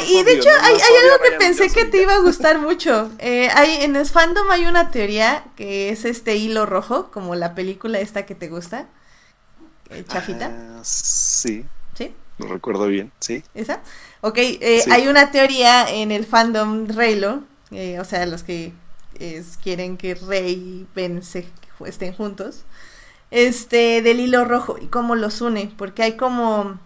[0.09, 3.11] y de hecho, no- no hay, algo que pensé que te iba a gustar mucho.
[3.19, 7.55] Eh, hay, en el fandom hay una teoría que es este hilo rojo, como la
[7.55, 8.87] película esta que te gusta.
[9.91, 12.15] eh, Chafita, Ah, sí, ¿sí?
[12.39, 13.45] lo recuerdo bien, sí.
[13.55, 13.81] ¿Esa?
[14.23, 14.91] Ok, eh, Sí.
[14.91, 17.43] hay una teoría en el fandom Reylo,
[18.01, 18.73] o sea, los que
[19.19, 21.47] es- quieren que Rey y Ben se,
[21.85, 22.63] estén juntos,
[23.31, 26.79] este, del hilo rojo y cómo los une, porque hay como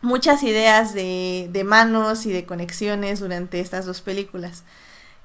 [0.00, 4.62] muchas ideas de, de manos y de conexiones durante estas dos películas.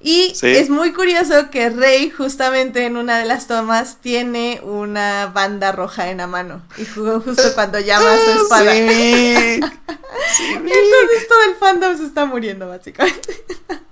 [0.00, 0.48] Y Sí.
[0.48, 6.10] es muy curioso que Rey justamente en una de las tomas tiene una banda roja
[6.10, 8.72] en la mano y ju- justo cuando llama a su Ah, espada.
[8.72, 8.80] Sí,
[10.36, 13.44] sí, Entonces todo el fandom se está muriendo, básicamente.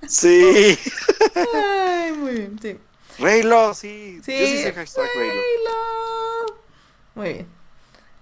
[0.06, 0.78] sí.
[1.34, 2.76] Ay, muy bien, sí.
[3.18, 4.20] Reylo, sí.
[4.24, 4.32] Sí.
[4.38, 5.32] Yo sí sé hashtag Reylo.
[5.34, 6.60] Reylo.
[7.14, 7.46] Muy bien.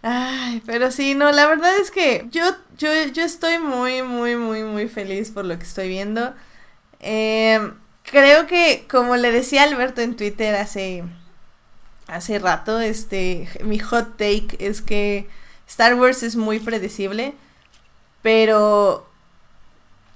[0.02, 2.42] Ay, pero sí, no, la verdad es que yo,
[2.78, 6.34] yo, yo estoy muy, muy, muy, muy feliz por lo que estoy viendo.
[7.00, 7.72] Eh,
[8.04, 11.04] creo que, como le decía Alberto en Twitter hace,
[12.06, 15.28] hace rato, este, mi hot take es que
[15.68, 17.34] Star Wars es muy predecible,
[18.22, 19.06] pero,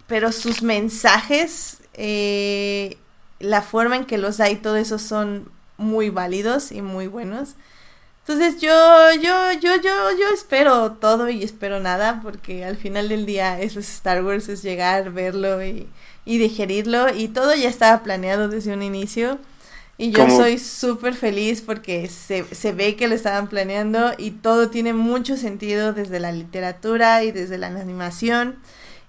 [0.07, 2.99] pero sus mensajes, eh,
[3.41, 7.55] la forma en que los da y todo eso son muy válidos y muy buenos.
[8.27, 8.71] Entonces yo,
[9.23, 13.81] yo, yo, yo, yo espero todo y espero nada, porque al final del día eso
[13.81, 15.87] es Star Wars, es llegar, verlo y,
[16.25, 19.39] y digerirlo, y todo ya estaba planeado desde un inicio.
[19.99, 24.69] Y yo soy súper feliz porque se, se ve que lo estaban planeando y todo
[24.69, 28.57] tiene mucho sentido desde la literatura y desde la animación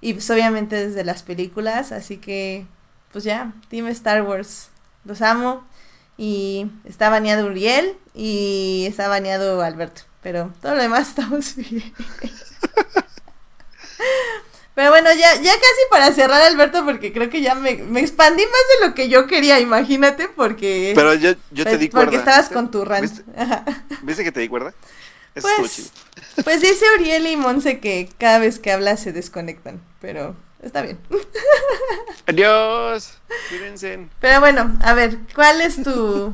[0.01, 2.67] y pues obviamente desde las películas, así que
[3.11, 4.69] pues ya, Team Star Wars,
[5.05, 5.63] los amo
[6.17, 11.93] y está baneado Uriel y está baneado Alberto, pero todo lo demás estamos bien.
[14.75, 18.43] Pero bueno, ya, ya casi para cerrar Alberto, porque creo que ya me, me expandí
[18.43, 20.91] más de lo que yo quería, imagínate, porque...
[20.93, 22.05] Pero yo, yo te pues, di cuerda.
[22.05, 23.03] Porque estabas con tu rant.
[23.03, 23.23] ¿Viste?
[24.01, 24.73] ¿Viste que te di cuerda?
[25.33, 25.91] Eso Pues.
[26.43, 30.35] Pues dice Uriel y Monse que cada vez que hablas se desconectan, pero
[30.65, 30.99] está bien.
[32.27, 33.13] Adiós.
[33.49, 34.09] Cuídense.
[34.19, 36.33] Pero bueno, a ver, ¿cuál es tu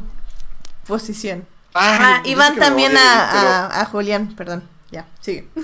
[0.88, 1.46] posición?
[1.74, 5.48] Ay, Ah, me también odian, a, pero a, a Julián, perdón, ya, sigue.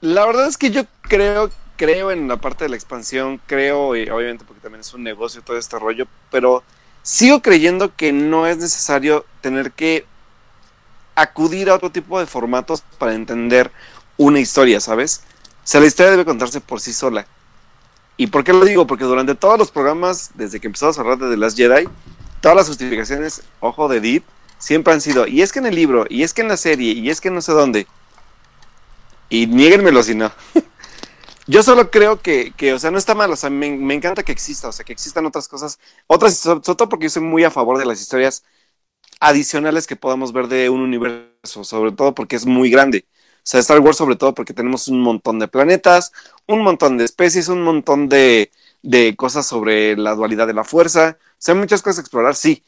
[0.00, 4.08] La verdad es que yo creo, creo en la parte de la expansión, creo, y
[4.08, 6.62] obviamente porque también es un negocio todo este rollo, pero
[7.02, 10.06] sigo creyendo que no es necesario tener que
[11.16, 13.72] acudir a otro tipo de formatos para entender
[14.16, 15.22] una historia, ¿sabes?
[15.68, 17.26] O sea, la historia debe contarse por sí sola.
[18.16, 18.86] ¿Y por qué lo digo?
[18.86, 21.86] Porque durante todos los programas, desde que empezamos a hablar de The Last Jedi,
[22.40, 24.24] todas las justificaciones, ojo de Deep,
[24.56, 26.92] siempre han sido, y es que en el libro, y es que en la serie,
[26.92, 27.86] y es que no sé dónde.
[29.28, 30.32] Y niéguenmelo si no.
[31.46, 34.22] Yo solo creo que, que, o sea, no está mal, o sea, me, me encanta
[34.22, 37.44] que exista, o sea, que existan otras cosas, otras, sobre todo porque yo soy muy
[37.44, 38.44] a favor de las historias
[39.20, 43.06] adicionales que podamos ver de un universo, sobre todo porque es muy grande.
[43.48, 46.12] Sea, Star Wars sobre todo porque tenemos un montón de planetas,
[46.46, 48.50] un montón de especies, un montón de,
[48.82, 51.16] de cosas sobre la dualidad de la fuerza.
[51.18, 52.62] O sea, hay muchas cosas que explorar, sí.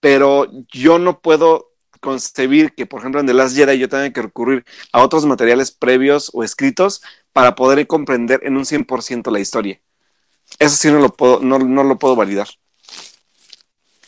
[0.00, 4.20] Pero yo no puedo concebir que, por ejemplo, en The Last Jedi yo tenga que
[4.22, 7.02] recurrir a otros materiales previos o escritos
[7.32, 9.80] para poder comprender en un 100% la historia.
[10.58, 12.48] Eso sí no lo puedo, no, no lo puedo validar.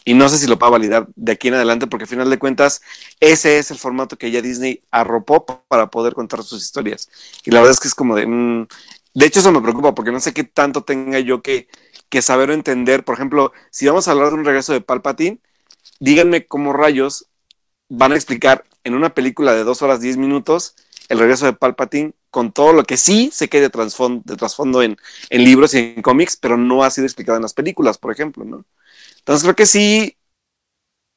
[0.06, 2.38] Y no sé si lo puedo validar de aquí en adelante, porque al final de
[2.38, 2.80] cuentas,
[3.20, 7.10] ese es el formato que ya Disney arropó para poder contar sus historias.
[7.44, 8.26] Y la verdad es que es como de.
[8.26, 8.68] mm,
[9.14, 11.68] de hecho, eso me preocupa, porque no sé qué tanto tenga yo que,
[12.08, 13.04] que saber o entender.
[13.04, 15.40] Por ejemplo, si vamos a hablar de un regreso de Palpatine,
[16.00, 17.26] díganme cómo rayos
[17.88, 20.76] van a explicar en una película de dos horas diez minutos
[21.08, 24.96] el regreso de Palpatine con todo lo que sí se quede de trasfondo, en
[25.30, 28.64] libros y en cómics, pero no ha sido explicado en las películas, por ejemplo, ¿no?
[29.26, 30.16] Entonces creo que sí,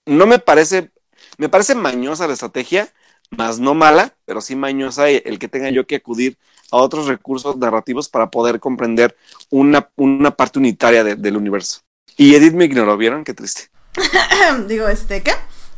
[0.06, 0.92] no me parece,
[1.38, 2.90] me parece mañosa la estrategia,
[3.32, 6.38] más no mala, pero sí mañosa el que tenga yo que acudir
[6.72, 9.16] a otros recursos narrativos para poder comprender
[9.50, 11.82] una, una parte unitaria de- del universo.
[12.18, 13.24] Y Edith me ignoró, ¿vieron?
[13.24, 13.70] Qué triste.
[14.68, 15.32] Digo, este, ¿qué?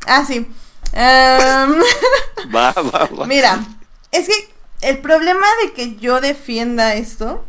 [0.08, 0.48] Ah, sí.
[0.94, 1.82] Em,
[2.56, 3.28] Va, va, va.
[3.28, 3.64] Mira,
[4.12, 4.34] es que
[4.82, 7.46] el problema de que yo defienda esto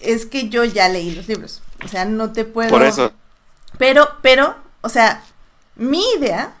[0.00, 1.62] es que yo ya leí los libros.
[1.84, 2.70] O sea, no te puedo.
[2.70, 3.12] Por eso.
[3.78, 5.22] Pero, pero, o sea,
[5.76, 6.52] mi idea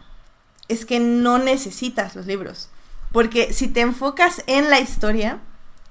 [0.68, 2.68] es que no necesitas los libros.
[3.12, 5.38] Porque si te enfocas en la historia,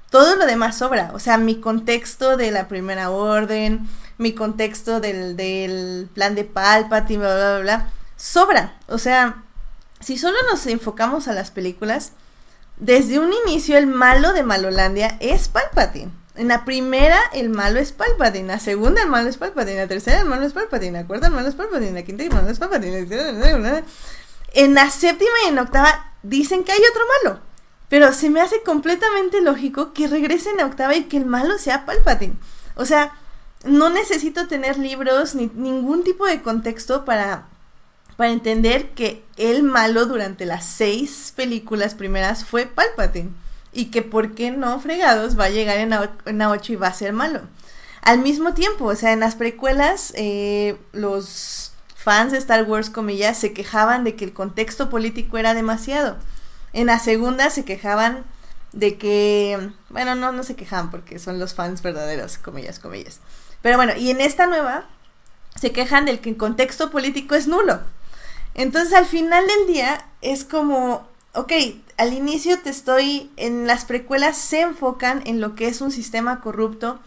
[0.10, 1.12] todo lo demás sobra.
[1.14, 3.88] O sea, mi contexto de la primera orden,
[4.18, 8.78] mi contexto del, plan de Palpatine, bla, bla, bla, bla, sobra.
[8.88, 9.44] O sea,
[10.00, 12.12] si solo nos enfocamos a las películas,
[12.78, 16.12] desde un inicio el malo de Malolandia es Palpatine.
[16.36, 19.78] En la primera el malo es Palpatine, en la segunda el malo es Palpatine, en
[19.82, 22.04] la tercera el malo es Palpatine, en la cuarta el malo es Palpatine, en la
[22.04, 22.98] quinta el malo es Palpatine.
[23.00, 23.84] en la-
[24.56, 27.40] En la séptima y en la octava dicen que hay otro malo.
[27.90, 31.86] Pero se me hace completamente lógico que regresen a octava y que el malo sea
[31.86, 32.36] Palpatine.
[32.76, 33.14] O sea,
[33.66, 37.46] no necesito tener libros ni ningún tipo de contexto para,
[38.18, 43.32] para entender que el malo durante las seis películas primeras fue Palpatine.
[43.74, 46.76] Y que por qué no fregados va a llegar en la, en la 8 y
[46.76, 47.42] va a ser malo.
[48.02, 53.38] Al mismo tiempo, o sea, en las precuelas, eh, los fans de Star Wars, comillas,
[53.38, 56.18] se quejaban de que el contexto político era demasiado.
[56.74, 58.26] En la segunda se quejaban
[58.74, 63.20] de que, bueno, no, no se quejaban porque son los fans verdaderos, comillas, comillas.
[63.62, 64.86] Pero bueno, y en esta nueva
[65.60, 67.80] se quejan del que el contexto político es nulo.
[68.56, 71.52] Entonces al final del día es como, ok,
[71.98, 76.42] al inicio te estoy, en las precuelas se enfocan en lo que es un sistema
[76.42, 77.00] corrupto,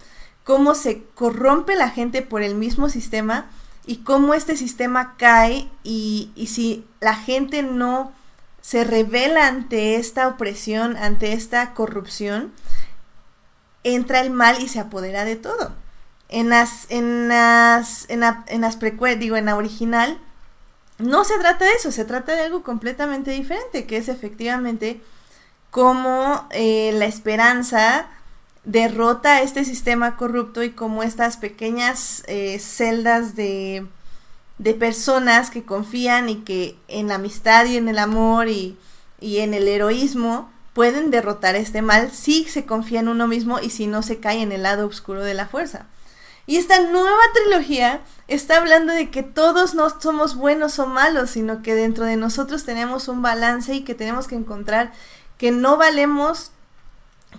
[0.45, 3.47] cómo se corrompe la gente por el mismo sistema
[3.87, 8.13] y cómo este sistema cae y, y si la gente no
[8.61, 12.53] se revela ante esta opresión, ante esta corrupción,
[13.85, 15.73] entra el mal y se apodera de todo.
[16.29, 20.19] En las, en las, en la- en las precuelas, digo, en la original,
[20.99, 25.01] no se trata de eso, se trata de algo completamente diferente, que es efectivamente
[25.71, 28.09] cómo eh, la esperanza
[28.65, 33.87] derrota este sistema corrupto y cómo estas pequeñas eh, celdas de,
[34.59, 38.77] de personas que confían y que en la amistad y en el amor y,
[39.21, 43.71] y en el heroísmo pueden derrotar este mal si se confía en uno mismo y
[43.71, 45.87] si no se cae en el lado oscuro de la fuerza.
[46.47, 51.63] Y esta nueva trilogía está hablando de que todos no somos buenos o malos, sino
[51.63, 54.93] que dentro de nosotros tenemos un balance y que tenemos que encontrar
[55.39, 56.53] que no valemos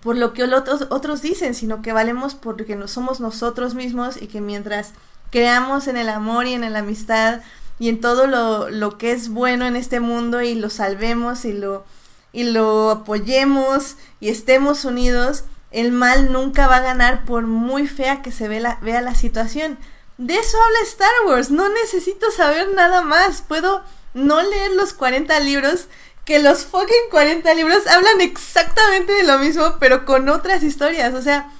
[0.01, 4.41] por lo que otros, dicen, sino que valemos porque no somos nosotros mismos y que
[4.41, 4.91] mientras
[5.31, 7.41] creamos en el amor y en la amistad
[7.79, 11.53] y en todo lo, lo que es bueno en este mundo y lo salvemos y
[11.53, 11.85] lo,
[12.31, 18.21] y lo apoyemos y estemos unidos, el mal nunca va a ganar por muy fea
[18.21, 19.77] que se ve la, vea la situación.
[20.17, 23.83] De eso habla Star Wars, no necesito saber nada más, puedo
[24.13, 25.87] no leer los 40 libros,
[26.25, 31.21] que los fucking 40 libros hablan exactamente de lo mismo, pero con otras historias, o
[31.21, 31.51] sea,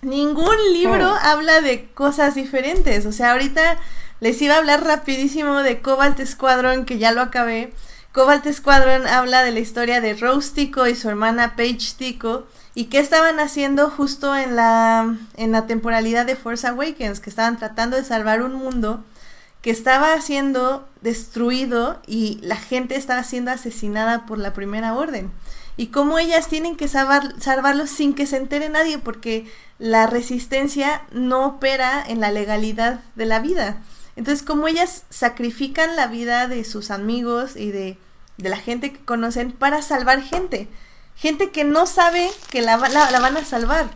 [0.00, 1.18] ningún libro Oh.
[1.20, 3.78] habla de cosas diferentes, o sea, ahorita
[4.20, 7.72] les iba a hablar rapidísimo de Cobalt Squadron, que ya lo acabé.
[8.12, 12.86] Cobalt Squadron habla de la historia de Rose Tico y su hermana Paige Tico y
[12.86, 17.96] qué estaban haciendo justo en la en la temporalidad de Force Awakens, que estaban tratando
[17.96, 19.04] de salvar un mundo
[19.62, 25.30] que estaba siendo destruido y la gente estaba siendo asesinada por la primera orden.
[25.76, 29.46] Y cómo ellas tienen que salvar, salvarlos sin que se entere nadie, porque
[29.78, 33.78] la resistencia no opera en la legalidad de la vida.
[34.16, 37.96] Entonces, como ellas sacrifican la vida de sus amigos y de,
[38.36, 40.68] de la gente que conocen para salvar gente.
[41.16, 43.90] Gente que no sabe que la, la, van a salvar.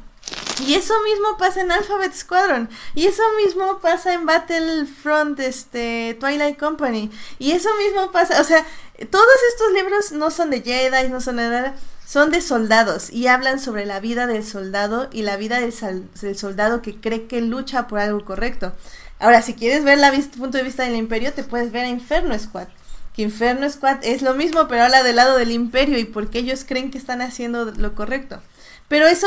[0.64, 2.68] Y eso mismo pasa en Alphabet Squadron.
[2.94, 7.10] Y eso mismo pasa en Battlefront, este, Twilight Company.
[7.38, 8.64] Y eso mismo pasa, o sea,
[9.10, 11.74] todos estos libros no son de Jedi, no son de nada,
[12.06, 13.10] son de soldados.
[13.10, 15.74] Y hablan sobre la vida del soldado y la vida del,
[16.20, 18.72] del soldado que cree que lucha por algo correcto.
[19.18, 22.38] Ahora, si quieres ver la punto de vista del imperio, te puedes ver a Inferno
[22.38, 22.68] Squad.
[23.16, 26.64] Que Inferno Squad es lo mismo, pero habla del lado del imperio y porque ellos
[26.66, 28.40] creen que están haciendo lo correcto.
[28.88, 29.26] Pero eso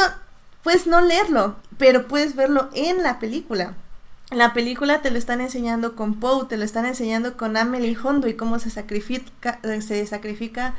[0.64, 3.74] puedes no leerlo, pero puedes verlo en la película.
[4.32, 7.98] En la película te lo están enseñando con Poe, te lo están enseñando con Amelie
[8.02, 10.76] Hondo y cómo se sacrifica, se sacrifica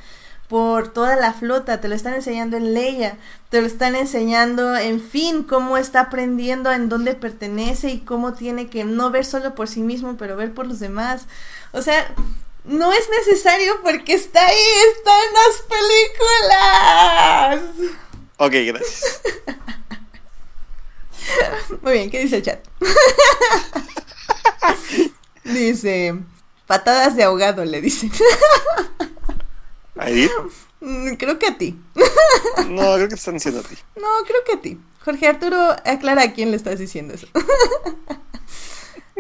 [0.49, 3.17] por toda la flota, te lo están enseñando en Leia,
[3.51, 8.69] te lo están enseñando, en fin, cómo está aprendiendo en dónde pertenece y cómo tiene
[8.69, 11.27] que no ver solo por sí mismo, pero ver por los demás.
[11.71, 12.05] O sea,
[12.65, 14.57] no es necesario porque está ahí,
[14.97, 15.63] está en las
[17.59, 17.97] películas.
[18.37, 19.21] Ok, gracias.
[21.83, 22.67] Muy bien, ¿qué dice el chat?
[25.45, 26.15] dice,
[26.67, 28.11] patadas de ahogado, le dicen.
[29.97, 30.31] ¿A Edith?
[30.81, 31.79] Mm, creo que a ti.
[32.69, 33.77] No, creo que te están diciendo a ti.
[33.97, 34.81] No, creo que a ti.
[35.05, 37.27] Jorge Arturo, aclara a quién le estás diciendo eso.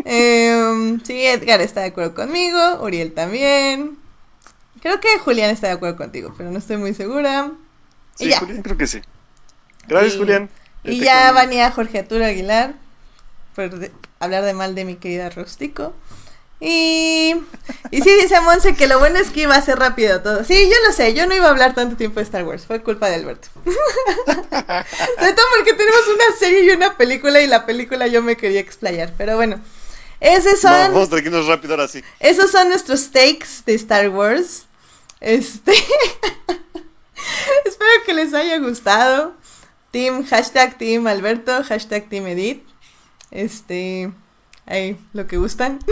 [0.05, 3.99] Em, sí, Edgar está de acuerdo conmigo, Uriel también.
[4.81, 7.53] Creo que Julián está de acuerdo contigo, pero no estoy muy segura.
[8.15, 9.01] Sí, Julián, creo que sí.
[9.87, 10.49] Gracias, Julián.
[10.85, 12.75] Y ya venía Jorge Arturo Aguilar
[13.55, 13.71] por
[14.19, 15.95] hablar de mal de mi querida Rústico.
[16.63, 17.35] Y,
[17.91, 20.45] y sí, dice Monse que lo bueno es que iba a ser rápido todo.
[20.45, 22.83] Sí, yo lo sé, yo no iba a hablar tanto tiempo de Star Wars, fue
[22.83, 23.49] culpa de Alberto.
[23.65, 28.61] Sobre todo porque tenemos una serie y una película y la película yo me quería
[28.61, 29.61] explayar, pero bueno.
[30.21, 30.93] Esos son...
[30.93, 32.03] vamos rápido ahora sí.
[32.19, 34.67] Esos son nuestros takes de Star Wars.
[35.21, 35.73] Este...
[37.65, 39.35] Espero que les haya gustado.
[39.91, 42.63] Team, hashtag Team Alberto, hashtag Team Edith.
[43.31, 44.13] Este,
[44.67, 45.79] ahí, lo que gustan.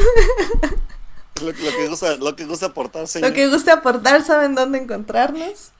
[1.41, 5.71] Lo, que gusta, lo que gusta aportar, Lo que gusta aportar, saben dónde encontrarnos.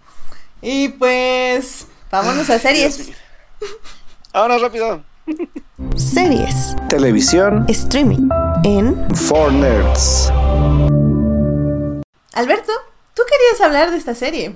[0.63, 3.11] Y pues, vámonos a series.
[4.33, 5.03] Ahora rápido.
[5.97, 6.77] Series.
[6.89, 7.65] Televisión.
[7.69, 8.29] Streaming.
[8.65, 8.97] En.
[9.15, 10.31] For Nerds.
[12.33, 12.73] Alberto,
[13.15, 14.55] tú querías hablar de esta serie.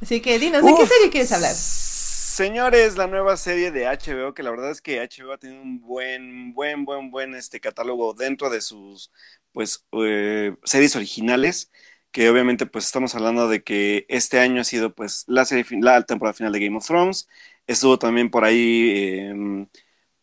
[0.00, 1.52] Así que dinos, ¿de qué serie quieres hablar?
[1.54, 5.80] Señores, la nueva serie de HBO, que la verdad es que HBO ha tenido un
[5.80, 9.10] buen, buen, buen, buen este catálogo dentro de sus
[9.52, 11.70] pues eh, series originales,
[12.12, 16.02] que obviamente pues estamos hablando de que este año ha sido pues la serie la
[16.02, 17.28] temporada final de Game of Thrones,
[17.66, 19.66] estuvo también por ahí eh,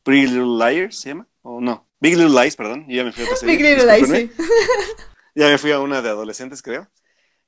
[0.08, 1.28] Pretty Little Liars, ¿se llama?
[1.42, 3.28] O no, Big Little Lies, perdón, ya me fui a.
[3.46, 4.32] Big Little Lies, sí.
[5.36, 6.90] Ya me fui a una de adolescentes, creo.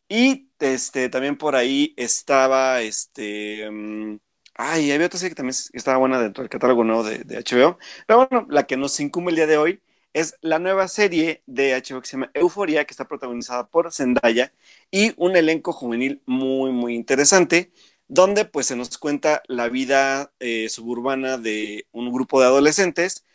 [0.10, 4.18] Y este también por ahí estaba este mm,
[4.62, 7.78] Ay, había otra serie que también estaba buena dentro del catálogo nuevo de, HBO.
[8.06, 9.82] Pero bueno, la que nos incumbe el día de hoy
[10.12, 14.52] es la nueva serie de HBO que se llama Euforia, que está protagonizada por Zendaya
[14.92, 17.72] y un elenco juvenil muy, muy interesante,
[18.10, 23.26] donde pues se nos cuenta la vida eh, suburbana de un grupo de adolescentes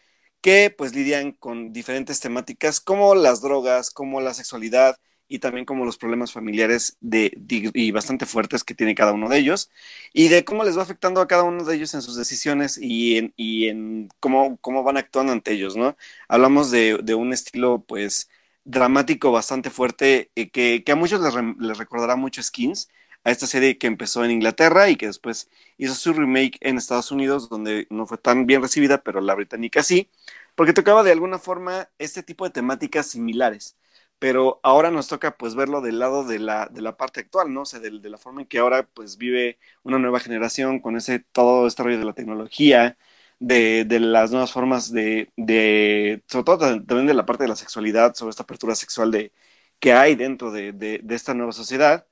[0.42, 4.98] que pues lidian con diferentes temáticas como las drogas, como la sexualidad,
[5.28, 7.32] y también como los problemas familiares de,
[7.74, 9.70] y bastante fuertes que tiene cada uno de ellos
[10.12, 13.16] y de cómo les va afectando a cada uno de ellos en sus decisiones y
[13.16, 15.96] en, y en cómo, cómo van actuando ante ellos, ¿no?
[16.28, 18.28] Hablamos de, de un estilo pues
[18.64, 22.88] dramático bastante fuerte eh, que, que, a muchos les, les, recordará mucho Skins,
[23.24, 27.10] a esta serie que empezó en Inglaterra y que después hizo su remake en Estados
[27.10, 30.10] Unidos donde no fue tan bien recibida, pero la británica sí,
[30.54, 33.76] porque tocaba de alguna forma este tipo de temáticas similares
[34.18, 37.62] pero ahora nos toca pues verlo del lado de la, de la parte actual, ¿no?
[37.62, 41.18] O sea, de, la forma en que ahora pues vive una nueva generación con ese
[41.20, 42.96] todo este rollo de la tecnología,
[43.38, 47.56] de, de las nuevas formas de, de, sobre todo también de la parte de la
[47.56, 49.32] sexualidad, sobre esta apertura sexual de,
[49.78, 52.06] que hay dentro de, de esta nueva sociedad.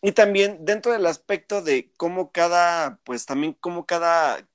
[0.00, 4.46] Y también dentro del aspecto de cómo cada, pues también cómo cada,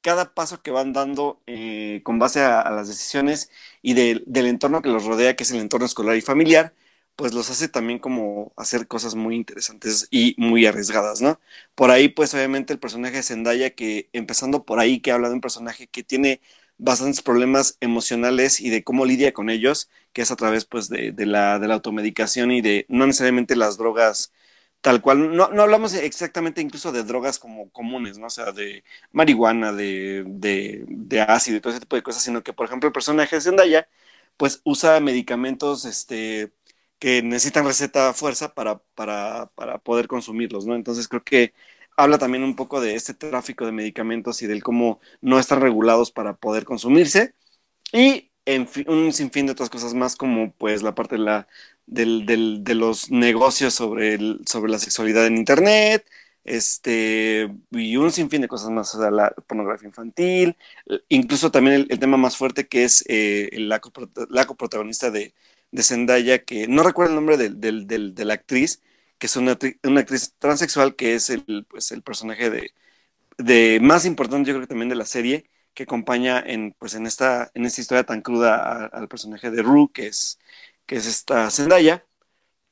[0.00, 3.50] cada paso que van dando eh, con base a, las decisiones
[3.82, 6.74] y del entorno que los rodea, que es el entorno escolar y familiar,
[7.16, 11.40] pues los hace también como hacer cosas muy interesantes y muy arriesgadas, ¿no?
[11.74, 15.34] Por ahí, pues obviamente el personaje de Zendaya, que empezando por ahí, que habla de
[15.34, 16.40] un personaje que tiene
[16.78, 21.12] bastantes problemas emocionales y de cómo lidia con ellos, que es a través pues de,
[21.12, 24.32] de, la, de la automedicación y de no necesariamente las drogas
[24.82, 28.26] tal cual, no, no hablamos exactamente incluso de drogas como comunes, ¿no?
[28.26, 32.42] O sea, de marihuana, de, de, de, ácido y todo ese tipo de cosas, sino
[32.42, 33.88] que, por ejemplo, el personaje de Zendaya,
[34.36, 36.52] pues usa medicamentos, este,
[36.98, 40.74] que necesitan receta fuerza para, para, para poder consumirlos, ¿no?
[40.76, 41.54] Entonces creo que
[41.96, 46.10] habla también un poco de este tráfico de medicamentos y del cómo no están regulados
[46.12, 47.34] para poder consumirse.
[47.92, 51.48] Y en un sinfín de otras cosas más, como pues la parte de, la,
[51.86, 52.26] del,
[52.64, 56.06] de los negocios sobre, sobre la sexualidad en Internet,
[56.44, 60.56] este, y un sinfín de cosas más, o sea, la pornografía infantil,
[61.08, 65.34] incluso también el, tema más fuerte que es eh, la, coprotagonista de,
[65.70, 68.82] de, Zendaya, que no recuerdo el nombre de, la actriz,
[69.18, 72.72] que es una, una, actriz transexual, que es el, pues, el personaje de,
[73.38, 77.06] de más importante, yo creo que también de la serie, que acompaña en, pues, en,
[77.06, 80.38] esta, en esta historia tan cruda al personaje de Rue, que es,
[80.96, 82.04] es esta Zendaya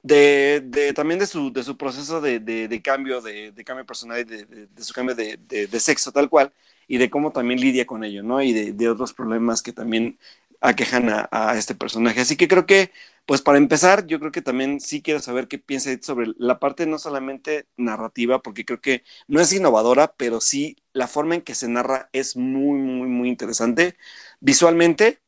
[0.02, 4.68] de, de, también de su, de su proceso de, de, cambio, de, cambio personal de,
[4.82, 6.52] su cambio de, sexo tal cual,
[6.88, 8.42] y de cómo también lidia con ello, ¿no?
[8.42, 10.18] Y de, otros problemas que también
[10.60, 12.20] aquejan a, a, este personaje.
[12.20, 12.92] Así que creo que,
[13.26, 16.86] pues para empezar, yo creo que también sí quiero saber qué piensa sobre la parte
[16.86, 21.54] no solamente narrativa, porque creo que no es innovadora, pero sí la forma en que
[21.54, 23.96] se narra es muy, muy, muy interesante.
[24.40, 25.20] Visualmente,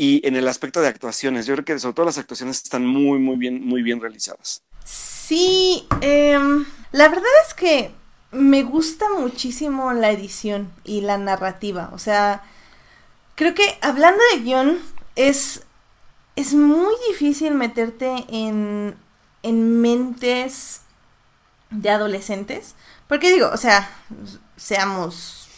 [0.00, 1.44] y en el aspecto de actuaciones.
[1.44, 4.62] Yo creo que sobre todo las actuaciones están muy, muy bien, muy bien realizadas.
[4.82, 7.90] Sí, em, la verdad es que
[8.32, 11.90] me gusta muchísimo la edición y la narrativa.
[11.92, 12.42] O sea,
[13.34, 14.78] creo que hablando de guion,
[15.16, 15.64] es,
[16.34, 18.96] es muy difícil meterte en,
[19.42, 20.80] en mentes
[21.68, 22.74] de adolescentes.
[23.06, 23.90] Porque digo, o sea,
[24.56, 25.50] seamos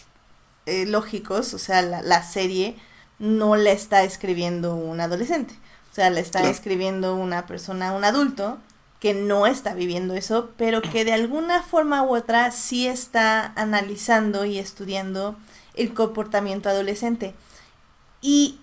[0.67, 2.77] eh, lógicos, o sea, la, la serie
[3.23, 5.55] no la está escribiendo un adolescente.
[5.93, 8.59] O sea, la está escribiendo una persona, un adulto,
[8.99, 14.45] que no está viviendo eso, pero que de alguna forma u otra sí está analizando
[14.45, 15.37] y estudiando
[15.75, 17.35] el comportamiento adolescente.
[18.21, 18.59] Y,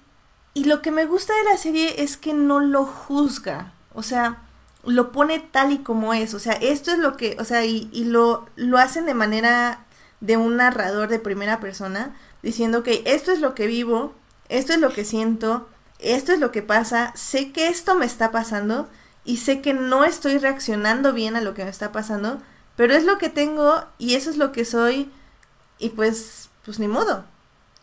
[0.53, 3.71] y lo que me gusta de la serie es que no lo juzga.
[3.93, 4.43] O sea,
[4.83, 6.33] lo pone tal y como es.
[6.33, 9.85] O sea, esto es lo que, o sea, y, y lo, lo hacen de manera
[10.19, 12.13] de un narrador de primera persona,
[12.43, 14.15] diciendo que esto es lo que vivo,
[14.49, 15.69] esto es lo que siento,
[15.99, 18.89] esto es lo que pasa, sé que esto me está pasando
[19.23, 22.41] y sé que no estoy reaccionando bien a lo que me está pasando,
[22.75, 25.11] pero es lo que tengo y eso es lo que soy
[25.77, 27.25] y pues, pues ni modo,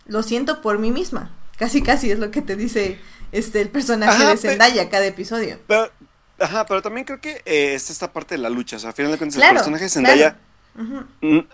[0.06, 1.30] lo siento por mí misma.
[1.56, 3.00] Casi, casi es lo que te dice
[3.32, 5.58] este el personaje de Zendaya cada episodio.
[5.66, 5.90] Pero,
[6.38, 8.76] ajá, pero también creo que eh, es esta parte de la lucha.
[8.76, 10.36] O sea, al final de cuentas, el personaje de Zendaya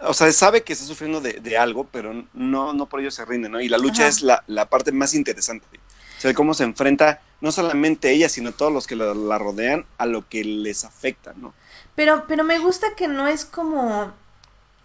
[0.02, 3.48] o sea, sabe que está sufriendo de, algo, pero no, no por ello se rinde,
[3.48, 3.60] ¿no?
[3.60, 5.66] Y la lucha es la, parte más interesante.
[6.18, 10.06] O sea, cómo se enfrenta no solamente ella, sino todos los que la, rodean a
[10.06, 11.54] lo que les afecta, ¿no?
[11.94, 14.12] Pero, pero me gusta que no es como,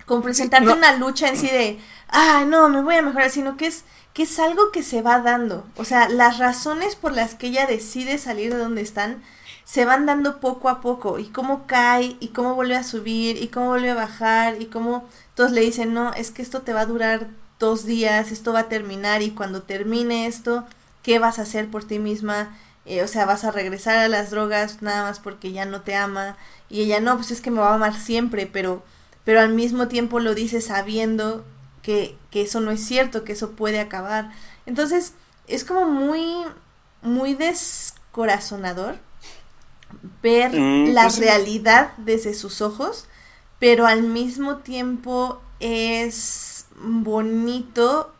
[0.05, 3.67] como presentarte una lucha en sí de, ah, no, me voy a mejorar, sino que
[3.67, 5.65] es, que es algo que se va dando.
[5.77, 9.23] O sea, las razones por las que ella decide salir de donde están
[9.67, 13.49] se van dando poco a poco y cómo cae y cómo vuelve a subir y
[13.49, 16.81] cómo vuelve a bajar y cómo todos le dicen, no, es que esto te va
[16.81, 17.27] a durar
[17.59, 20.65] dos días, esto va a terminar y cuando termine esto,
[21.03, 22.57] ¿qué vas a hacer por ti misma?
[22.85, 25.95] Eh, o sea, vas a regresar a las drogas nada más porque ya no te
[25.95, 26.37] ama
[26.69, 28.83] y ella no, pues es que me va a amar siempre, pero,
[29.25, 31.43] pero al mismo tiempo lo dice sabiendo
[31.81, 34.31] que, que eso no es cierto, que eso puede acabar.
[34.65, 35.11] Entonces,
[35.45, 36.45] es como muy,
[37.01, 39.05] muy descorazonador
[40.21, 43.07] ver mm, la pues realidad desde sus ojos,
[43.59, 48.13] pero al mismo tiempo es bonito,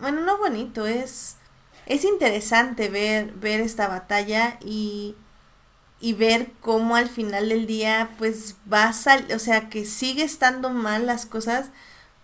[0.00, 1.36] bueno, no bonito, es,
[1.86, 5.14] es interesante ver, ver esta batalla y,
[6.00, 10.24] y ver cómo al final del día pues va a salir, o sea, que sigue
[10.24, 11.70] estando mal las cosas,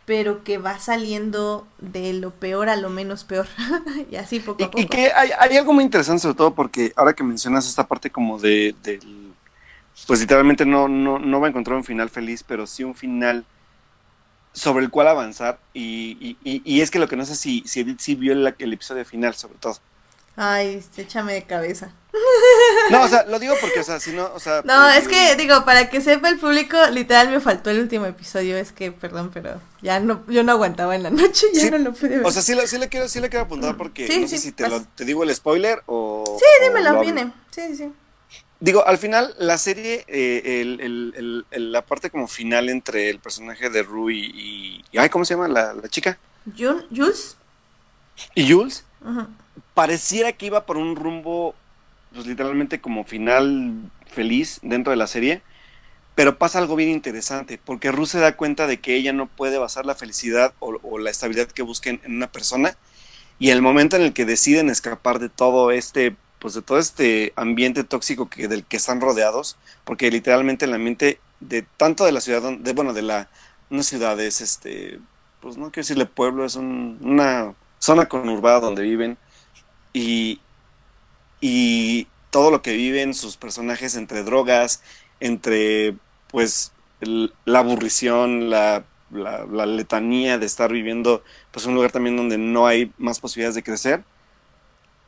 [0.04, 3.46] pero que va saliendo de lo peor a lo menos peor.
[4.10, 4.80] y así poco a poco.
[4.80, 8.10] Y que hay, hay, algo muy interesante, sobre todo porque ahora que mencionas esta parte
[8.10, 9.32] como de, del.
[10.06, 13.44] Pues literalmente no, no, no va a encontrar un final feliz, pero sí un final
[14.52, 15.60] sobre el cual avanzar.
[15.74, 18.54] Y, y, y es que lo que no sé si, si Edith sí vio el,
[18.58, 19.78] el episodio final, sobre todo.
[20.36, 21.92] Ay, échame de cabeza.
[22.90, 24.62] No, o sea, lo digo porque, o sea, si no, o sea...
[24.64, 28.56] No, es que, digo, para que sepa el público, literal me faltó el último episodio,
[28.56, 31.92] es que, perdón, pero ya no, yo no aguantaba en la noche, ya no lo
[31.92, 32.26] pude ver.
[32.26, 34.68] O sea, sí, sí le quiero, sí le quiero apuntar porque no sé si te,
[34.68, 36.38] lo, te, digo el spoiler o...
[36.38, 37.92] Sí, dímelo, viene, sí, sí.
[38.60, 43.70] Digo, al final, la serie, eh, el, el, la parte como final entre el personaje
[43.70, 44.84] de Rui y...
[44.92, 46.18] y ay, ¿cómo se llama la, la chica?
[46.56, 47.36] Jules.
[48.34, 48.84] ¿Y Jules?
[49.74, 51.54] Pareciera que iba por un rumbo
[52.12, 55.42] pues literalmente como final feliz dentro de la serie,
[56.14, 59.58] pero pasa algo bien interesante, porque Ruth se da cuenta de que ella no puede
[59.58, 62.76] basar la felicidad o, la estabilidad que busquen en una persona,
[63.38, 67.32] y el momento en el que deciden escapar de todo este, pues de todo este
[67.36, 72.20] ambiente tóxico que, del que están rodeados, porque literalmente el ambiente de tanto de la
[72.20, 73.28] ciudad, de, bueno, de la,
[73.70, 75.00] una ciudad, es este,
[75.40, 79.18] pues no quiero decirle pueblo, es un- una zona conurbada donde viven
[79.92, 80.40] y,
[81.40, 84.82] y todo lo que viven sus personajes entre drogas,
[85.20, 85.96] entre
[86.28, 92.38] pues la aburrición, la, la, la letanía de estar viviendo pues un lugar también donde
[92.38, 94.04] no hay más posibilidades de crecer.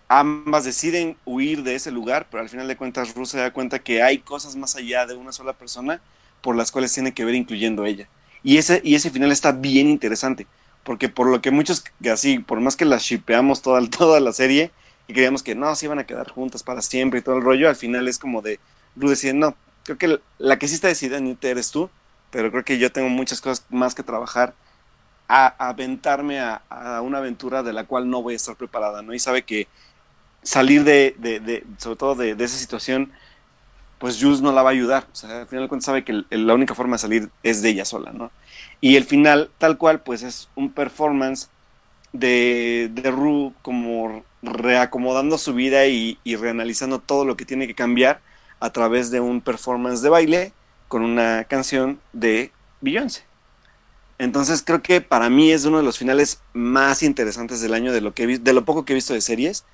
[0.08, 3.82] Ambas deciden huir de ese lugar, pero al final de cuentas Ruth se da cuenta
[3.82, 6.02] que hay cosas más allá de una sola persona
[6.42, 8.10] por las cuales tiene que ver incluyendo ella.
[8.42, 10.46] Y ese, y ese final está bien interesante,
[10.84, 14.32] porque por lo que muchos, que así, por más que las shipeamos toda, toda la
[14.32, 14.70] serie
[15.08, 17.68] y creíamos que no, se iban a quedar juntas para siempre y todo el rollo,
[17.68, 18.60] al final es como de
[18.96, 21.90] Ruth decide, no, creo que la que sí está decidida Anita, eres tú,
[22.30, 24.54] pero creo que yo tengo muchas cosas más que trabajar
[25.28, 26.62] a, aventarme a,
[27.02, 29.14] una aventura de la cual no voy a estar preparada, ¿no?
[29.14, 29.68] Y sabe que
[30.42, 33.12] salir de, de, de sobre todo de, esa situación,
[33.98, 35.06] pues Jules no la va a ayudar.
[35.12, 37.70] O sea, al final de cuentas sabe que la única forma de salir es de
[37.70, 38.30] ella sola, ¿no?
[38.80, 41.48] Y el final, tal cual, pues es un performance
[42.12, 48.20] de, de Rue como reacomodando su vida y, reanalizando todo lo que tiene que cambiar
[48.60, 50.52] a través de un performance de baile
[50.88, 53.24] con una canción de Beyoncé.
[54.18, 58.00] Entonces creo que para mí es uno de los finales más interesantes del año de
[58.00, 59.64] lo que he de lo poco que he visto de series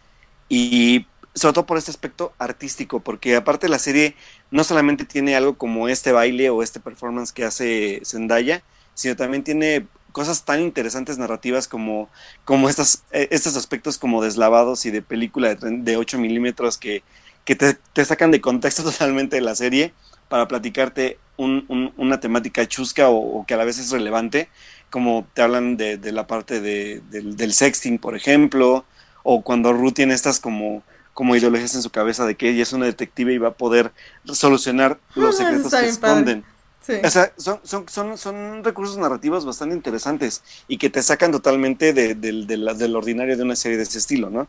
[0.48, 4.16] y sobre todo por este aspecto artístico, porque aparte la serie
[4.50, 8.62] no solamente tiene algo como este baile o este performance que hace Zendaya,
[9.00, 12.08] sino también tiene cosas tan interesantes narrativas como,
[12.44, 17.02] como estas, eh, estos aspectos como deslavados y de película de, de 8 milímetros que,
[17.44, 19.94] que te, te sacan de contexto totalmente de la serie
[20.28, 24.48] para platicarte un- un- una temática chusca o, o que a la vez es relevante,
[24.90, 28.84] como te hablan de, de la parte de- del, del sexting, por ejemplo,
[29.22, 30.82] o cuando Ruth tiene estas como,
[31.14, 33.92] como ideologías en su cabeza de que ella es una detective y va a poder
[34.24, 36.42] solucionar los secretos que padre.
[36.90, 37.00] Sí.
[37.06, 41.92] O sea, son, son, son, son recursos narrativos bastante interesantes y que te sacan totalmente
[41.92, 44.48] de, del- de la- del ordinario de una serie de ese estilo, ¿no?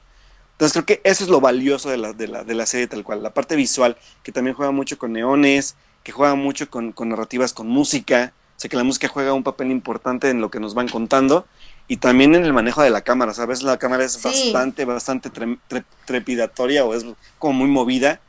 [0.53, 3.03] Entonces creo que eso es lo valioso de la, de la, de la serie tal
[3.03, 7.09] cual, la parte visual, que también juega mucho con neones, que juega mucho con, con
[7.09, 10.59] narrativas, con música, o sea que la música juega un papel importante en lo que
[10.59, 11.47] nos van contando
[11.88, 13.63] y también en el manejo de la cámara, ¿sabes?
[13.63, 14.22] La cámara es Sí.
[14.23, 17.05] bastante, bastante tre- tre- trepidatoria o es
[17.39, 18.19] como muy movida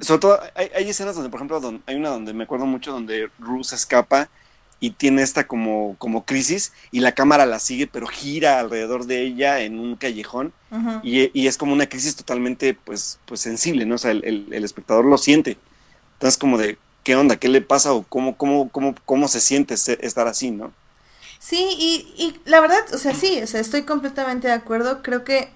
[0.00, 2.92] Sobre todo hay, hay escenas donde, por ejemplo, don- hay una donde me acuerdo mucho
[2.92, 4.30] donde Rue se escapa
[4.80, 9.22] y tiene esta como, como crisis y la cámara la sigue pero gira alrededor de
[9.22, 10.54] ella en un callejón
[11.02, 13.96] y, y es como una crisis totalmente pues, pues sensible, ¿no?
[13.96, 15.58] O sea, el, el- el espectador lo siente.
[16.14, 17.36] Entonces como de, ¿qué onda?
[17.38, 17.92] ¿Qué le pasa?
[17.94, 20.74] ¿O cómo, cómo, cómo, cómo se siente estar así, ¿no?
[21.38, 25.02] Sí, y, y la verdad, o sea, sí, o sea, estoy completamente de acuerdo.
[25.02, 25.48] Creo que,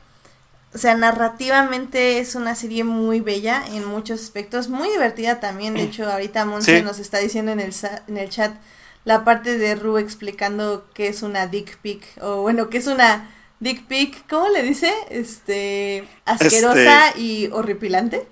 [0.75, 5.75] o sea, narrativamente es una serie muy bella en muchos aspectos, muy divertida también.
[5.75, 6.83] De hecho, ahorita Monse Sí.
[6.83, 7.73] nos está diciendo en el,
[8.09, 8.57] en el chat
[9.05, 13.31] la parte de Ru explicando qué es una dick pic, o bueno, qué es una
[13.61, 14.93] dick pic, ¿cómo le dice?
[15.11, 18.27] Este, asquerosa y horripilante.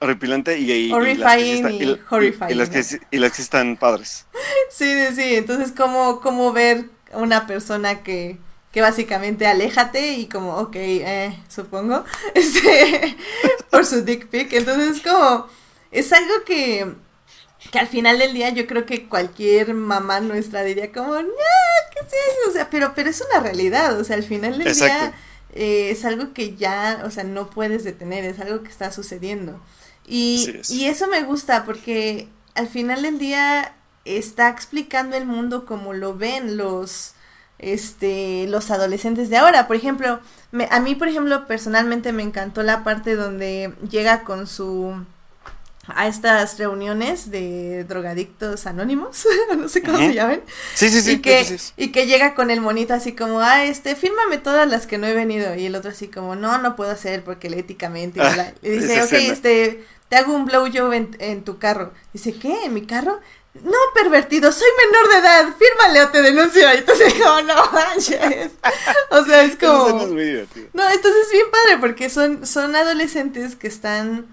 [0.00, 2.50] Horripilante y, y, y Horrifying las que están- y horrifying,
[3.10, 4.26] y las que están padres.
[4.70, 5.36] Sí, sí, sí.
[5.36, 8.38] Entonces, ¿cómo, cómo ver a una persona que,
[8.76, 12.04] que básicamente aléjate y como, ok, eh, supongo,
[12.34, 13.16] este,
[13.70, 14.52] por su dick pic.
[14.52, 15.46] Entonces, como,
[15.90, 16.86] es algo que,
[17.72, 22.00] que al final del día yo creo que cualquier mamá nuestra diría como, no, ¿qué
[22.00, 22.50] es eso?
[22.50, 24.94] O sea, pero, pero es una realidad, o sea, al final del Exacto.
[24.94, 25.14] día
[25.54, 29.58] eh, es algo que ya, o sea, no puedes detener, es algo que está sucediendo.
[30.06, 30.68] Y, es.
[30.68, 33.74] y eso me gusta porque al final del día
[34.04, 37.14] está explicando el mundo como lo ven los
[37.58, 39.66] este los adolescentes de ahora.
[39.66, 40.20] Por ejemplo,
[40.52, 44.94] me- a mí por ejemplo personalmente me encantó la parte donde llega con su
[45.88, 49.24] a estas reuniones de drogadictos anónimos,
[49.56, 50.40] no sé cómo se llaman,
[50.74, 51.12] Sí, sí, sí.
[51.12, 51.72] y que, sí, sí.
[51.76, 55.06] y que llega con el monito así como, ah, este, fírmame todas las que no
[55.06, 55.54] he venido.
[55.54, 58.18] Y el otro así como, no, no puedo hacer porque éticamente.
[58.18, 58.52] y Ah.
[58.62, 59.32] Y dice, ok, escena.
[59.32, 61.92] este, te hago un blowjob en, en tu carro.
[62.12, 62.64] Dice, ¿qué?
[62.64, 63.20] ¿En mi carro?
[63.64, 66.72] No, pervertido, soy menor de edad, fírmale o te denuncio.
[66.74, 68.52] Y entonces como, no manches.
[69.10, 69.88] O sea, es como...
[70.00, 70.48] es muy.
[70.72, 74.26] No, entonces es bien padre porque son, son adolescentes que están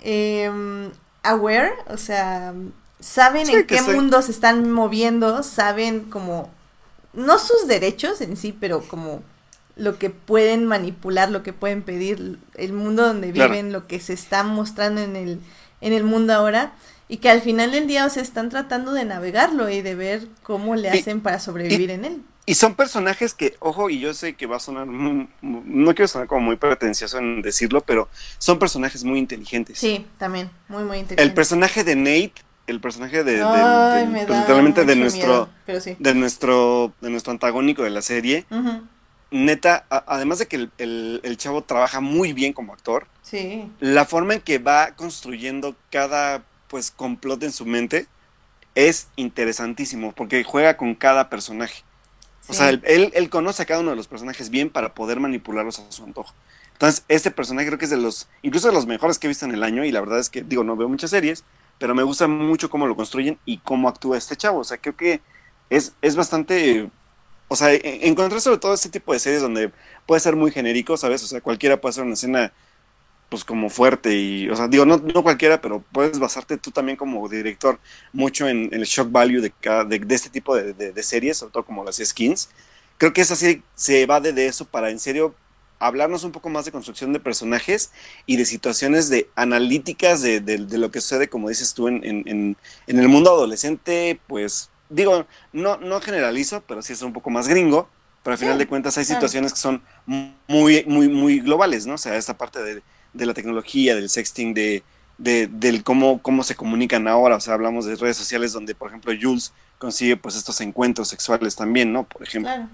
[0.00, 0.90] em,
[1.22, 2.54] aware, o sea,
[3.00, 3.90] saben Sí, en qué sí.
[3.90, 6.50] mundo se están moviendo, saben como,
[7.12, 9.22] no sus derechos en sí, pero como
[9.76, 13.50] lo que pueden manipular, lo que pueden pedir, el mundo donde Claro.
[13.52, 15.40] viven, lo que se está mostrando en el,
[15.80, 16.72] en el mundo ahora.
[17.12, 20.28] Y que al final del día, o sea, están tratando de navegarlo y de ver
[20.42, 22.22] cómo le Y- hacen para sobrevivir en él.
[22.46, 25.94] Y son personajes que, ojo, y yo sé que va a sonar, muy- muy- no
[25.94, 28.08] quiero sonar como muy pretencioso en decirlo, pero
[28.38, 29.78] son personajes muy inteligentes.
[29.78, 31.22] Sí, también, muy, muy interesante.
[31.22, 32.32] El personaje de Nate,
[32.66, 35.96] el personaje de, Ay, da literalmente de mucho nuestro miedo, pero sí.
[35.98, 38.46] de nuestro de nuestro antagónico de la serie
[39.30, 43.70] neta a- además de que el, el- el chavo trabaja muy bien como actor Sí.
[43.80, 46.42] la forma en que va construyendo cada
[46.72, 48.08] pues complot en su mente
[48.74, 51.84] es interesantísimo porque juega con cada personaje
[52.48, 55.20] o sea, él, él, él conoce a cada uno de los personajes bien para poder
[55.20, 56.34] manipularlos a su antojo.
[56.72, 59.44] Entonces, este personaje creo que es de los, incluso de los mejores que he visto
[59.44, 61.44] en el año, y la verdad es que, digo, no veo muchas series,
[61.78, 64.58] pero me gusta mucho cómo lo construyen y cómo actúa este chavo.
[64.60, 65.20] O sea, creo que
[65.70, 66.90] es, es bastante,
[67.48, 69.70] o sea, e- encontrar sobre todo este tipo de series donde
[70.06, 71.22] puede ser muy genérico, ¿sabes?
[71.22, 72.52] O sea, cualquiera puede hacer una escena,
[73.32, 76.98] pues como fuerte y, o sea, digo, no, no cualquiera, pero puedes basarte tú también
[76.98, 77.80] como director
[78.12, 81.02] mucho en, en el shock value de, cada, de, de este tipo de, de, de
[81.02, 82.50] series, sobre todo como las skins.
[82.98, 85.34] Creo que esa serie se evade de eso para en serio
[85.78, 87.92] hablarnos un poco más de construcción de personajes
[88.26, 90.40] y de situaciones de analíticas de,
[90.78, 92.56] lo que sucede, como dices tú, en, en,
[92.86, 97.48] en, el mundo adolescente, pues digo, no, no generalizo, pero sí es un poco más
[97.48, 97.88] gringo,
[98.22, 99.28] pero al final Sí, de cuentas hay claro.
[99.28, 101.94] situaciones que son muy, muy, muy globales, ¿no?
[101.94, 102.82] O sea, esta parte de,
[103.12, 104.82] de la tecnología, del sexting, de,
[105.18, 108.88] de, del cómo, cómo se comunican ahora, o sea, hablamos de redes sociales donde, por
[108.88, 112.04] ejemplo, Jules consigue pues estos encuentros sexuales también, ¿no?
[112.04, 112.68] Por ejemplo.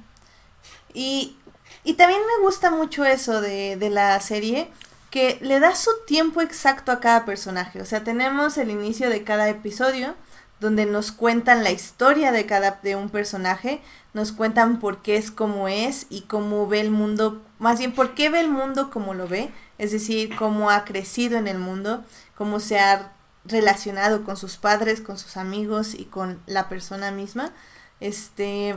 [0.95, 1.37] Y,
[1.85, 4.69] y también me gusta mucho eso de, de la serie,
[5.11, 7.81] que le da su tiempo exacto a cada personaje.
[7.81, 10.15] O sea, tenemos el inicio de cada episodio,
[10.61, 13.81] donde nos cuentan la historia de cada de un personaje,
[14.13, 18.15] nos cuentan por qué es como es y cómo ve el mundo, más bien por
[18.15, 22.05] qué ve el mundo como lo ve, es decir, cómo ha crecido en el mundo,
[22.37, 23.13] cómo se ha
[23.45, 27.53] relacionado con sus padres, con sus amigos y con la persona misma.
[28.01, 28.77] Este,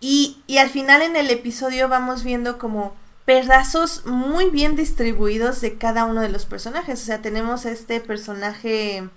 [0.00, 5.76] y, y al final en el episodio vamos viendo como pedazos muy bien distribuidos de
[5.78, 7.02] cada uno de los personajes.
[7.02, 9.08] O sea, tenemos a este personaje,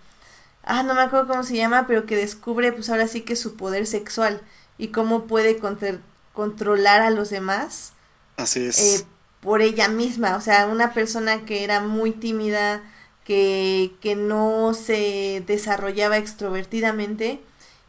[0.64, 3.56] ah, no me acuerdo cómo se llama, pero que descubre pues ahora sí que su
[3.58, 4.42] poder sexual
[4.78, 6.00] y cómo puede contra-
[6.34, 7.94] controlar a los demás
[8.38, 8.80] Así es.
[8.80, 9.06] eh,
[9.42, 10.36] por ella misma.
[10.38, 12.84] O sea, una persona que era muy tímida,
[13.26, 17.42] que, que no se desarrollaba extrovertidamente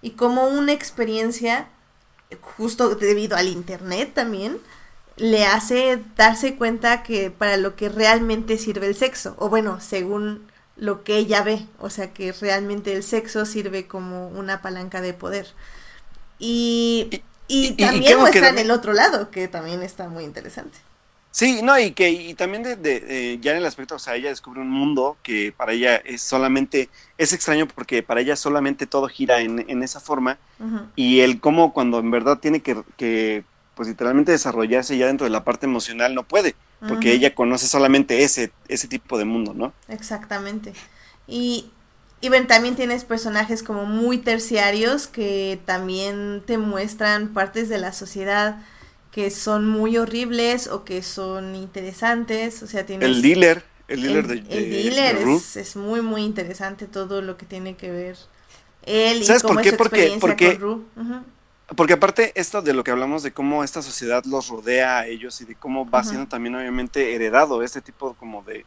[0.02, 1.68] y como una experiencia,
[2.40, 4.58] justo debido al internet también,
[5.16, 10.50] le hace darse cuenta que para lo que realmente sirve el sexo, o bueno, según
[10.76, 15.12] lo que ella ve, o sea que realmente el sexo sirve como una palanca de
[15.14, 15.48] poder.
[16.38, 20.24] Y, Y- y, y- y también que muestran el otro lado, que también está muy
[20.24, 20.78] interesante.
[21.34, 24.28] Sí, no, y que y también de, de- ya en el aspecto, o sea, ella
[24.28, 29.08] descubre un mundo que para ella es solamente, es extraño porque para ella solamente todo
[29.08, 30.38] gira en, en esa forma
[30.94, 35.30] y el cómo cuando en verdad tiene que, que, pues literalmente desarrollarse ya dentro de
[35.30, 36.54] la parte emocional no puede,
[36.86, 39.74] porque ella conoce solamente ese, ese tipo de mundo, ¿no?
[39.88, 40.74] Exactamente.
[41.26, 41.70] Y,
[42.20, 47.92] y bueno, también tienes personajes como muy terciarios que también te muestran partes de la
[47.92, 48.56] sociedad
[49.12, 52.62] que son muy horribles o que son interesantes.
[52.62, 53.08] O sea, tienes...
[53.08, 56.86] El dealer, el dealer el, de, el de- dealer de es, es muy, muy interesante
[56.88, 58.16] todo lo que tiene que ver
[58.84, 59.70] él y ¿Sabes cómo por es qué?
[59.70, 60.58] su Porque- porque-
[61.76, 65.40] con aparte esto de lo que hablamos de cómo esta sociedad los rodea a ellos
[65.40, 68.66] y de cómo va siendo también obviamente heredado este tipo como de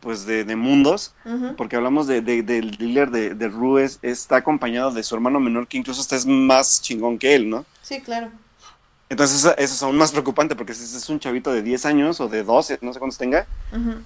[0.00, 1.14] pues de, de mundos,
[1.56, 5.40] porque hablamos de, de- del dealer de, de Rue es- está acompañado de su hermano
[5.40, 7.64] menor que incluso hasta es más chingón que él, ¿no?
[7.82, 8.30] Sí, claro.
[9.08, 12.20] Entonces eso, eso es aún más preocupante porque ese es un chavito de 10 años
[12.20, 13.46] o de 12, no sé cuántos tenga,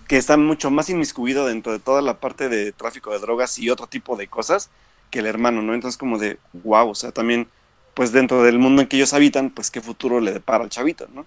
[0.07, 3.71] que está mucho más inmiscuido dentro de toda la parte de tráfico de drogas y
[3.71, 4.69] otro tipo de cosas
[5.11, 5.75] que el hermano, ¿no?
[5.75, 7.49] Entonces como de, wow, o sea, también,
[7.95, 11.09] pues dentro del mundo en que ellos habitan, pues qué futuro le depara al chavito,
[11.15, 11.27] ¿no?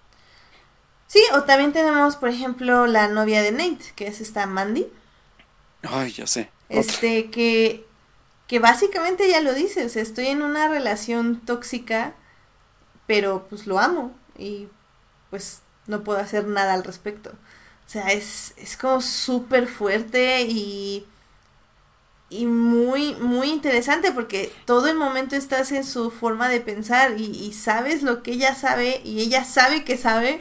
[1.08, 4.88] Sí, o también tenemos, por ejemplo, la novia de Nate, que es esta Mandy.
[5.84, 6.50] Ay, ya sé.
[6.70, 6.80] otra.
[6.80, 7.86] Este, que,
[8.48, 12.16] que básicamente ya lo dice, o sea, estoy en una relación tóxica,
[13.08, 14.68] pero pues lo amo y
[15.30, 17.32] pues no puedo hacer nada al respecto.
[17.32, 21.06] O sea, es, es como súper fuerte y,
[22.30, 27.26] y muy, muy interesante porque todo el momento estás en su forma de pensar y,
[27.26, 30.40] y sabes lo que ella sabe y ella sabe que sabe,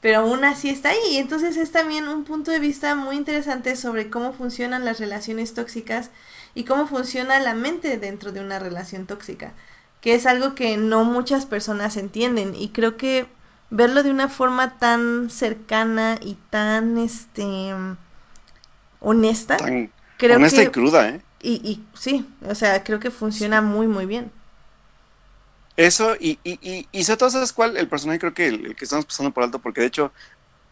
[0.00, 1.18] pero aún así está ahí.
[1.18, 6.10] Entonces es también un punto de vista muy interesante sobre cómo funcionan las relaciones tóxicas
[6.54, 9.54] y cómo funciona la mente dentro de una relación tóxica,
[10.06, 13.26] que es algo que no muchas personas entienden y creo que
[13.70, 17.74] verlo de una forma tan cercana y tan este
[19.00, 21.20] honesta, Tan creo honesta que y cruda, ¿eh?
[21.42, 24.32] y, y sí, o sea, creo que funciona muy muy bien.
[25.76, 27.76] Eso, y, y, y, y sobre todo, ¿sabes cuál?
[27.76, 30.14] El personaje creo que el, el que estamos pasando por alto, porque de hecho,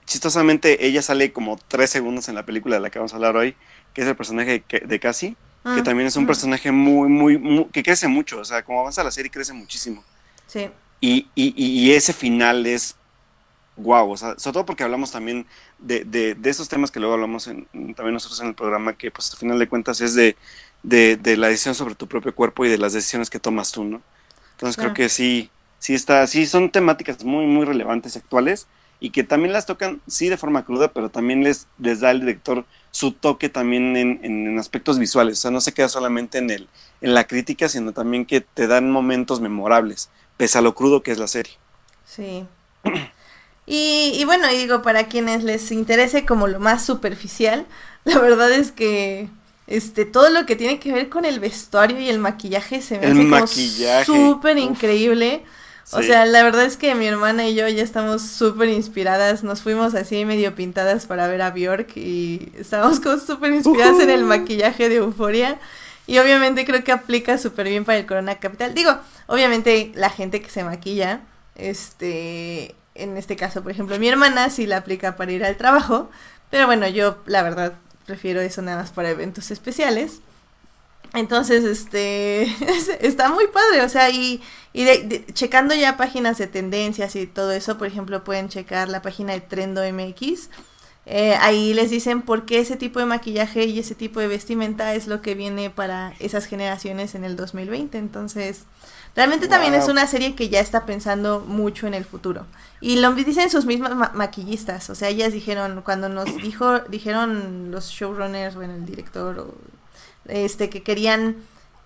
[0.07, 3.37] chistosamente, ella sale como tres segundos en la película de la que vamos a hablar
[3.37, 3.57] hoy,
[3.95, 5.39] que es el personaje que- de Cassie,
[5.73, 9.05] que también es un personaje muy, muy, muy, que crece mucho, o sea, como avanza
[9.05, 10.05] la serie crece muchísimo.
[10.47, 10.71] Sí.
[11.01, 12.97] Y, y, y ese final es
[13.77, 15.47] guau, o sea, sobre todo porque hablamos también
[15.79, 19.11] de, de, de esos temas que luego hablamos en, también nosotros en el programa, que
[19.11, 20.37] pues al final de cuentas es de,
[20.83, 23.85] de, de la decisión sobre tu propio cuerpo y de las decisiones que tomas tú,
[23.85, 24.03] ¿no?
[24.53, 24.93] Entonces Claro.
[24.93, 28.69] creo que sí, sí está, sí son temáticas muy, muy relevantes actuales
[29.05, 32.21] y que también las tocan, sí, de forma cruda, pero también les, les da al
[32.21, 36.39] director su toque también en, en, en aspectos visuales, o sea, no se queda solamente
[36.39, 36.71] en, el,
[37.03, 40.09] en la crítica, sino también que te dan momentos memorables,
[40.39, 41.53] pese a lo crudo que es la serie.
[42.05, 42.47] Sí.
[43.67, 47.67] Y, y bueno, y digo, para quienes les interese como lo más superficial,
[48.05, 49.29] la verdad es que
[49.67, 53.07] este todo lo que tiene que ver con el vestuario y el maquillaje se me
[53.07, 55.43] El hace súper uf.
[55.93, 59.45] O sea, la verdad es que mi hermana y yo ya estamos súper inspiradas.
[59.45, 64.11] Nos fuimos así medio pintadas para ver a Bjork y estábamos como súper inspiradas en
[64.11, 65.59] el maquillaje de Euforia.
[66.07, 68.75] Y obviamente creo que aplica súper bien para el Corona Capital.
[68.75, 68.97] Digo,
[69.27, 71.21] obviamente la gente que se maquilla,
[71.55, 76.11] este, en este caso, por ejemplo, mi hermana sí la aplica para ir al trabajo.
[76.51, 77.75] Pero bueno, yo la verdad
[78.07, 80.21] prefiero eso nada más para eventos especiales.
[81.15, 82.43] Entonces, este,
[83.07, 84.43] está muy padre, o sea, y,
[84.73, 88.89] y de- de- checando ya páginas de tendencias y todo eso, por ejemplo, pueden checar
[88.89, 90.51] la página de Trendo MX.
[91.07, 94.95] Eh, ahí les dicen por qué ese tipo de maquillaje y ese tipo de vestimenta
[94.95, 97.99] es lo que viene para esas generaciones en el 2020.
[97.99, 98.63] Entonces,
[99.15, 102.47] realmente también es una serie que ya está pensando mucho en el futuro.
[102.81, 107.71] Y lo dicen sus mismas ma- maquillistas, o sea, ellas dijeron, cuando nos dijo, dijeron
[107.71, 109.55] los showrunners, bueno, el director o
[110.27, 111.37] este que querían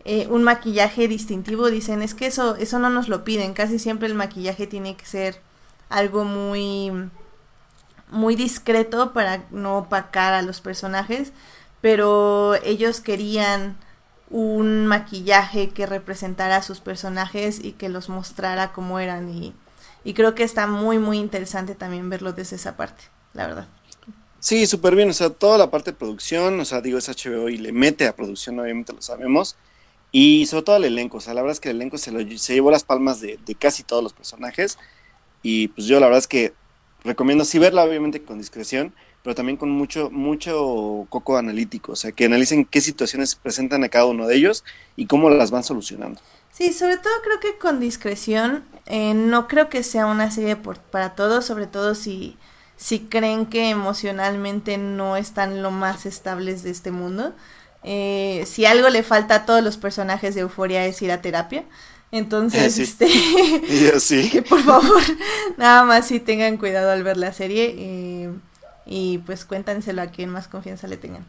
[0.05, 4.09] eh, un maquillaje distintivo, dicen, es que eso, eso no nos lo piden, casi siempre
[4.09, 5.40] el maquillaje tiene que ser
[5.89, 7.10] algo muy,
[8.10, 11.32] muy discreto para no opacar a los personajes,
[11.81, 13.77] pero ellos querían
[14.31, 19.55] un maquillaje que representara a sus personajes y que los mostrara como eran y,
[20.05, 23.69] y creo que está muy muy interesante también verlo desde esa parte, la verdad.
[24.40, 27.48] Sí, súper bien, o sea, toda la parte de producción, o sea, digo, es HBO
[27.48, 29.56] y le mete a producción, obviamente lo sabemos,
[30.12, 32.20] y sobre todo el elenco, o sea, la verdad es que el elenco se, lo,
[32.39, 34.78] se llevó las palmas de, casi todos los personajes,
[35.43, 36.55] y pues yo la verdad es que
[37.05, 42.12] recomiendo sí verla, obviamente con discreción, pero también con mucho, mucho coco analítico, o sea,
[42.12, 44.65] que analicen qué situaciones presentan a cada uno de ellos
[44.97, 46.23] y cómo las van solucionando.
[46.51, 50.78] Sí, sobre todo creo que con discreción, eh, no creo que sea una serie por-
[50.81, 52.36] para todos, sobre todo si,
[52.79, 57.35] si creen que emocionalmente no están lo más estables de este mundo.
[57.83, 61.65] Eh, si algo le falta a todos los personajes de Euforia es ir a terapia.
[62.13, 62.83] Entonces, Sí.
[62.83, 63.07] este,
[64.33, 65.03] que por favor,
[65.57, 68.31] nada más sí tengan cuidado al ver la serie eh,
[68.87, 71.27] y pues cuéntanselo a quien más confianza le tengan.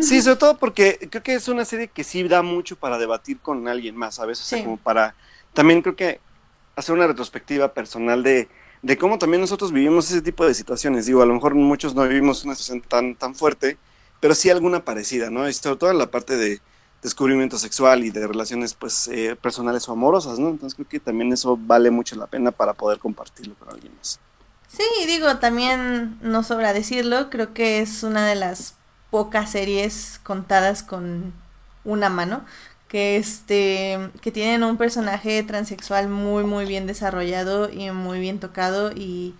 [0.00, 3.38] Sí, sobre todo porque creo que es una serie que sí da mucho para debatir
[3.40, 4.40] con alguien más, ¿sabes?
[4.40, 5.14] O sea, como para
[5.52, 6.20] también creo que
[6.76, 8.48] hacer una retrospectiva personal de,
[8.82, 11.06] de cómo también nosotros vivimos ese tipo de situaciones.
[11.06, 13.78] Digo, a lo mejor muchos no vivimos una situación tan, tan fuerte,
[14.20, 15.48] pero sí alguna parecida, ¿no?
[15.48, 16.60] Y sobre la parte de
[17.02, 20.50] descubrimiento sexual y de relaciones pues eh, personales o amorosas, ¿no?
[20.50, 24.20] Entonces creo que también eso vale mucho la pena para poder compartirlo con alguien más.
[24.68, 28.74] Sí, digo, también no sobra decirlo, creo que es una de las
[29.10, 31.34] pocas series contadas con
[31.84, 32.44] una mano
[32.92, 38.92] que este que tienen un personaje transexual muy muy bien desarrollado y muy bien tocado
[38.92, 39.36] y,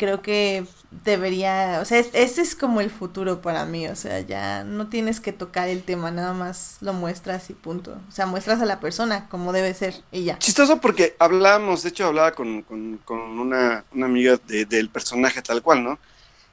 [0.00, 0.66] creo que
[1.04, 4.88] debería, o sea, es- este es como el futuro para mí, o sea, ya no
[4.88, 7.98] tienes que tocar el tema, nada más lo muestras y punto.
[8.08, 10.38] O sea, muestras a la persona como debe ser y ya.
[10.40, 15.42] Chistoso porque hablábamos, de hecho hablaba con, con, con una, una amiga de- del personaje
[15.42, 15.98] tal cual, ¿no?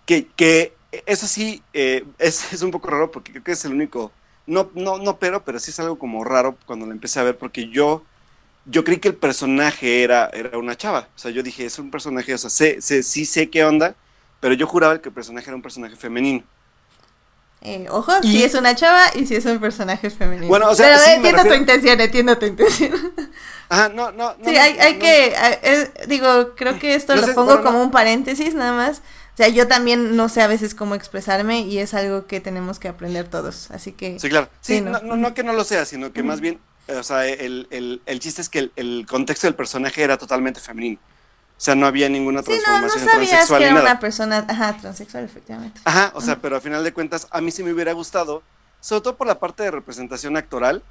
[0.05, 0.75] Que, que
[1.05, 4.11] eso sí eh, es, es un poco raro porque creo que es el único,
[4.45, 7.37] no, no, no pero, pero sí es algo como raro cuando lo empecé a ver
[7.37, 8.05] porque yo,
[8.65, 11.91] yo creí que el personaje era, era una chava, o sea, yo dije, es un
[11.91, 13.97] personaje, o sea, sé, sé, sí sé qué onda,
[14.39, 16.45] pero yo juraba que el personaje era un personaje femenino.
[17.61, 20.47] Eh, ojo, Y- si es una chava y si es un personaje femenino.
[20.47, 22.91] Bueno, o sea, Pero sí me entiendo tu intención, entiendo tu intención.
[23.69, 24.37] Ajá, no, no, no.
[24.43, 27.33] Sí, no, hay, hay no, que, eh, eh, digo, creo que esto No lo sé,
[27.33, 27.69] pongo bueno, no.
[27.69, 29.01] como un paréntesis nada más.
[29.33, 32.77] O sea, yo también no sé a veces cómo expresarme y es algo que tenemos
[32.79, 33.71] que aprender todos.
[33.71, 34.49] Así que, Sí, claro.
[34.61, 35.15] Sí, Sí, no, ¿no?
[35.17, 38.41] no, que no lo sea, sino que más bien, o sea, el, el, el chiste
[38.41, 40.99] es que el, el contexto del personaje era totalmente femenino.
[41.57, 43.91] O sea, no había ninguna sí, no, no transformación sabías transexual que era nada.
[43.91, 45.81] una persona, ajá, transexual, efectivamente.
[45.85, 48.43] Ajá, o sea, pero a final de cuentas, a mí sí me hubiera gustado,
[48.81, 50.83] sobre todo por la parte de representación actoral,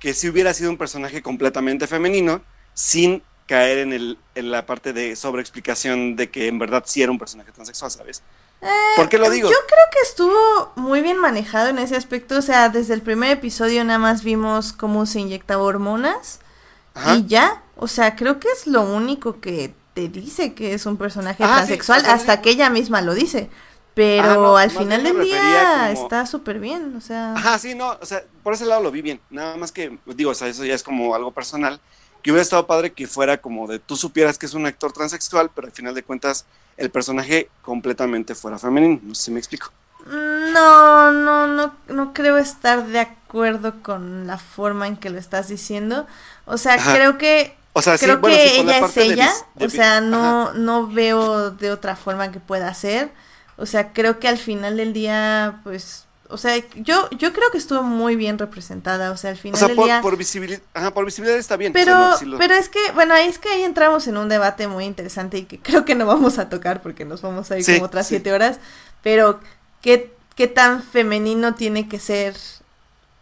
[0.00, 2.42] que si hubiera sido un personaje completamente femenino,
[2.74, 7.10] sin caer en, el, en la parte de sobreexplicación de que en verdad sí era
[7.10, 8.22] un personaje transexual, ¿sabes?
[8.96, 9.48] ¿Por qué lo digo?
[9.48, 12.36] Yo creo que estuvo muy bien manejado en ese aspecto.
[12.38, 16.40] O sea, desde el primer episodio nada más vimos cómo se inyectaba hormonas.
[16.94, 17.14] Ajá.
[17.16, 17.62] Y ya.
[17.76, 21.46] O sea, creo que es lo único que te dice que es un personaje Ah,
[21.46, 22.00] sí, transexual.
[22.00, 23.48] o sea, hasta que ella misma lo dice.
[23.94, 26.94] Pero Ah, no, al final del día como- está súper bien.
[26.96, 27.34] O sea.
[27.34, 29.20] Ajá, sí, no, o sea, por ese lado lo vi bien.
[29.30, 31.80] Nada más que, digo, o sea, eso ya es como algo personal.
[32.22, 35.50] Que hubiera estado padre que fuera como de tú supieras que es un actor transexual,
[35.54, 36.46] pero al final de cuentas
[36.76, 39.00] el personaje completamente fuera femenino.
[39.02, 39.72] No sé si me explico.
[40.06, 45.48] No, no, no, no creo estar de acuerdo con la forma en que lo estás
[45.48, 46.06] diciendo.
[46.46, 46.94] O sea, Ajá.
[46.94, 49.32] creo que O sea, sí, creo bueno, que sí, por la ella es de ella,
[49.54, 50.52] de o sea, no, Ajá.
[50.54, 53.12] no veo de otra forma que pueda ser.
[53.56, 57.58] O sea, creo que al final del día, pues, o sea, yo, yo creo que
[57.58, 59.10] estuvo muy bien representada.
[59.12, 60.00] O sea, al O final sea, del por, día.
[60.02, 61.72] por visibilidad, ajá, por visibilidad está bien.
[61.72, 64.06] o Pero, sea, no, sí lo- pero es que, bueno, ahí es que ahí entramos
[64.08, 67.22] en un debate muy interesante y que creo que no vamos a tocar porque nos
[67.22, 68.16] vamos a ir Sí, como otras sí.
[68.16, 68.58] siete horas.
[69.02, 69.40] Pero,
[69.82, 72.36] ¿qué, qué tan femenino tiene que ser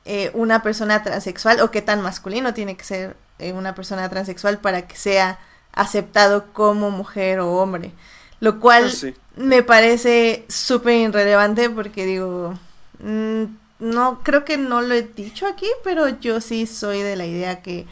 [0.04, 4.58] eh, una persona transexual o qué tan masculino tiene que ser eh, una persona transexual
[4.58, 5.38] para que sea
[5.72, 7.92] aceptado como mujer o hombre?
[8.40, 9.14] Lo cual Ah, sí.
[9.36, 12.58] me parece súper irrelevante porque digo,
[13.00, 13.44] mm,
[13.78, 17.62] no creo que no lo he dicho aquí, pero yo sí soy de la idea
[17.62, 17.86] que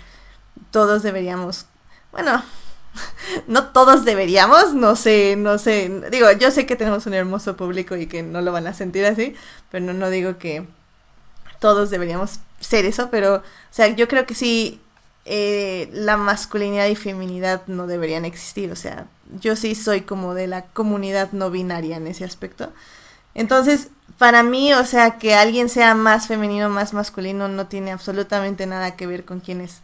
[0.71, 1.67] todos deberíamos,
[2.13, 2.43] bueno,
[3.47, 7.97] no todos deberíamos, no sé, no sé, digo, yo sé que tenemos un hermoso público
[7.97, 9.35] y que no lo van a sentir así,
[9.71, 10.67] pero no, no digo que
[11.61, 14.81] todos deberíamos ser eso, pero, o sea, yo creo que sí,
[15.27, 19.07] eh, la masculinidad y feminidad no deberían existir, o sea,
[19.41, 22.73] yo sí soy como de la comunidad no binaria en ese aspecto.
[23.35, 23.89] Entonces,
[24.19, 28.97] para mí, o sea, que alguien sea más femenino, más masculino, no tiene absolutamente nada
[28.97, 29.81] que ver con quién es.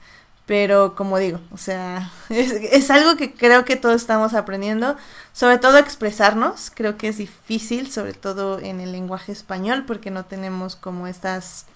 [0.47, 4.97] Pero como digo, o sea, es, algo que creo que todos estamos aprendiendo,
[5.33, 10.25] sobre todo expresarnos, creo que es difícil, sobre todo en el lenguaje español, porque no
[10.25, 11.67] tenemos como estas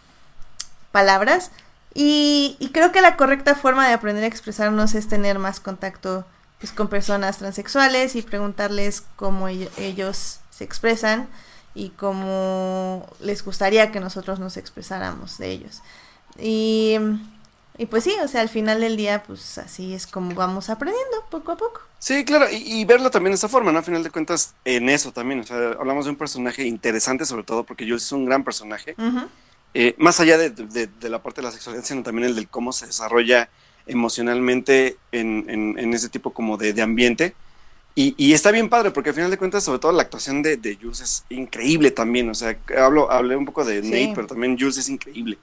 [0.93, 1.51] palabras.
[1.95, 6.25] Y, y creo que la correcta forma de aprender a expresarnos es tener más contacto
[6.59, 11.29] pues, con personas transexuales y preguntarles cómo ell- ellos se expresan
[11.75, 15.83] y cómo les gustaría que nosotros nos expresáramos de ellos.
[16.39, 16.97] Y,
[17.79, 21.25] y pues sí, o sea, al final del día, pues así es como vamos aprendiendo
[21.31, 21.81] poco a poco.
[21.99, 23.79] Sí, claro, y, y verlo también de esa forma, ¿no?
[23.79, 27.45] A final de cuentas, en eso también, o sea, hablamos de un personaje interesante sobre
[27.45, 28.95] todo porque Jules es un gran personaje,
[29.73, 32.49] eh, más allá de, de- de la parte de la sexualidad, sino también el del
[32.49, 33.49] cómo se desarrolla
[33.87, 37.35] emocionalmente en, en- en ese tipo como de, de ambiente.
[37.97, 40.57] Y, y está bien padre, porque al final de cuentas, sobre todo la actuación de,
[40.57, 42.29] de Jules es increíble también.
[42.29, 43.91] O sea, hablo, hablé un poco de Sí.
[43.91, 45.39] Nate, pero también Jules es increíble.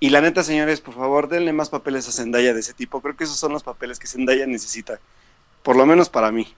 [0.00, 3.00] Y la neta, señores, por favor, denle más papeles a Zendaya de ese tipo.
[3.00, 5.00] Creo que esos son los papeles que Zendaya necesita.
[5.62, 6.54] Por lo menos para mí.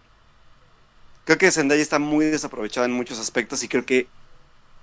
[1.24, 4.08] Creo que Zendaya está muy desaprovechada en muchos aspectos y creo que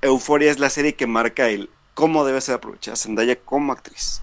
[0.01, 4.21] Euforia es la serie que marca el cómo debe ser aprovechada Zendaya como actriz.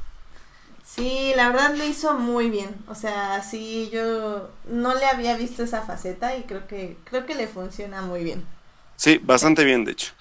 [0.95, 2.75] Sí, la verdad lo hizo muy bien.
[2.89, 7.37] O sea, sí, yo no le había visto esa faceta y creo que creo que
[7.37, 8.45] le funciona muy bien.
[8.97, 10.13] Sí, bastante bien, de hecho.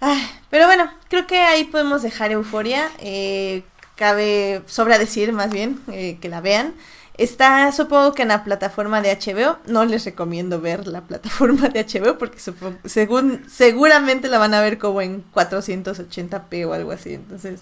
[0.00, 2.90] Ay, pero bueno, creo que ahí podemos dejar Euforia.
[3.00, 3.64] Eh,
[3.96, 6.74] cabe, sobra decir más bien eh, que la vean.
[7.16, 9.58] Está, supongo que en la plataforma de HBO.
[9.66, 12.38] No les recomiendo ver la plataforma de HBO porque
[12.86, 17.12] según, seguramente la van a ver como en 480p o algo así.
[17.12, 17.60] Entonces,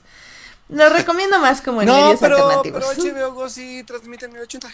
[0.72, 2.84] lo recomiendo más como en no, medios pero, alternativos.
[2.96, 4.68] pero HBO Go sí transmite en 1080.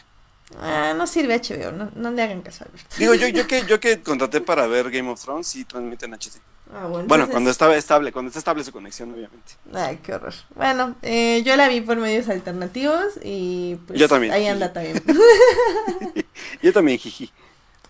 [0.60, 2.94] Ah, no sirve HBO, no, no le hagan caso a Alberto.
[2.98, 6.14] Digo, yo, yo que yo que contraté para ver Game of Thrones sí transmite en
[6.14, 6.38] HD.
[6.72, 9.52] Ah, bueno, Bueno, entonces- cuando estaba estable, cuando está estable su conexión, obviamente.
[9.74, 10.34] Ay, qué horror.
[10.54, 14.32] Bueno, eh, yo la vi por medios alternativos y pues Yo también.
[14.32, 15.02] ahí anda también.
[16.62, 17.30] Yo también, jiji.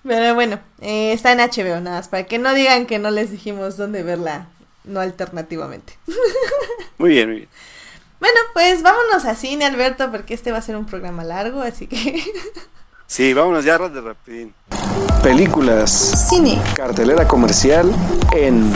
[0.05, 3.31] Pero bueno, eh, está en HBO nada más, para que no digan que no les
[3.31, 4.49] dijimos dónde verla
[4.85, 5.99] no alternativamente.
[6.99, 7.49] Muy bien, muy bien.
[8.21, 11.87] Bueno, pues vámonos a cine, Alberto, porque este va a ser un programa largo, así
[11.87, 12.23] que...
[13.11, 14.55] Sí, vámonos ya de rapidín.
[15.23, 16.29] Películas.
[16.29, 16.61] Cine.
[16.75, 17.91] Cartelera comercial
[18.33, 18.71] en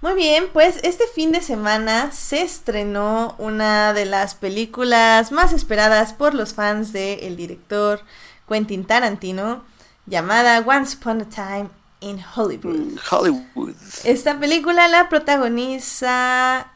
[0.00, 6.14] Muy bien, pues este fin de semana se estrenó una de las películas más esperadas
[6.14, 8.00] por los fans del el director
[8.48, 9.62] Quentin Tarantino,
[10.06, 11.68] llamada Once Upon a Time
[12.00, 12.98] in Hollywood.
[13.10, 13.74] Hollywood.
[14.04, 16.68] Esta película la protagoniza,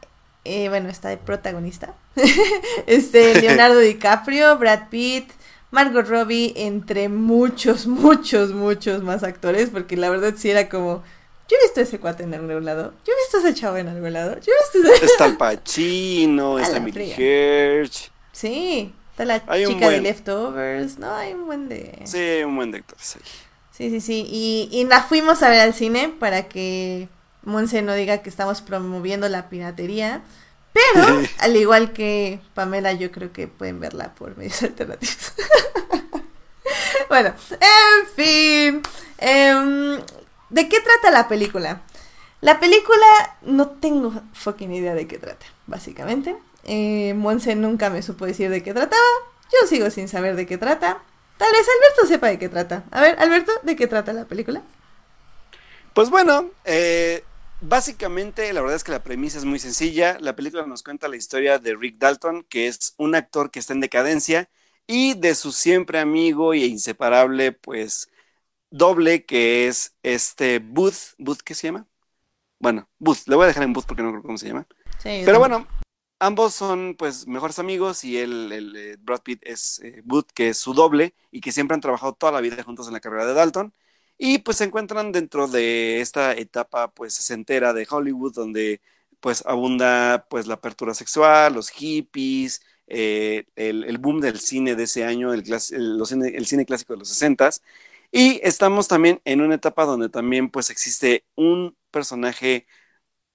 [0.45, 1.93] eh, bueno, está de protagonista,
[2.87, 5.29] este Leonardo DiCaprio, Brad Pitt,
[5.71, 11.03] Margot Robbie, entre muchos, muchos, muchos más actores, porque la verdad sí era como,
[11.47, 13.77] yo he visto a ese cuate en algún lado, yo he visto a ese chavo
[13.77, 15.05] en algún lado, yo he visto a ese...
[15.05, 17.15] Está el Pacino, está fría.
[17.17, 18.11] Hirsch.
[18.31, 20.01] Sí, está la Hay chica de.
[20.01, 22.01] Leftovers, no, hay un buen de...
[22.05, 23.21] Sí, un buen de actores ahí.
[23.71, 24.27] Sí, sí, sí.
[24.29, 27.09] Y, y la fuimos a ver al cine para que
[27.43, 30.21] Monse no diga que estamos promoviendo la piratería.
[30.73, 35.33] Pero, al igual que Pamela, yo creo que pueden verla por medios alternativos.
[37.09, 38.81] bueno, en fin.
[39.19, 40.01] Em,
[40.49, 41.81] ¿De qué trata la película?
[42.41, 46.35] La película no tengo fucking idea de qué trata, básicamente.
[46.65, 49.01] Eh, Monse nunca me supo decir de qué trataba.
[49.51, 50.99] Yo sigo sin saber de qué trata.
[51.37, 52.83] Tal vez Alberto sepa de qué trata.
[52.91, 54.61] A ver, Alberto, ¿de qué trata la película?
[55.93, 57.23] Pues bueno, eh,
[57.63, 60.17] básicamente la verdad es que la premisa es muy sencilla.
[60.19, 63.73] La película nos cuenta la historia de Rick Dalton, que es un actor que está
[63.73, 64.49] en decadencia,
[64.87, 68.09] y de su siempre amigo e inseparable, pues,
[68.69, 71.15] doble, que es este Booth.
[71.17, 71.87] ¿Booth qué se llama?
[72.59, 74.67] Bueno, Booth, le voy a dejar en Booth porque no creo cómo se llama.
[74.99, 75.67] Sí, Pero bueno,
[76.19, 80.49] ambos son pues mejores amigos y él, el, eh, Brad Pitt es eh, Booth, que
[80.49, 83.25] es su doble y que siempre han trabajado toda la vida juntos en la carrera
[83.25, 83.73] de Dalton.
[84.17, 88.81] Y pues se encuentran dentro de esta etapa pues sesentera de Hollywood donde
[89.19, 95.05] pues abunda pues la apertura sexual, los hippies, eh, el, boom del cine de ese
[95.05, 95.43] año, el
[96.45, 97.61] cine clásico de los sesentas.
[98.11, 102.67] Y estamos también en una etapa donde también pues existe un personaje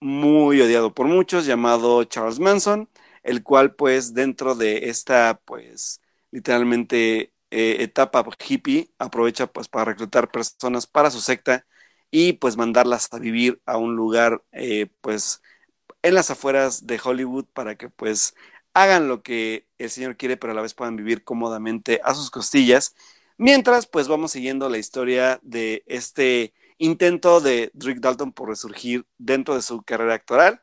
[0.00, 2.88] muy odiado por muchos, llamado Charles Manson,
[3.22, 6.00] el cual pues dentro de esta pues
[6.30, 11.66] literalmente eh, etapa hippie aprovecha pues para reclutar personas para su secta
[12.10, 15.42] y pues mandarlas a vivir a un lugar eh, pues
[16.02, 18.34] en las afueras de Hollywood para que pues
[18.74, 22.30] hagan lo que el señor quiere pero a la vez puedan vivir cómodamente a sus
[22.30, 22.94] costillas
[23.38, 29.54] mientras pues vamos siguiendo la historia de este intento de Rick Dalton por resurgir dentro
[29.54, 30.60] de su carrera actoral.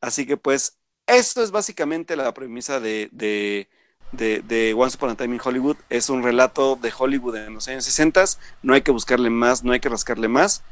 [0.00, 3.68] Así que pues esto es básicamente la premisa de,
[4.12, 5.76] de, de Once Upon a Time in Hollywood.
[5.90, 8.24] Es un relato de Hollywood en los años 60.
[8.62, 10.62] No hay que buscarle más, no hay que rascarle más.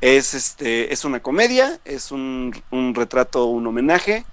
[0.00, 4.24] Es, este, es una comedia, es un, un retrato, un homenaje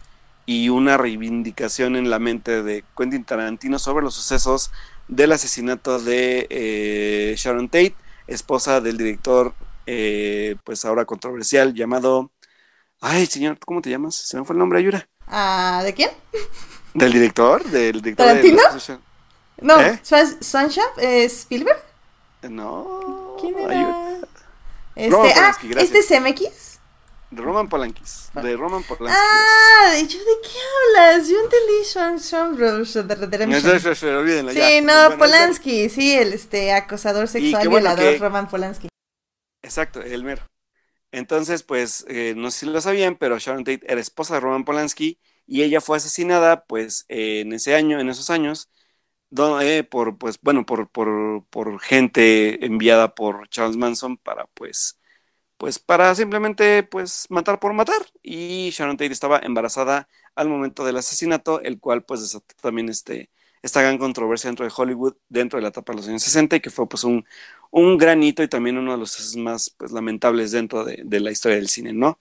[0.46, 4.72] y una reivindicación en la mente de Quentin Tarantino sobre los sucesos
[5.08, 7.96] del asesinato de eh, Sharon Tate,
[8.28, 9.54] esposa del director
[9.86, 12.32] eh, pues ahora controversial llamado,
[13.00, 14.16] ay señor, ¿cómo te llamas?
[14.16, 15.08] Se me fue el nombre, Ayura.
[15.28, 16.10] Ah, ¿De quién?
[16.94, 17.64] ¿Del director?
[17.64, 18.62] ¿Del director ¿Tarantino?
[18.62, 19.00] de...
[19.62, 20.00] No, ¿Eh?
[20.04, 21.82] Swanshap, ¿es Spielberg?
[22.50, 23.38] No.
[23.40, 24.18] ¿Quién era?
[24.96, 25.96] Este, Roman ah, Polanski, gracias.
[25.96, 26.80] ¿este es MX?
[27.32, 28.30] De Roman Polanquis.
[28.34, 29.22] De Roman Polanski.
[29.24, 30.58] Ah, ¿de, yo, ¿de qué
[31.00, 31.30] hablas?
[31.30, 32.94] Yo entendí Bros.
[32.94, 34.54] de Redemption.
[34.54, 38.90] Sí, no, Polanski, sí, el este acosador sexual violador Roman Polanski.
[39.62, 40.42] Exacto, el mero.
[41.14, 44.66] Entonces, pues, eh, no sé si lo sabían, pero Sharon Tate era esposa de Roman
[44.66, 45.20] Polanski
[45.52, 48.70] y ella fue asesinada, pues, en ese año, en esos años,
[49.62, 55.00] eh, por, pues, bueno, por, por, por gente enviada por Charles Manson para, pues,
[55.58, 58.02] pues, para simplemente, pues, matar por matar.
[58.24, 63.32] Y Sharon Tate estaba embarazada al momento del asesinato, el cual, pues, desató también este,
[63.62, 66.62] esta gran controversia dentro de Hollywood, dentro de la etapa de los años 60, y
[66.62, 67.26] que fue, pues, un,
[67.72, 71.32] un gran hito y también uno de los más pues, lamentables dentro de, de la
[71.32, 72.20] historia del cine, ¿no?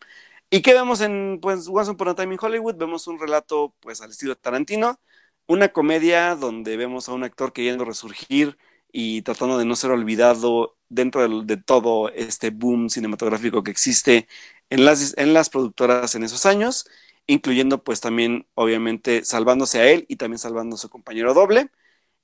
[0.51, 2.75] ¿Y qué vemos en pues, Once Upon a Time in Hollywood?
[2.77, 5.01] Vemos un relato pues al estilo Tarantino,
[5.47, 8.59] una comedia donde vemos a un actor queriendo resurgir
[8.93, 14.27] y tratando de no ser olvidado dentro del- de, todo este boom cinematográfico que existe
[14.71, 16.87] en las, en las productoras en esos años,
[17.29, 21.71] incluyendo pues también obviamente salvándose a él y también salvando a su compañero doble.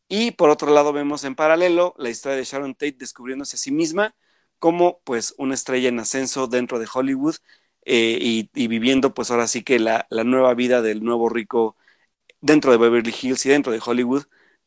[0.08, 3.72] Y por otro lado vemos en paralelo la historia de Sharon Tate descubriéndose a sí
[3.72, 4.14] misma
[4.58, 7.36] como pues una estrella en ascenso dentro de Hollywood
[7.86, 8.18] eh,
[8.54, 11.76] y, viviendo pues ahora sí que la, la nueva vida del nuevo rico
[12.40, 14.24] dentro de Beverly Hills y dentro de Hollywood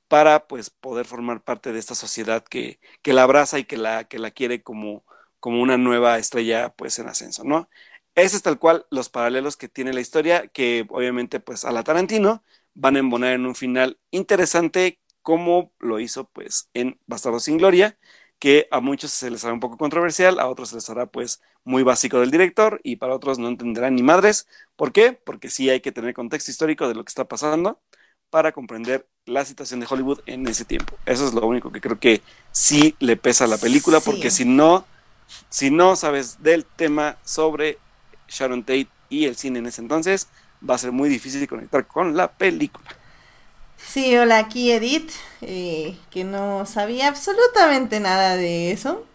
[0.07, 4.05] para pues poder formar parte de esta sociedad que, que la abraza y que la,
[4.05, 5.05] que la quiere como,
[5.39, 7.69] como una nueva estrella pues en ascenso, ¿no?
[8.15, 11.83] Ese es tal cual los paralelos que tiene la historia que obviamente pues a la
[11.83, 12.43] Tarantino
[12.73, 17.97] van a embonar en un final interesante como lo hizo pues en Bastardo sin Gloria,
[18.39, 21.41] que a muchos se les hará un poco controversial, a otros se les hará pues
[21.65, 24.47] muy básico del director y para otros no entenderán ni madres.
[24.75, 25.13] ¿Por qué?
[25.13, 27.81] Porque sí hay que tener contexto histórico de lo que está pasando
[28.29, 30.99] para comprender la situación de Hollywood en ese tiempo.
[31.05, 34.05] Eso es lo único que creo que sí le pesa a la película, Sí.
[34.05, 34.85] porque si no,
[35.49, 37.79] si no sabes del tema sobre
[38.27, 40.29] Sharon Tate y el cine en ese entonces,
[40.67, 42.98] va a ser muy difícil conectar con la película.
[43.85, 45.11] Sí, hola, aquí Edith,
[45.41, 49.05] eh, que no sabía absolutamente nada de eso.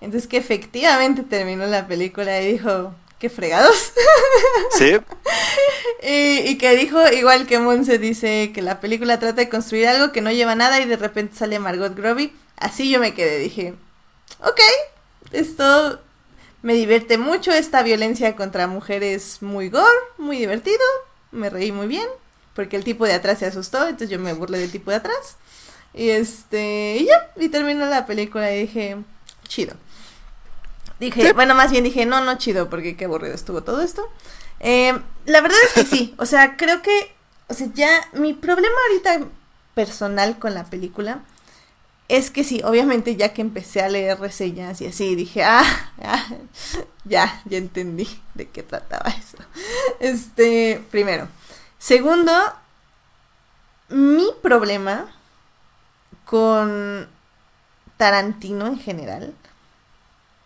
[0.00, 3.92] Entonces que efectivamente terminó la película y dijo, qué fregados.
[4.78, 4.96] Sí,
[6.02, 10.12] y, y que dijo, igual que Monse dice, que la película trata de construir algo
[10.12, 12.32] que no lleva nada y de repente sale Margot Robbie.
[12.56, 13.74] Así yo me quedé, dije,
[14.40, 14.60] ok,
[15.32, 16.00] esto
[16.62, 19.86] me divierte mucho, esta violencia contra mujeres muy gore,
[20.18, 20.84] muy divertido,
[21.32, 22.08] me reí muy bien,
[22.56, 25.36] porque el tipo de atrás se asustó, entonces yo me burlé del tipo de atrás.
[25.92, 28.96] Y este, y ya, y terminó la película y dije,
[29.46, 29.74] chido.
[30.98, 34.08] Dije, bueno, más bien dije, no, no chido, porque qué aburrido estuvo todo esto.
[34.60, 37.14] Eh, la verdad es que sí, o sea, creo que,
[37.48, 39.28] o sea, ya mi problema ahorita
[39.74, 41.20] personal con la película
[42.08, 45.62] es que sí, obviamente ya que empecé a leer reseñas y así, dije, ah,
[46.02, 46.26] ah
[47.04, 49.36] ya, ya entendí de qué trataba eso.
[50.00, 51.28] Este, primero.
[51.86, 52.32] Segundo,
[53.90, 55.06] mi problema
[56.24, 57.06] con
[57.96, 59.32] Tarantino en general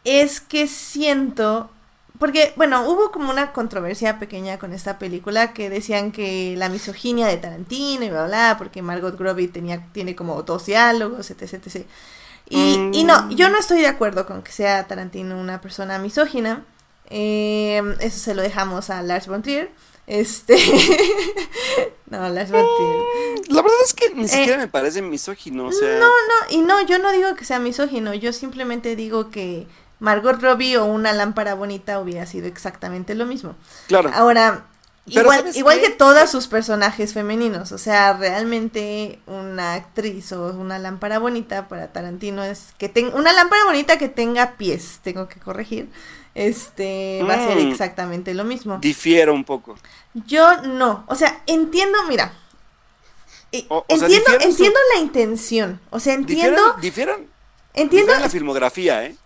[0.05, 1.71] es que siento
[2.19, 7.27] porque, bueno, hubo como una controversia pequeña con esta película que decían que la misoginia
[7.27, 11.87] de Tarantino y bla, bla, porque Margot Robbie tenía, tiene como dos diálogos, etc, etc.
[12.51, 16.67] Y, y no, yo no estoy de acuerdo con que sea Tarantino una persona misógina.
[17.09, 19.71] Eh, eso se lo dejamos a Lars von Trier.
[20.11, 20.57] Este.
[22.07, 23.49] no, Lars von Trier.
[23.49, 25.66] La verdad es que ni siquiera me parece misógino.
[25.66, 26.01] O sea...
[26.01, 28.12] No, no, y no, yo no digo que sea misógino.
[28.15, 29.69] Yo simplemente digo que
[30.01, 33.55] Margot Robbie o una lámpara bonita hubiera sido exactamente lo mismo.
[33.87, 34.11] Claro.
[34.12, 34.66] Ahora,
[35.07, 41.20] igual, igual que todos sus personajes femeninos, o sea, realmente una actriz o una lámpara
[41.20, 45.89] bonita para Tarantino es que tenga una lámpara bonita que tenga pies, tengo que corregir.
[46.35, 47.70] Este va a ser mm.
[47.70, 48.78] exactamente lo mismo.
[48.78, 49.77] Difiero un poco.
[50.15, 52.32] Yo no, o sea, entiendo, mira.
[53.52, 55.81] Eh, entiendo, entiendo la intención.
[55.90, 56.61] O sea, entiendo.
[56.81, 57.27] Difieron.
[57.74, 59.16] entiendo la filmografía, ¿eh?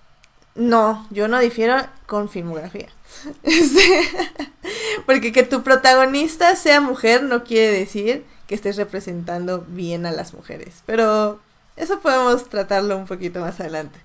[0.55, 1.77] No, yo no difiero
[2.07, 2.89] con filmografía.
[3.43, 4.09] Este,
[5.07, 10.35] porque que tu protagonista sea mujer no quiere decir que estés representando bien a las
[10.35, 10.83] mujeres.
[10.85, 11.41] Pero
[11.77, 13.99] eso podemos tratarlo un poquito más adelante.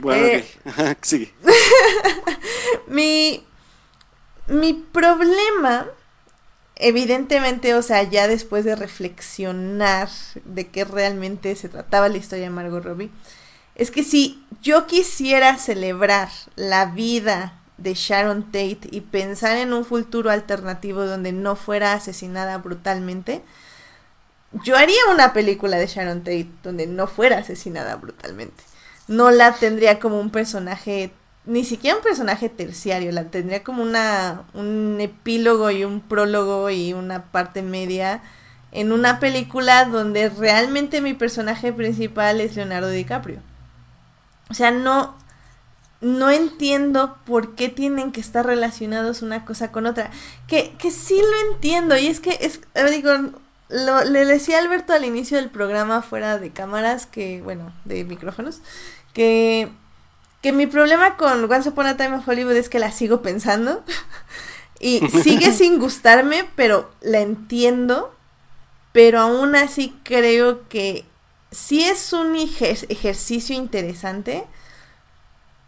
[0.00, 0.44] Bueno, eh,
[1.02, 1.32] sigue.
[2.88, 3.44] mi,
[4.48, 5.86] mi problema,
[6.76, 10.08] evidentemente, o sea, ya después de reflexionar
[10.44, 13.10] de qué realmente se trataba la historia de Margot Robbie,
[13.74, 19.84] es que si yo quisiera celebrar la vida de Sharon Tate y pensar en un
[19.84, 23.42] futuro alternativo donde no fuera asesinada brutalmente,
[24.64, 28.62] yo haría una película de Sharon Tate donde no fuera asesinada brutalmente.
[29.08, 31.12] No la tendría como un personaje,
[31.44, 36.92] ni siquiera un personaje terciario, la tendría como una, un epílogo y un prólogo y
[36.92, 38.22] una parte media
[38.72, 43.40] en una película donde realmente mi personaje principal es Leonardo DiCaprio.
[44.48, 45.14] O sea, no,
[46.00, 50.10] no entiendo por qué tienen que estar relacionados una cosa con otra.
[50.48, 52.60] Que, que sí lo entiendo, y es que, es,
[52.90, 53.12] digo,
[53.72, 58.60] lo, le decía Alberto al inicio del programa fuera de cámaras, que, bueno, de micrófonos,
[59.14, 59.70] que,
[60.42, 63.82] que mi problema con Once Upon a Time of Hollywood es que la sigo pensando.
[64.80, 68.14] y sigue sin gustarme, pero la entiendo.
[68.92, 71.06] Pero aún así creo que
[71.50, 74.44] sí es un ejercicio interesante,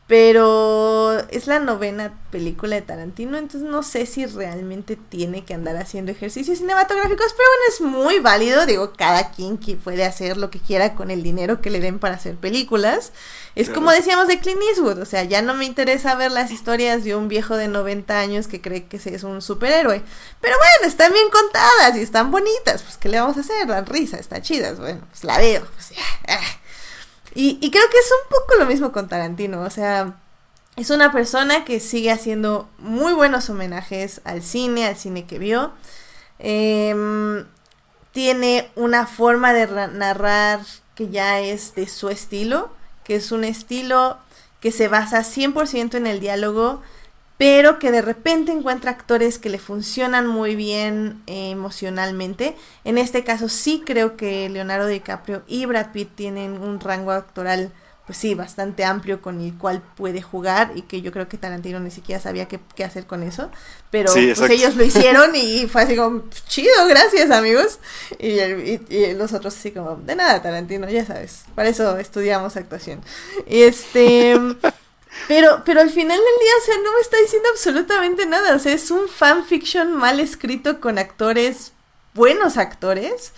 [0.06, 5.76] pero es la novena película de Tarantino, entonces no sé si realmente tiene que andar
[5.78, 10.50] haciendo ejercicios cinematográficos, pero bueno, es muy válido, digo, cada quien que puede hacer lo
[10.50, 13.12] que quiera con el dinero que le den para hacer películas.
[13.54, 17.04] Es como decíamos de Clint Eastwood, o sea, ya no me interesa ver las historias
[17.04, 20.02] de un viejo de 90 años que cree que es un superhéroe.
[20.40, 23.66] Pero bueno, están bien contadas y están bonitas, pues ¿qué le vamos a hacer?
[23.66, 25.62] Dan risa, están chidas, bueno, pues la veo.
[25.76, 25.92] Pues,
[26.28, 26.40] ah.
[27.34, 30.14] Y, y creo que es un poco lo mismo con Tarantino, o sea,
[30.76, 35.72] es una persona que sigue haciendo muy buenos homenajes al cine, al cine que vio.
[36.38, 37.46] Em,
[38.12, 40.60] tiene una forma de narrar
[40.94, 42.70] que ya es de su estilo
[43.04, 44.18] que es un estilo
[44.60, 46.82] que se basa 100% en el diálogo,
[47.36, 52.56] pero que de repente encuentra actores que le funcionan muy bien eh, emocionalmente.
[52.84, 57.72] En este caso sí creo que Leonardo DiCaprio y Brad Pitt tienen un rango actoral
[58.06, 61.80] pues sí, bastante amplio con el cual puede jugar y que yo creo que Tarantino
[61.80, 63.50] ni siquiera sabía qué, hacer con eso,
[63.90, 67.78] pero pues ellos lo hicieron y fue así como, chido, gracias amigos,
[68.18, 68.40] y,
[68.94, 73.00] y, los otros así como, de nada Tarantino, ya sabes, para eso estudiamos actuación.
[73.46, 74.38] Y este...
[75.28, 78.54] Pero, pero al final del día, o sea, no me está diciendo absolutamente nada.
[78.54, 81.72] O sea, es un fanfiction mal escrito con actores,
[82.14, 83.32] buenos actores,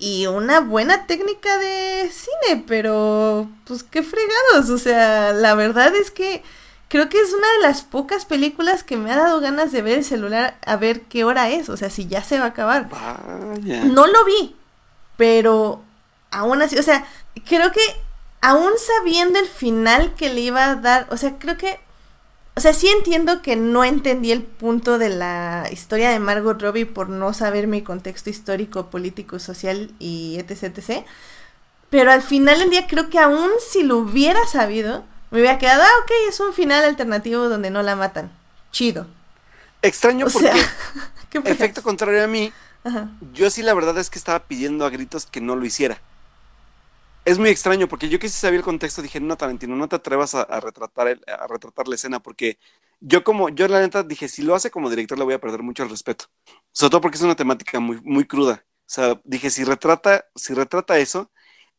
[0.00, 6.10] y una buena técnica de cine, pero pues qué fregados, o sea, la verdad es
[6.10, 6.42] que
[6.88, 9.98] creo que es una de las pocas películas que me ha dado ganas de ver
[9.98, 12.88] el celular a ver qué hora es, o sea, si ya se va a acabar.
[13.62, 14.56] No lo vi,
[15.18, 15.82] pero
[16.30, 17.06] aún así, o sea,
[17.46, 17.82] creo que
[18.40, 21.78] aún sabiendo el final que le iba a dar, o sea, creo que,
[22.56, 26.86] o sea, sí entiendo que no entendí el punto de la historia de Margot Robbie
[26.86, 31.06] por no saber mi contexto histórico, político, social y etc, etc.
[31.90, 35.82] Pero al final del día creo que aún si lo hubiera sabido, me hubiera quedado,
[35.82, 38.32] ah, ok, es un final alternativo donde no la matan.
[38.72, 39.06] Chido.
[39.82, 40.52] Extraño porque,
[41.50, 42.52] efecto contrario a mí,
[43.32, 46.00] yo sí la verdad es que estaba pidiendo a gritos que no lo hiciera
[47.24, 49.96] es muy extraño porque yo que sí sabía el contexto dije, no, Tarantino, no te
[49.96, 52.58] atrevas a, retratar, a retratar la escena porque
[53.00, 55.62] yo como, yo la neta dije, si lo hace como director le voy a perder
[55.62, 56.26] mucho el respeto.
[56.72, 58.64] Sobre todo porque es una temática muy, muy cruda.
[58.66, 61.30] O sea, dije, si retrata, si retrata eso,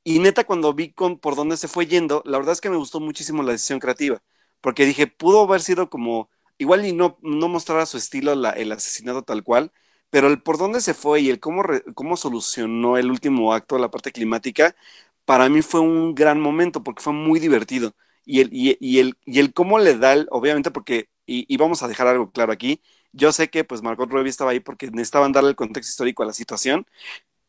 [0.04, 2.78] y neta cuando vi con, por dónde se fue yendo, la verdad es que me
[2.78, 4.22] gustó muchísimo la decisión creativa.
[4.62, 8.72] Porque dije, pudo haber sido como, igual y no, no mostrar a su estilo el
[8.72, 9.72] asesinato tal cual,
[10.10, 11.64] pero el por dónde se fue y el cómo,
[11.96, 14.76] cómo solucionó el último acto, la parte climática,
[15.26, 17.96] para mí fue un gran momento porque fue muy divertido.
[18.26, 22.08] Y el, y, el, y el cómo le da, obviamente porque, y, vamos a dejar
[22.08, 22.82] algo claro aquí,
[23.14, 26.28] yo sé que pues Margot Robbie estaba ahí porque necesitaban darle el contexto histórico a
[26.28, 26.86] la situación,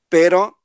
[0.09, 0.61] pero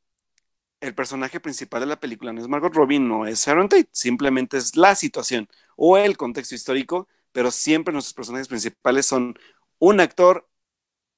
[0.81, 4.57] el personaje principal de la película no es Margot Robbie, no es Sharon Tate, simplemente
[4.57, 9.35] es la situación o el contexto histórico, pero siempre nuestros personajes principales son
[9.79, 10.49] un actor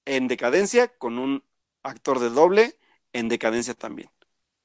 [0.05, 1.43] en decadencia con un
[1.83, 2.79] actor de doble
[3.13, 4.09] en decadencia también.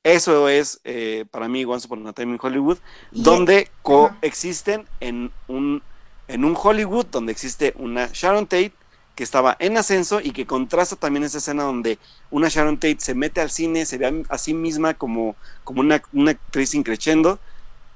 [0.05, 2.77] Eso es eh, para mí Once Upon a Time in Hollywood,
[3.11, 5.83] donde coexisten en un,
[6.29, 8.75] en un Hollywood donde existe una Sharon Tate
[9.15, 11.99] que estaba en ascenso y que contrasta también esa escena donde
[12.31, 16.03] una Sharon Tate se mete al cine, se ve a, sí misma como, como una,
[16.13, 17.39] una actriz increchendo,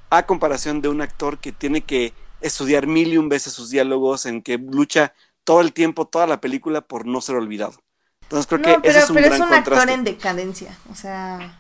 [0.09, 4.25] a comparación de un actor que tiene que estudiar mil y un veces sus diálogos,
[4.25, 5.13] en que lucha
[5.45, 7.75] todo el tiempo, toda la película por no ser olvidado.
[8.23, 11.59] Entonces creo que ese es un pero es un actor en decadencia, o sea...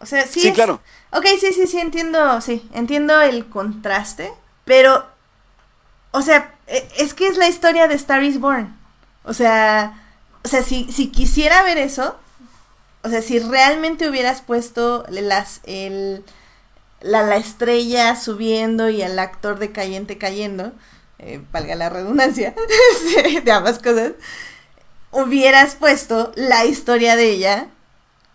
[0.00, 0.40] O sea, sí.
[0.40, 0.80] Sí, claro.
[1.12, 4.32] Ok, sí, sí, sí, entiendo, sí, entiendo el contraste,
[4.64, 5.06] pero,
[6.10, 8.76] o sea, e, es que es la historia de Star is Born.
[9.24, 10.02] O sea,
[10.44, 12.16] o sea, si, si quisiera ver eso,
[13.02, 16.24] o sea, si realmente hubieras puesto las, el,
[17.00, 20.72] la, la estrella subiendo y el actor decayente cayendo,
[21.18, 22.54] eh, valga la redundancia
[23.44, 24.12] de ambas cosas,
[25.10, 27.68] hubieras puesto la historia de ella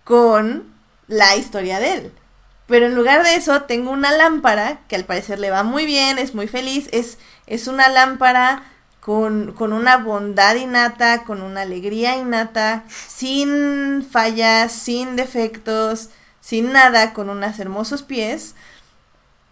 [0.04, 0.73] con
[1.14, 2.12] la historia de él.
[2.68, 6.18] Pero en lugar de eso, tengo una lámpara que al parecer le va muy bien,
[6.18, 8.64] es muy feliz, es, es una lámpara
[9.00, 16.10] con, con, una bondad innata, con una alegría innata, sin fallas, sin defectos,
[16.40, 18.56] sin nada, con unos hermosos pies.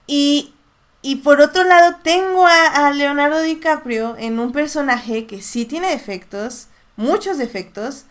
[0.07, 0.53] Y,
[1.01, 5.89] y por otro lado, tengo a, a Leonardo DiCaprio en un personaje que sí tiene
[5.89, 8.05] defectos, muchos defectos,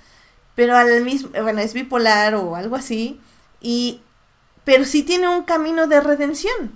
[0.54, 3.18] pero al mismo, bueno, es bipolar o algo así
[3.60, 4.00] y,
[4.64, 6.72] pero sí tiene un camino de redención.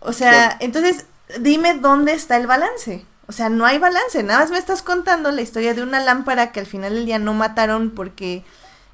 [0.00, 1.06] O sea, entonces
[1.40, 3.04] dime dónde está el balance.
[3.28, 4.22] O sea, no hay balance.
[4.22, 7.18] Nada más me estás contando la historia de una lámpara que al final del día
[7.18, 8.44] no mataron porque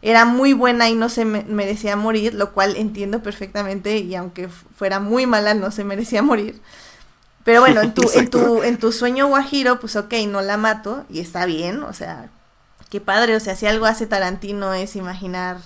[0.01, 4.99] era muy buena y no se merecía morir, lo cual entiendo perfectamente y aunque fuera
[4.99, 6.61] muy mala no se merecía morir.
[7.45, 11.05] Pero bueno, en tu, en tu, en tu sueño guajiro, pues ok, no la mato
[11.09, 12.31] y está bien, o sea,
[12.91, 15.59] qué padre, o sea, si algo hace Tarantino es imaginar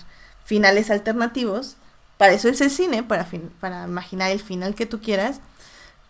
[0.47, 1.77] finales alternativos.
[2.17, 3.29] Para eso es el cine, para,
[3.61, 5.41] para imaginar el final que tú quieras.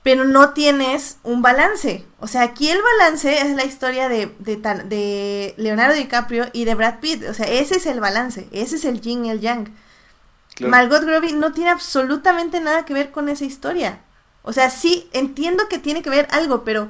[0.04, 2.04] Pero no tienes un balance.
[2.20, 7.00] O sea, aquí el balance es la historia de, de, Leonardo DiCaprio y de Brad
[7.00, 7.24] Pitt.
[7.28, 8.46] O sea, ese es el balance.
[8.52, 9.74] Ese es el yin y el yang.
[10.60, 13.98] Margot Robbie no tiene absolutamente nada que ver con esa historia.
[14.42, 16.88] O sea, sí, entiendo que tiene que ver algo, pero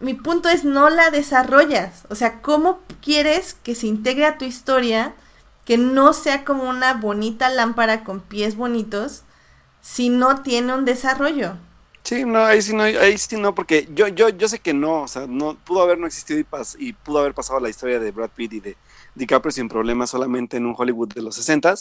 [0.00, 2.04] mi punto es no la desarrollas.
[2.08, 5.14] O sea, ¿cómo quieres que se integre a tu historia
[5.64, 9.22] que no sea como una bonita lámpara con pies bonitos
[9.80, 11.56] si no tiene un desarrollo.
[12.04, 15.02] Sí, no, ahí sí no, ahí sí no, porque yo, yo, yo sé que no,
[15.02, 16.46] o sea, no, pudo haber no existido y,
[16.78, 18.76] y pudo haber pasado la historia de Brad Pitt y de
[19.14, 21.74] DiCaprio sin problemas solamente en un Hollywood de los 60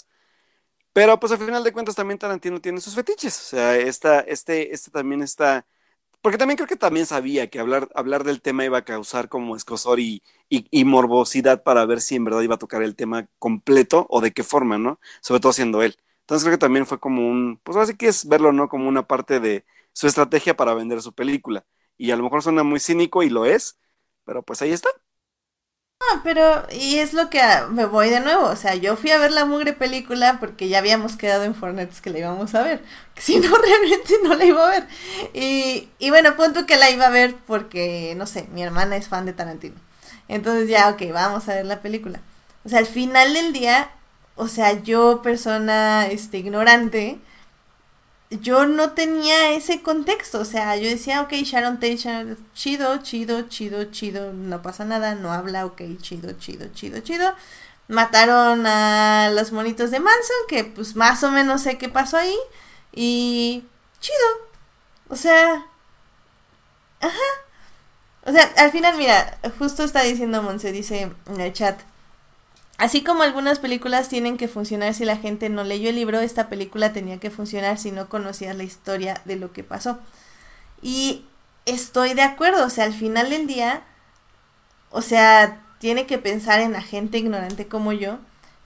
[0.94, 4.74] pero pues al final de cuentas también Tarantino tiene sus fetiches, o sea, esta, este,
[4.74, 5.66] este también está
[6.22, 9.56] porque también creo que también sabía que hablar, hablar del tema iba a causar como
[9.56, 14.06] escosor y, y, morbosidad para ver si en verdad iba a tocar el tema completo
[14.10, 15.00] o de qué forma, ¿no?
[15.22, 15.98] Sobre todo siendo él.
[16.22, 18.68] Entonces creo que también fue como un, pues así que es verlo, ¿no?
[18.70, 21.66] Como una parte de su estrategia para vender su película.
[21.98, 23.80] Y a lo mejor suena muy cínico y lo es,
[24.26, 24.90] pero pues ahí está.
[26.00, 29.20] Ah, pero, y es lo que me voy de nuevo, o sea, yo fui a
[29.20, 32.84] ver la mugre película porque ya habíamos quedado en Fortnite que la íbamos a ver,
[33.18, 34.88] si no, realmente no la iba a ver.
[35.34, 39.08] Y, y bueno, punto que la iba a ver porque, no sé, mi hermana es
[39.08, 39.76] fan de Tarantino.
[40.32, 42.22] Entonces ya, ok, vamos a ver la película.
[42.64, 43.92] O sea, al final del día,
[44.36, 47.20] o sea, yo, persona, este, ignorante,
[48.30, 53.42] yo no tenía ese contexto, o sea, yo decía, ok, Sharon Tate, Sharon, chido, chido,
[53.50, 57.36] chido, chido, no pasa nada, no habla, ok, chido, chido, chido, chido.
[57.90, 62.38] Mataron a los monitos de Manson, que pues más o menos sé qué pasó ahí,
[62.94, 63.66] y
[64.00, 64.28] chido,
[65.10, 65.66] o sea,
[67.02, 67.51] ajá.
[68.26, 71.82] O sea, al final, mira, justo está diciendo Monse, dice en el chat,
[72.82, 76.50] Así como algunas películas tienen que funcionar si la gente no leyó el libro, esta
[76.50, 80.00] película tenía que funcionar si no conocías la historia de lo que pasó.
[80.82, 81.24] Y
[81.68, 83.84] estoy de acuerdo, o sea, al final del día,
[84.90, 88.18] o sea, tiene que pensar en la gente ignorante como yo.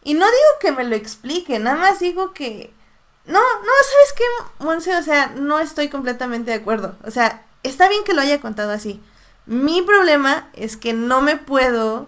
[0.02, 2.72] Y no digo que me lo explique, nada más digo que...
[3.26, 4.96] No, no, ¿sabes qué, Monse?
[4.96, 6.96] O sea, no estoy completamente de acuerdo.
[7.04, 9.02] O sea, está bien que lo haya contado así.
[9.46, 12.08] Mi problema es que no me puedo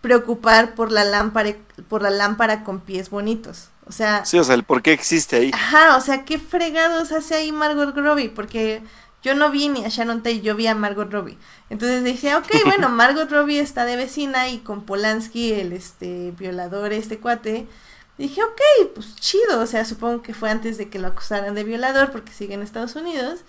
[0.00, 1.54] preocupar por la lámpara,
[1.88, 3.70] por la lámpara con pies bonitos.
[3.86, 4.24] O sea.
[4.24, 5.50] Sí, o sea, el por qué existe ahí.
[5.52, 8.82] Ajá, o sea, qué fregados hace ahí Margot Robbie, porque
[9.22, 11.38] yo no vi ni a Sharon Tate, yo vi a Margot Robbie.
[11.70, 16.92] Entonces dije, ok, bueno, Margot Robbie está de vecina y con Polanski, el este violador,
[16.92, 17.66] este cuate.
[18.18, 21.64] Dije, ok, pues chido, o sea, supongo que fue antes de que lo acusaran de
[21.64, 23.40] violador porque sigue en Estados Unidos.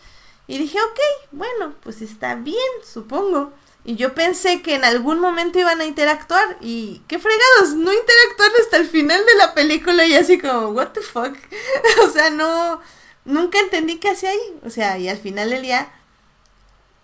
[0.47, 0.99] Y dije, ok,
[1.31, 3.51] bueno, pues está bien, supongo.
[3.83, 8.55] Y yo pensé que en algún momento iban a interactuar y qué fregados, no interactuaron
[8.61, 11.33] hasta el final de la película y así como, what the fuck.
[12.03, 12.81] o sea, no,
[13.25, 14.59] nunca entendí qué hacía ahí.
[14.65, 15.89] O sea, y al final del día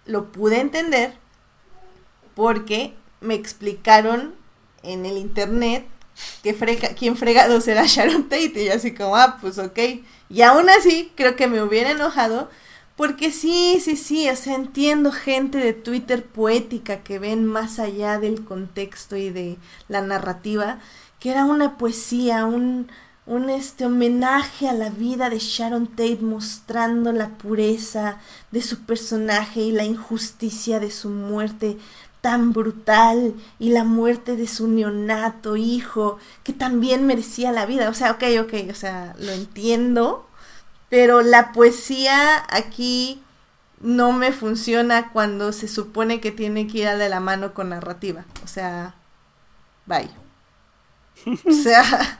[0.06, 1.14] lo pude entender
[2.36, 4.36] porque me explicaron
[4.84, 5.88] en el internet
[6.44, 9.80] que frega, quién fregados era Sharon Tate y así como, ah, pues ok.
[10.30, 12.50] Y aún así creo que me hubiera enojado
[12.96, 18.20] porque sí, sí, sí, o sea, entiendo gente de Twitter poética que ven más allá
[18.20, 19.58] del contexto y de
[19.88, 20.80] la narrativa,
[21.20, 22.88] que era una poesía, un,
[23.26, 28.20] un este homenaje a la vida de Sharon Tate mostrando la pureza
[28.52, 31.78] de su personaje y la injusticia de su muerte
[32.22, 37.90] tan brutal y la muerte de su neonato hijo que también merecía la vida.
[37.90, 40.26] O sea, ok, ok, o sea, lo entiendo,
[40.94, 43.24] pero la poesía aquí
[43.82, 48.26] no me funciona cuando se supone que tiene que ir de la mano con narrativa.
[48.44, 48.94] O sea,
[49.88, 50.08] bye.
[51.48, 52.20] O sea,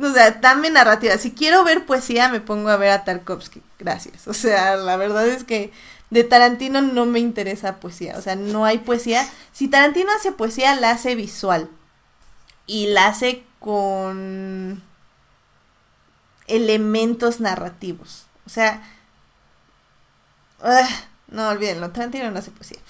[0.00, 1.18] o sea, dame narrativa.
[1.18, 3.60] Si quiero ver poesía, me pongo a ver a Tarkovsky.
[3.80, 4.28] Gracias.
[4.28, 5.72] O sea, la verdad es que
[6.10, 8.14] de Tarantino no me interesa poesía.
[8.18, 9.28] O sea, no hay poesía.
[9.50, 11.68] Si Tarantino hace poesía, la hace visual.
[12.68, 14.85] Y la hace con
[16.46, 18.26] elementos narrativos.
[18.46, 18.82] O sea,
[20.62, 20.86] uh,
[21.28, 22.78] no olvídenlo, Tarantino no hace poesía.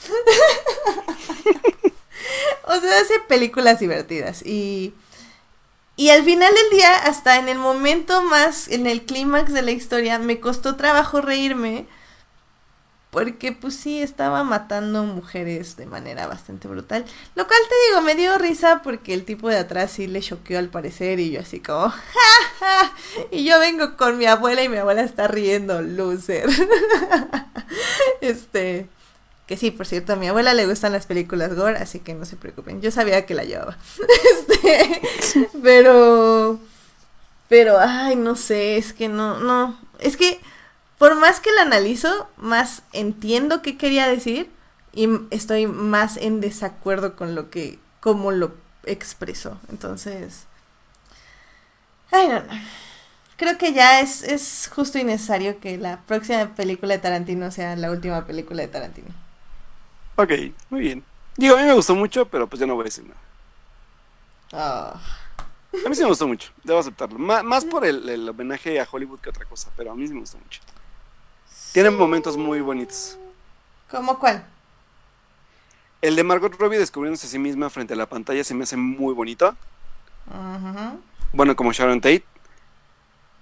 [2.65, 4.95] o sea, hace películas divertidas y
[5.97, 9.71] y al final del día, hasta en el momento más, en el clímax de la
[9.71, 11.87] historia, me costó trabajo reírme
[13.17, 17.03] porque pues sí, estaba matando mujeres de manera bastante brutal.
[17.35, 20.59] Lo cual te digo, me dio risa porque el tipo de atrás sí le choqueó
[20.59, 22.93] al parecer y yo así como, ¡Ja,
[23.31, 26.47] Y yo vengo con mi abuela y mi abuela está riendo, loser.
[28.21, 28.87] este,
[29.47, 32.27] que sí, por cierto, a mi abuela le gustan las películas gore, así que no
[32.27, 32.83] se preocupen.
[32.83, 33.79] Yo sabía que la llevaba.
[34.37, 35.01] este,
[35.63, 36.61] pero,
[37.49, 40.39] pero, ay, no sé, es que no, no, es que
[40.99, 44.51] por más que la analizo, más entiendo qué quería decir
[44.93, 48.55] y estoy más en desacuerdo con lo que, cómo lo
[48.85, 49.59] expresó.
[49.69, 50.47] Entonces,
[52.11, 52.61] ay, no, no.
[53.37, 57.77] Creo que ya es, es justo y necesario que la próxima película de Tarantino sea
[57.77, 59.09] la última película de Tarantino.
[60.17, 60.33] Ok,
[60.71, 61.05] muy bien.
[61.37, 63.21] Digo, a mí me gustó mucho, pero pues ya no voy a decir nada.
[64.53, 65.01] Ah.
[65.85, 67.19] A mí sí me gustó mucho, debo aceptarlo.
[67.19, 70.21] más por el, el, homenaje a Hollywood que otra cosa, pero a mí sí me
[70.21, 70.63] gustó mucho.
[71.77, 73.19] Tiene momentos muy bonitos.
[73.91, 74.43] ¿Cómo cuál?
[76.01, 78.79] El de Margot Robbie descubriéndose a sí misma frente a la pantalla se me hace
[78.79, 79.55] muy bonito.
[81.35, 82.25] Bueno, como Sharon Tate.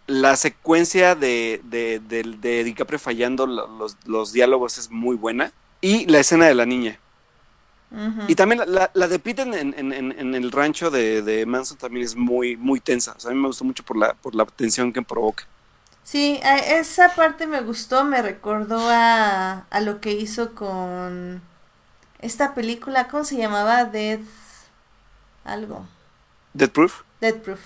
[0.08, 5.52] La secuencia de, de, de, DiCaprio fallando los, los, diálogos es muy buena.
[5.80, 6.98] Y la escena de la niña.
[8.26, 12.04] Y también la, la de Pete en, en, en, el rancho de, de, Manson también
[12.04, 13.14] es muy, muy tensa.
[13.16, 15.46] O sea, a mí me gustó mucho por la, por la tensión que provoca.
[16.04, 21.42] Sí, esa parte me gustó, me recordó a, a lo que hizo con
[22.20, 23.84] esta película, ¿cómo se llamaba?
[23.84, 24.22] Death...
[25.44, 25.86] algo.
[26.54, 27.02] Death Proof.
[27.20, 27.60] Death Proof.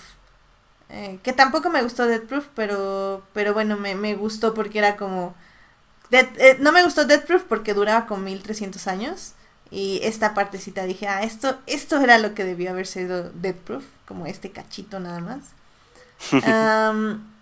[0.89, 4.97] Eh, que tampoco me gustó Death Proof, pero, pero bueno, me, me gustó porque era
[4.97, 5.35] como...
[6.11, 9.33] Eh, no me gustó Death Proof porque duraba como 1300 años.
[9.71, 13.85] Y esta partecita dije, ah, esto, esto era lo que debió haber sido Death Proof,
[14.07, 15.39] como este cachito nada más.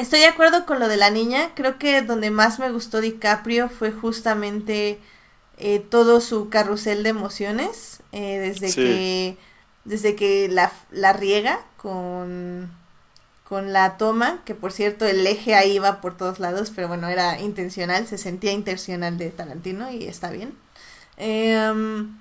[0.00, 1.50] Estoy de acuerdo con lo de la niña.
[1.54, 4.98] Creo que donde más me gustó DiCaprio fue justamente
[5.58, 8.00] eh, todo su carrusel de emociones.
[8.12, 8.74] eh, desde Sí.
[8.76, 9.36] que.
[9.84, 12.70] Desde que la, la riega con.
[13.44, 17.08] Con la toma, que por cierto el eje ahí iba por todos lados, pero bueno,
[17.08, 20.54] era intencional, se sentía intencional de Tarantino y está bien.
[21.16, 22.16] Em,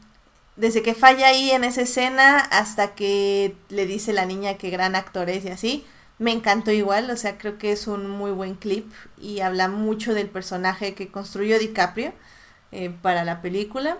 [0.56, 4.95] desde que falla ahí en esa escena hasta que le dice la niña que gran
[4.95, 5.85] actor es y así,
[6.20, 10.14] me encantó igual, o sea, creo que es un muy buen clip y habla mucho
[10.14, 12.14] del personaje que construyó DiCaprio
[12.72, 13.98] eh, para la película.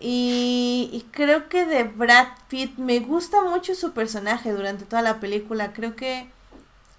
[0.00, 5.20] Y, y creo que de Brad Pitt me gusta mucho su personaje durante toda la
[5.20, 6.28] película, creo que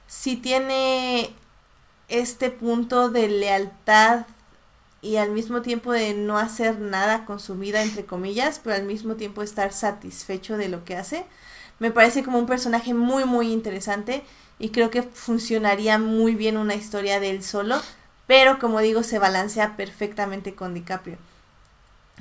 [0.07, 1.33] sí tiene
[2.07, 4.25] este punto de lealtad
[5.01, 8.83] y al mismo tiempo de no hacer nada con su vida, entre comillas, pero al
[8.83, 11.25] mismo tiempo estar satisfecho de lo que hace.
[11.83, 14.23] Me parece como un personaje muy, muy interesante
[14.57, 17.75] y creo que funcionaría muy bien una historia de él solo,
[18.25, 21.17] pero como digo, se balancea perfectamente con DiCaprio.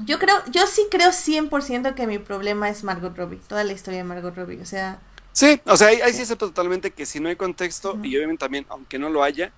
[0.05, 3.99] Yo creo, yo sí creo 100% que mi problema es Margot Robbie, toda la historia
[3.99, 4.99] de Margot Robbie, o sea,
[5.31, 8.41] Sí, o sea, ahí, ahí sí acepto totalmente que si no hay contexto, y obviamente
[8.41, 9.53] también, aunque no lo haya,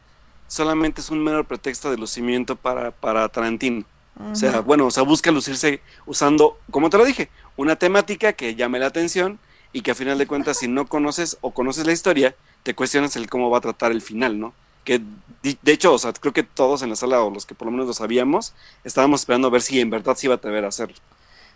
[0.49, 3.87] solamente es un mero pretexto de lucimiento para, para Tarantino.
[4.31, 8.55] O sea, bueno, o sea, busca lucirse usando, como te lo dije, una temática que
[8.55, 9.41] llame la atención
[9.75, 13.17] y que a final de cuentas, si no conoces o conoces la historia, te cuestionas
[13.17, 14.55] el cómo va a tratar el final, ¿no?
[14.85, 15.03] Que
[15.43, 17.73] de hecho, o sea, creo que todos en la sala, o los que por lo
[17.73, 20.69] menos lo sabíamos, estábamos esperando a ver si en verdad se iba a atrever a
[20.69, 20.97] hacerlo.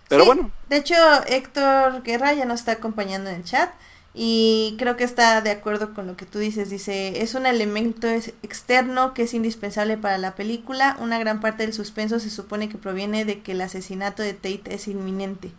[0.08, 0.94] Pero Sí, bueno, De hecho,
[1.26, 3.72] Héctor Guerra ya nos está acompañando en el chat
[4.14, 6.70] y creo que está de acuerdo con lo que tú dices.
[6.70, 10.96] Dice, es un elemento externo que es indispensable para la película.
[11.00, 14.74] Una gran parte del suspenso se supone que proviene de que el asesinato de Tate
[14.74, 15.52] es inminente.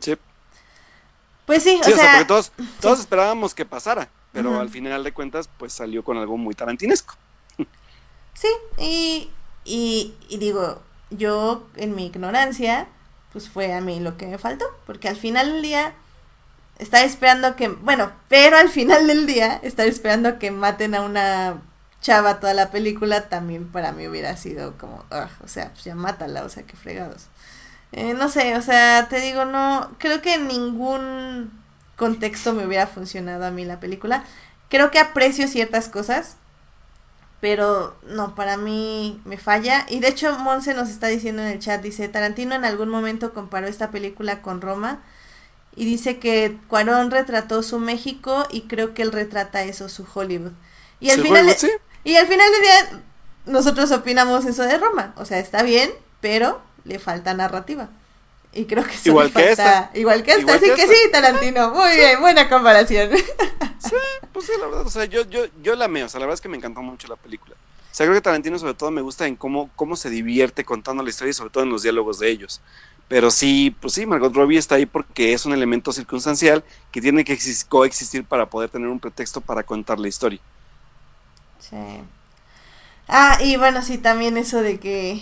[0.00, 0.16] sí,
[1.50, 5.12] Pues sí, sí, o sea, porque todos, todos esperábamos que pasara, pero al final de
[5.12, 7.16] cuentas, pues salió con algo muy tarantinesco.
[8.34, 8.46] Sí,
[8.78, 9.30] y,
[9.64, 12.86] y, y digo, yo en mi ignorancia,
[13.32, 15.94] pues fue a mí lo que me faltó, porque al final del día
[16.78, 21.62] estaba esperando que, bueno, pero al final del día estaba esperando que maten a una
[22.00, 25.96] chava toda la película, también para mí hubiera sido como, "Ugh", o sea, pues ya
[25.96, 27.26] mátala, o sea, qué fregados.
[27.92, 31.50] Eh, no sé, o sea, te digo, no, creo que en ningún
[31.96, 34.24] contexto me hubiera funcionado a mí la película.
[34.68, 36.36] Creo que aprecio ciertas cosas,
[37.40, 39.86] pero no, para mí me falla.
[39.88, 43.34] Y de hecho, Monse nos está diciendo en el chat, dice, Tarantino en algún momento
[43.34, 45.00] comparó esta película con Roma
[45.74, 50.52] y dice que Cuarón retrató su México y creo que él retrata eso, su Hollywood.
[51.00, 51.70] Y al final, Hollywood, sí.
[52.04, 53.02] y al final del día,
[53.46, 55.14] nosotros opinamos eso de Roma.
[55.16, 55.90] O sea, está bien,
[56.20, 57.88] pero le falta narrativa.
[58.52, 59.50] Y creo que eso Igual le que falta-
[59.88, 59.90] esta.
[59.98, 60.94] Igual que esta, Igual así que que, esta.
[60.94, 61.70] sí, Tarantino.
[61.72, 63.10] Muy bien, buena comparación.
[64.32, 66.34] Pues sí, la verdad, o sea, yo, yo, yo la amé, o sea, la verdad
[66.34, 67.54] es que me encantó mucho la película.
[67.56, 71.02] O sea, creo que Tarantino sobre todo me gusta en cómo, cómo se divierte contando
[71.02, 72.60] la historia y sobre todo en los diálogos de ellos.
[73.08, 76.62] Pero sí, pues sí, Margot Robbie está ahí porque es un elemento circunstancial
[76.92, 80.38] que tiene que exis- coexistir para poder tener un pretexto para contar la historia.
[81.58, 81.76] Sí.
[83.08, 85.20] Ah, y bueno, sí, también eso de que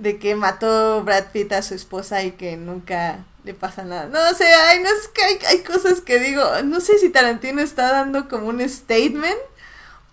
[0.00, 4.06] de que mató Brad Pitt a su esposa y que nunca le pasa nada.
[4.06, 7.62] No sé, ay, no es que hay, hay cosas que digo, no sé si Tarantino
[7.62, 9.38] está dando como un statement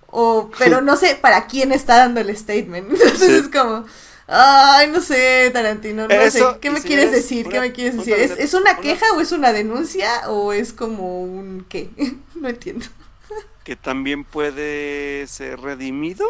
[0.08, 2.92] o pero no sé para quién está dando el statement.
[2.92, 3.36] Entonces Sí.
[3.36, 3.86] es como
[4.30, 6.60] Ay, no sé, Tarantino, no Eso, sé.
[6.60, 7.48] ¿Qué me si quieres decir?
[7.48, 8.14] una- ¿Qué me quieres decir?
[8.38, 11.90] ¿Es, una- queja o es una denuncia o es como un qué?
[12.36, 12.86] no entiendo.
[13.64, 16.26] Que también puede ser redimido.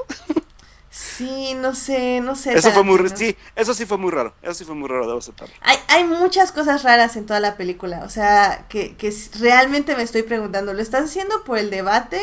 [0.98, 2.58] Sí, no sé, no sé.
[2.58, 3.30] Eso fue muy, Tarantino.
[3.30, 4.34] sí, eso sí fue muy raro.
[4.42, 5.54] Eso sí fue muy raro, debo aceptarlo.
[5.62, 10.02] Hay, hay muchas cosas raras en toda la película, o sea, que, que realmente me
[10.02, 12.20] estoy preguntando, ¿lo estás haciendo por el debate?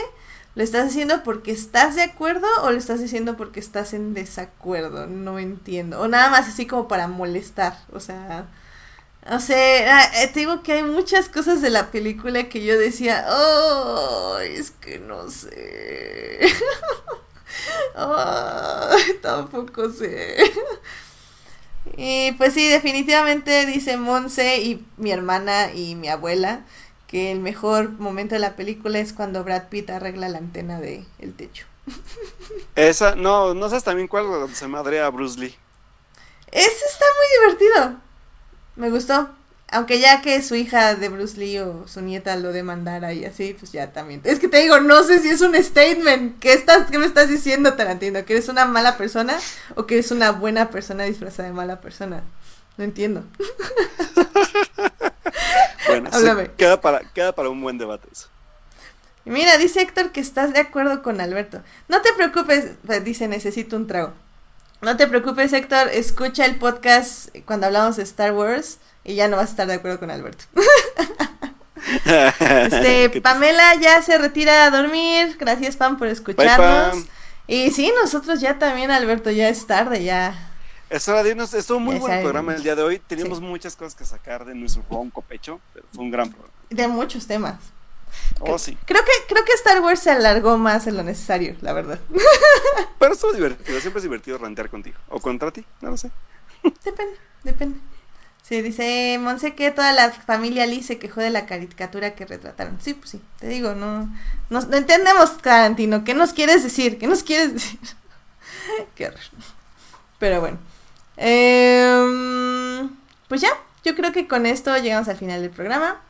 [0.56, 5.06] ¿Lo estás haciendo porque estás de acuerdo o lo estás haciendo porque estás en desacuerdo?
[5.06, 6.00] No entiendo.
[6.00, 8.48] O nada más así como para molestar, o sea...
[9.30, 12.78] No sé, ah, eh, te digo que hay muchas cosas de la película que yo
[12.78, 16.40] decía, oh, es que no sé.
[17.94, 20.36] Ay, tampoco sé.
[21.96, 26.64] Y pues sí, definitivamente dice Monse y mi hermana y mi abuela
[27.06, 31.06] que el mejor momento de la película es cuando Brad Pitt arregla la antena del
[31.18, 31.66] el techo.
[32.74, 35.54] Esa, no, no sabes también cuál, se madrea a Bruce Lee.
[36.50, 38.00] Ese está muy divertido.
[38.76, 39.28] Me gustó.
[39.70, 43.56] Aunque ya que su hija de Bruce Lee o su nieta lo demandara y así,
[43.58, 44.20] pues ya también.
[44.24, 46.38] Es que te digo, no sé si es un statement.
[46.38, 48.24] ¿Qué, estás, qué me estás diciendo, Tarantino?
[48.24, 49.36] ¿Que eres una mala persona
[49.74, 52.22] o que eres una buena persona disfrazada de mala persona?
[52.76, 53.24] No entiendo.
[55.86, 56.50] Bueno, Háblame.
[56.56, 58.28] queda, para, queda para un buen debate eso.
[59.24, 61.62] Mira, dice Héctor que estás de acuerdo con Alberto.
[61.88, 64.12] No te preocupes, pues, dice, necesito un trago.
[64.82, 69.36] No te preocupes, Héctor, escucha el podcast cuando hablamos de Star Wars y ya no
[69.36, 70.44] vas a estar de acuerdo con Alberto.
[72.40, 75.36] este, Pamela ya se retira a dormir.
[75.38, 77.04] Gracias, Pam, por escucharnos.
[77.46, 80.34] Y sí, nosotros ya también, Alberto, ya es tarde, ya.
[80.88, 81.52] Es hora de irnos.
[81.52, 82.98] Estuvo muy buen programa el día de hoy.
[82.98, 86.54] Teníamos muchas cosas que sacar de nuestro ronco pecho, pero fue un gran programa.
[86.70, 87.56] De muchos temas.
[88.40, 88.76] Oh, sí.
[88.84, 91.98] Creo que, creo que Star Wars se alargó más de lo necesario, la verdad.
[92.98, 94.96] Pero estuvo divertido, siempre es divertido rantear contigo.
[95.08, 96.10] O contra ti, no lo sé.
[96.62, 97.78] Depende, depende.
[98.44, 102.78] Sí, dice Monse que toda la familia Lee se quejó de la caricatura que retrataron.
[102.78, 104.14] Sí, pues sí, te digo, no,
[104.50, 106.04] no, entendemos, Tarantino.
[106.04, 106.98] ¿Qué nos quieres decir?
[106.98, 107.80] ¿Qué nos quieres decir?
[108.94, 109.20] Qué horror.
[110.18, 110.58] Pero bueno.
[111.16, 112.90] Em,
[113.28, 113.48] pues ya,
[113.82, 116.02] yo creo que con esto llegamos al final del programa.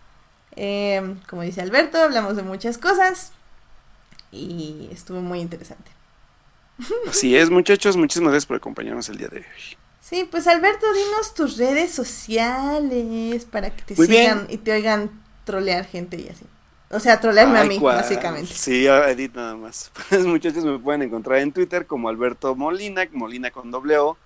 [0.57, 3.31] Em, como dice Alberto, hablamos de muchas cosas
[4.33, 5.93] y estuvo muy interesante.
[7.09, 9.77] Así es, muchachos, muchísimas gracias por acompañarnos el día de hoy.
[10.05, 15.11] Sí, pues Alberto, dinos tus redes sociales para que te sigan y te oigan
[15.45, 16.45] trolear gente y así.
[16.91, 18.53] O sea, trolearme a mí, básicamente.
[18.53, 19.91] Sí, Edith nada más.
[20.11, 24.19] Pues muchachos me pueden encontrar en Twitter como Alberto Molina, Molina con doble O,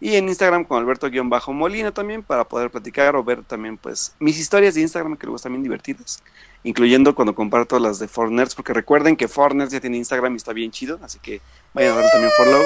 [0.00, 4.74] y en Instagram como Alberto-Molina también para poder platicar o ver también pues mis historias
[4.74, 6.22] de Instagram que luego están bien divertidas,
[6.66, 10.52] incluyendo cuando comparto las de Forners, porque recuerden que Forners ya tiene Instagram y está
[10.52, 11.40] bien chido, así que
[11.72, 12.62] vayan a darle también follow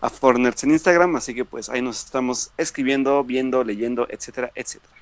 [0.00, 4.94] a Forners en Instagram, así que pues ahí nos estamos escribiendo, viendo, leyendo, etcétera, etcétera.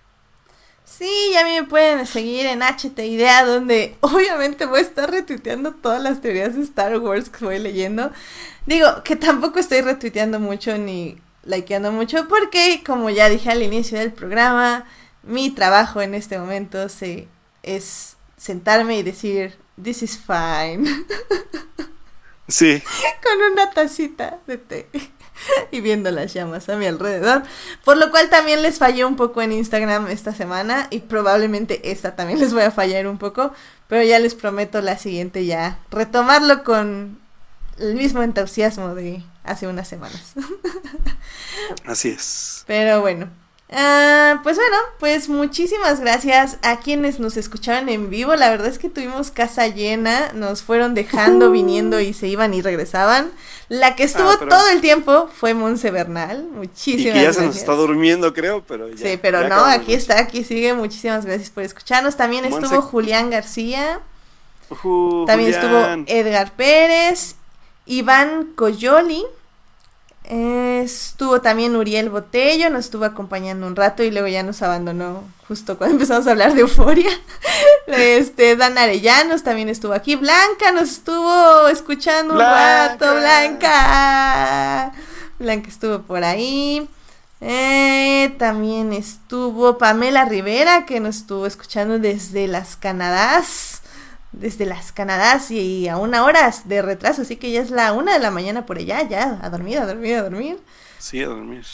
[0.87, 5.11] Sí, ya a mí me pueden seguir en HT Idea, donde obviamente voy a estar
[5.11, 8.11] retuiteando todas las teorías de Star Wars que voy leyendo.
[8.65, 13.99] Digo, que tampoco estoy retuiteando mucho ni likeando mucho, porque como ya dije al inicio
[13.99, 14.87] del programa,
[15.23, 17.29] mi trabajo en este momento se,
[17.62, 20.89] es sentarme y decir, this is fine.
[22.49, 22.83] Sí.
[23.23, 24.89] Con una tacita de té
[25.71, 27.45] y viendo las llamas a mi alrededor.
[27.85, 32.17] Por lo cual también les fallé un poco en Instagram esta semana y probablemente esta
[32.17, 33.53] también les voy a fallar un poco,
[33.87, 37.21] pero ya les prometo la siguiente ya retomarlo con
[37.79, 40.33] el mismo entusiasmo de hace unas semanas.
[41.85, 42.65] Así es.
[42.67, 43.29] Pero bueno,
[43.73, 48.35] Ah, pues bueno, pues muchísimas gracias a quienes nos escucharon en vivo.
[48.35, 52.63] La verdad es que tuvimos casa llena, nos fueron dejando, viniendo y se iban y
[52.63, 53.31] regresaban.
[53.69, 56.49] La que estuvo ah, todo el tiempo fue Monse Bernal.
[56.51, 58.97] Muchísimas y ya se nos está durmiendo, creo, pero ya.
[58.97, 60.75] Sí, pero no, aquí está, aquí sigue.
[60.75, 62.17] Muchísimas gracias por escucharnos.
[62.17, 64.01] También estuvo Julián García.
[65.27, 67.37] También estuvo Edgar Pérez,
[67.87, 69.25] Iván Coyoli.
[70.31, 75.77] Estuvo también Uriel Botello, nos estuvo acompañando un rato y luego ya nos abandonó justo
[75.77, 77.11] cuando empezamos a hablar de euforia.
[77.89, 80.15] Este, Dan Arellanos también estuvo aquí.
[80.15, 83.16] Blanca nos estuvo escuchando un rato.
[83.16, 84.93] Blanca.
[85.40, 86.89] Blanca estuvo por ahí.
[87.40, 93.82] Eh, también estuvo Pamela Rivera, que nos estuvo escuchando desde las Canadás
[94.32, 98.12] desde las Canadás y a una hora de retraso, así que ya es la una
[98.12, 100.59] de la mañana por allá, ya, a dormir, a dormir, a dormir.
[100.98, 101.65] Sí, a dormir.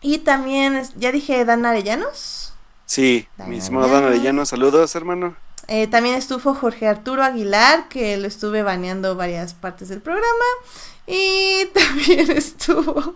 [0.00, 2.54] Y también, ya dije Dan Arellanos.
[2.86, 5.36] Sí, mismo Dan Arellanos, saludos hermano.
[5.68, 10.26] Eh, también estuvo Jorge Arturo Aguilar, que lo estuve baneando varias partes del programa.
[11.06, 13.14] Y también estuvo.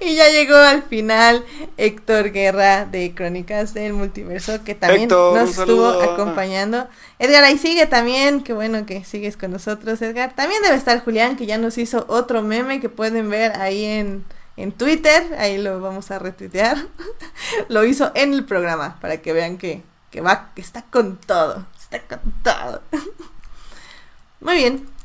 [0.00, 1.44] y ya llegó al final
[1.76, 6.86] Héctor Guerra de Crónicas del Multiverso, que también nos estuvo acompañando.
[7.18, 10.34] Edgar ahí sigue también, qué bueno que sigues con nosotros, Edgar.
[10.36, 14.24] También debe estar Julián, que ya nos hizo otro meme que pueden ver ahí en,
[14.56, 15.34] en Twitter.
[15.38, 16.78] Ahí lo vamos a retuitear.
[17.68, 19.82] lo hizo en el programa para que vean que,
[20.12, 21.66] que va, que está con todo.
[21.76, 22.80] Está con todo.
[24.40, 24.97] Muy bien.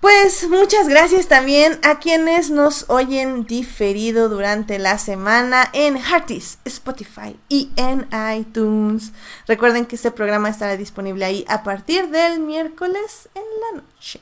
[0.00, 7.36] Pues muchas gracias también a quienes nos oyen diferido durante la semana en Heartis, Spotify
[7.48, 8.08] y en
[8.38, 9.10] iTunes.
[9.48, 14.20] Recuerden que este programa estará disponible ahí a partir del miércoles en la noche.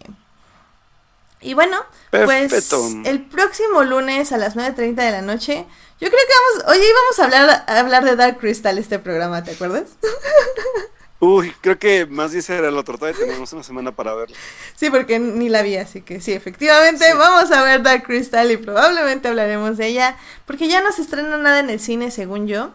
[1.42, 2.72] Y bueno, pues
[3.04, 5.66] el próximo lunes a las 9.30 de la noche,
[6.00, 9.44] yo creo que vamos, oye, íbamos a hablar, a hablar de Dark Crystal este programa,
[9.44, 9.90] ¿te acuerdas?
[11.18, 12.98] Uy, creo que más bien era el otro.
[12.98, 14.36] Todavía tenemos una semana para verlo.
[14.74, 18.58] Sí, porque ni la vi, así que sí, efectivamente vamos a ver Dark Crystal y
[18.58, 20.16] probablemente hablaremos de ella.
[20.44, 22.72] Porque ya no se estrena nada en el cine, según yo.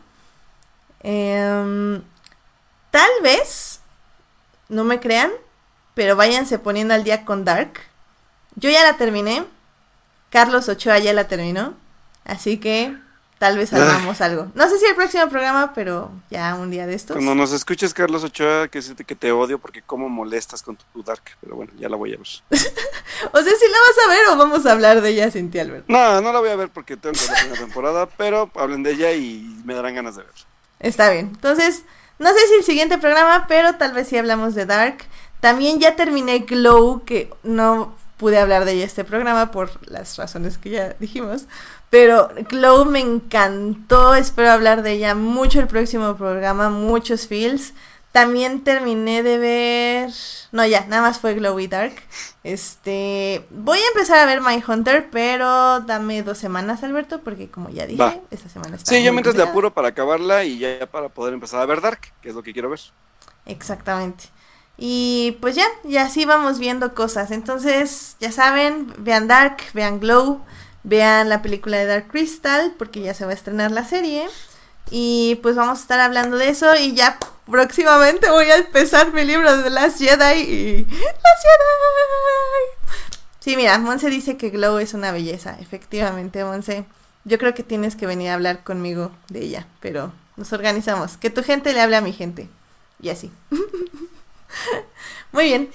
[1.04, 2.02] Em,
[2.90, 3.80] tal vez,
[4.70, 5.32] no me crean,
[5.94, 7.74] pero váyanse poniendo al día con Dark.
[8.56, 9.46] Yo ya la terminé.
[10.32, 11.76] Carlos Ochoa ya la terminó.
[12.26, 12.96] Así que
[13.42, 14.52] tal vez hagamos algo.
[14.54, 17.16] No sé si el próximo programa, pero ya un día de estos.
[17.16, 21.02] Cuando nos escuches, Carlos Ochoa, que siente que te odio porque cómo molestas con tu
[21.02, 21.24] Dark.
[21.42, 22.28] Pero bueno, ya la voy a ver.
[22.52, 25.58] o sea, si la vas a ver o vamos a hablar de ella sin ti,
[25.58, 25.86] Albert.
[25.88, 28.84] No, no la voy a ver porque tengo que ver la primera temporada, pero hablen
[28.84, 30.36] de ella y me darán ganas de ver.
[30.80, 31.32] Está bien.
[31.34, 31.82] Entonces,
[32.20, 35.00] no sé si el siguiente programa, pero tal vez sí hablamos de Dark.
[35.40, 40.60] También ya terminé Glow, que no pude hablar de ella este programa por las razones
[40.60, 41.46] que ya dijimos.
[41.92, 47.74] Pero Glow me encantó, espero hablar de ella mucho el próximo programa, muchos feels.
[48.14, 50.12] También terminé de ver.
[50.54, 51.94] No, ya, nada más fue Glow y Dark.
[52.46, 53.46] Este.
[53.50, 57.86] Voy a empezar a ver My Hunter, pero dame dos semanas, Alberto, porque como ya
[57.86, 58.90] dije, esta semana está.
[58.90, 62.00] Sí, yo mientras le apuro para acabarla y ya para poder empezar a ver Dark,
[62.22, 62.80] que es lo que quiero ver.
[63.46, 64.30] Exactamente.
[64.78, 67.32] Y pues ya, y así vamos viendo cosas.
[67.32, 70.42] Entonces, ya saben, vean Dark, vean Glow,
[70.84, 74.28] vean la película de Dark Crystal, porque ya se va a estrenar la serie.
[74.90, 77.18] Y pues vamos a estar hablando de eso y ya
[77.50, 80.84] próximamente voy a empezar mi libro de las Jedi y...
[80.90, 82.82] ¡Las Jedi!
[83.40, 85.58] Sí, mira, Monse dice que Glow es una belleza.
[85.60, 86.86] Efectivamente, Monse.
[87.24, 91.18] Yo creo que tienes que venir a hablar conmigo de ella, pero nos organizamos.
[91.18, 92.50] Que tu gente le hable a mi gente.
[93.00, 93.32] Y así.
[95.32, 95.72] Muy bien.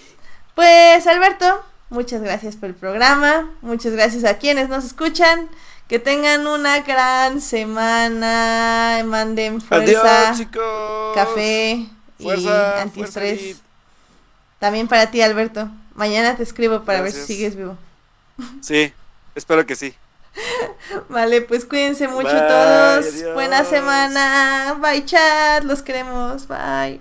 [0.55, 3.51] Pues Alberto, muchas gracias por el programa.
[3.63, 5.49] Muchas gracias a quienes nos escuchan.
[5.89, 9.03] Que tengan una gran semana.
[9.05, 10.35] Manden fuerza,
[11.15, 11.87] café
[12.19, 12.49] y
[12.81, 13.61] antiestrés.
[14.59, 15.71] También para ti, Alberto.
[15.95, 17.77] Mañana te escribo para ver si sigues vivo.
[18.61, 18.93] Sí,
[19.35, 19.95] espero que sí.
[21.09, 23.35] Vale, pues cuídense mucho todos.
[23.35, 24.77] Buena semana.
[24.81, 25.65] Bye, chat.
[25.65, 26.47] Los queremos.
[26.49, 27.01] Bye.